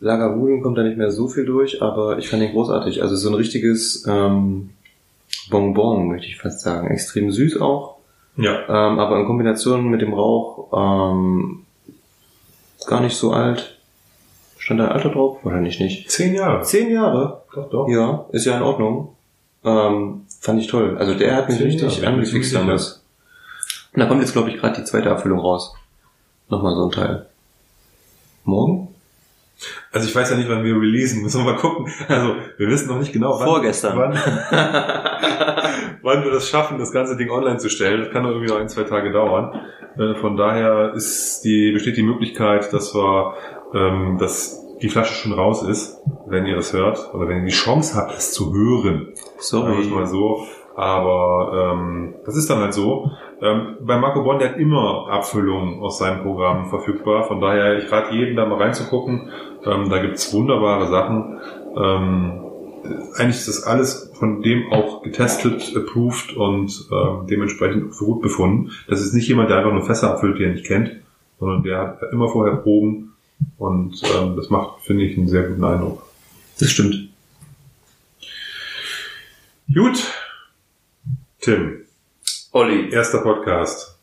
[0.00, 3.02] Lagavulin kommt da nicht mehr so viel durch, aber ich fand den großartig.
[3.02, 4.70] Also so ein richtiges ähm,
[5.50, 6.88] Bonbon, möchte ich fast sagen.
[6.88, 7.96] Extrem süß auch,
[8.36, 8.60] Ja.
[8.68, 11.64] ähm, aber in Kombination mit dem Rauch ähm,
[12.86, 13.76] gar nicht so alt.
[14.58, 15.38] Stand da ein Alter drauf?
[15.42, 16.10] Wahrscheinlich nicht.
[16.10, 16.62] Zehn Jahre.
[16.62, 17.42] Zehn Jahre?
[17.54, 17.88] Doch, doch.
[17.88, 19.16] Ja, ist ja in Ordnung.
[19.64, 20.96] Ähm, fand ich toll.
[20.98, 22.97] Also der hat mich Zehn richtig Jahre, angefixt damals.
[23.92, 25.74] Und da kommt jetzt, glaube ich, gerade die zweite Abfüllung raus.
[26.48, 27.26] Nochmal so ein Teil.
[28.44, 28.88] Morgen?
[29.92, 31.22] Also ich weiß ja nicht, wann wir releasen.
[31.22, 31.92] Müssen wir mal gucken.
[32.08, 33.98] Also wir wissen noch nicht genau, wann, Vorgestern.
[33.98, 34.12] wann,
[36.02, 38.00] wann wir das schaffen, das ganze Ding online zu stellen.
[38.02, 39.60] Das kann noch irgendwie noch ein, zwei Tage dauern.
[39.98, 43.34] Äh, Von daher ist die, besteht die Möglichkeit, dass wir,
[43.74, 47.50] ähm, dass die Flasche schon raus ist, wenn ihr das hört, oder wenn ihr die
[47.52, 49.08] Chance habt, es zu hören.
[49.40, 50.00] Sagen wir es Sorry.
[50.00, 50.46] mal so.
[50.78, 53.10] Aber ähm, das ist dann halt so.
[53.42, 57.24] Ähm, bei Marco Bonn, der hat immer Abfüllungen aus seinem Programm verfügbar.
[57.24, 59.28] Von daher, ich rate jedem da mal reinzugucken.
[59.66, 61.40] Ähm, da gibt's wunderbare Sachen.
[61.76, 62.44] Ähm,
[63.16, 68.70] eigentlich ist das alles von dem auch getestet, approved und ähm, dementsprechend für gut befunden.
[68.86, 70.92] Das ist nicht jemand, der einfach nur Fässer abfüllt, die er nicht kennt,
[71.40, 73.14] sondern der hat immer vorher Proben
[73.56, 76.04] und ähm, das macht, finde ich, einen sehr guten Eindruck.
[76.60, 77.08] Das stimmt.
[79.74, 80.14] Gut,
[81.40, 81.84] Tim,
[82.50, 82.90] Olli.
[82.90, 83.96] erster Podcast.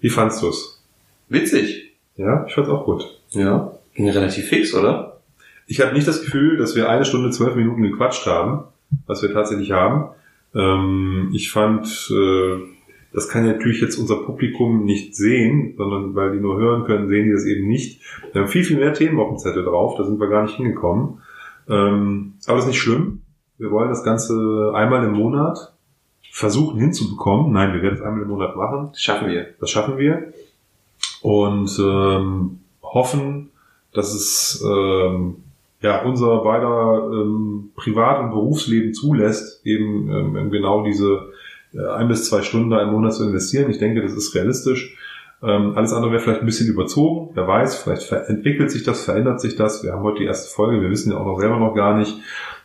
[0.00, 0.82] Wie fandst du's?
[1.28, 1.92] Witzig.
[2.16, 3.20] Ja, ich fand's auch gut.
[3.30, 3.70] Ja.
[3.94, 5.20] Ging relativ fix, oder?
[5.68, 8.64] Ich habe nicht das Gefühl, dass wir eine Stunde zwölf Minuten gequatscht haben,
[9.06, 10.08] was wir tatsächlich haben.
[10.56, 12.58] Ähm, ich fand, äh,
[13.12, 17.26] das kann natürlich jetzt unser Publikum nicht sehen, sondern weil die nur hören können, sehen
[17.26, 18.02] die das eben nicht.
[18.32, 20.56] Wir haben viel, viel mehr Themen auf dem Zettel drauf, da sind wir gar nicht
[20.56, 21.20] hingekommen.
[21.68, 23.20] Ähm, aber das ist nicht schlimm.
[23.56, 25.73] Wir wollen das Ganze einmal im Monat
[26.34, 27.52] versuchen hinzubekommen.
[27.52, 28.88] Nein, wir werden es einmal im Monat machen.
[28.90, 29.54] Das schaffen wir.
[29.60, 30.32] Das schaffen wir.
[31.22, 33.50] Und ähm, hoffen,
[33.92, 35.36] dass es ähm,
[35.80, 41.30] ja unser beider ähm, Privat- und Berufsleben zulässt, eben ähm, genau diese
[41.72, 43.70] äh, ein bis zwei Stunden da im Monat zu investieren.
[43.70, 44.96] Ich denke, das ist realistisch.
[45.40, 47.30] Ähm, alles andere wäre vielleicht ein bisschen überzogen.
[47.34, 49.84] Wer weiß, vielleicht entwickelt sich das, verändert sich das.
[49.84, 50.82] Wir haben heute die erste Folge.
[50.82, 52.16] Wir wissen ja auch noch selber noch gar nicht,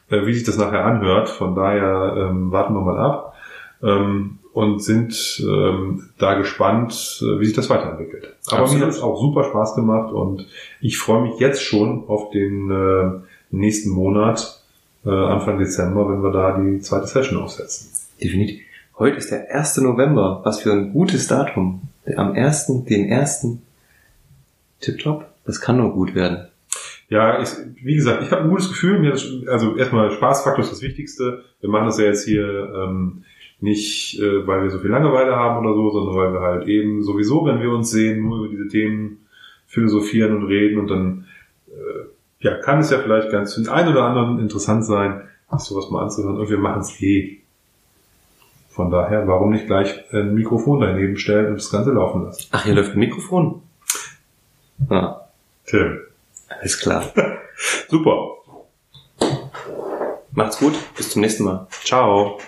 [0.09, 1.29] äh, wie sich das nachher anhört.
[1.29, 3.35] Von daher ähm, warten wir mal ab
[3.83, 8.35] ähm, und sind ähm, da gespannt, äh, wie sich das weiterentwickelt.
[8.47, 8.79] Aber Absolut.
[8.79, 10.47] mir hat es auch super Spaß gemacht und
[10.81, 13.11] ich freue mich jetzt schon auf den äh,
[13.51, 14.61] nächsten Monat,
[15.05, 17.89] äh, Anfang Dezember, wenn wir da die zweite Session aufsetzen.
[18.21, 18.61] Definitiv.
[18.97, 19.77] Heute ist der 1.
[19.77, 20.41] November.
[20.43, 21.83] Was für ein gutes Datum.
[22.17, 23.59] Am 1., den 1.
[24.81, 25.25] Tipptopp.
[25.45, 26.47] Das kann nur gut werden.
[27.07, 27.49] Ja, ich,
[27.81, 28.99] wie gesagt, ich habe ein gutes Gefühl.
[28.99, 31.43] Mir das, also erstmal Spaßfaktor ist das Wichtigste.
[31.61, 32.45] Wir machen das ja jetzt hier
[32.75, 33.23] ähm,
[33.61, 37.03] nicht, äh, weil wir so viel Langeweile haben oder so, sondern weil wir halt eben
[37.03, 39.25] sowieso, wenn wir uns sehen, nur über diese Themen
[39.67, 41.25] philosophieren und reden und dann
[41.67, 42.07] äh,
[42.39, 45.89] ja, kann es ja vielleicht ganz für den einen oder anderen interessant sein, sich sowas
[45.89, 46.37] mal anzuhören.
[46.37, 47.39] Und wir machen es eh.
[48.69, 52.47] Von daher, warum nicht gleich ein Mikrofon daneben stellen und das Ganze laufen lassen?
[52.51, 53.61] Ach, hier läuft ein Mikrofon.
[54.87, 55.27] Ah,
[55.65, 55.99] Tim.
[56.47, 57.11] alles klar.
[57.89, 58.37] Super.
[60.31, 60.73] Macht's gut.
[60.95, 61.67] Bis zum nächsten Mal.
[61.83, 62.39] Ciao.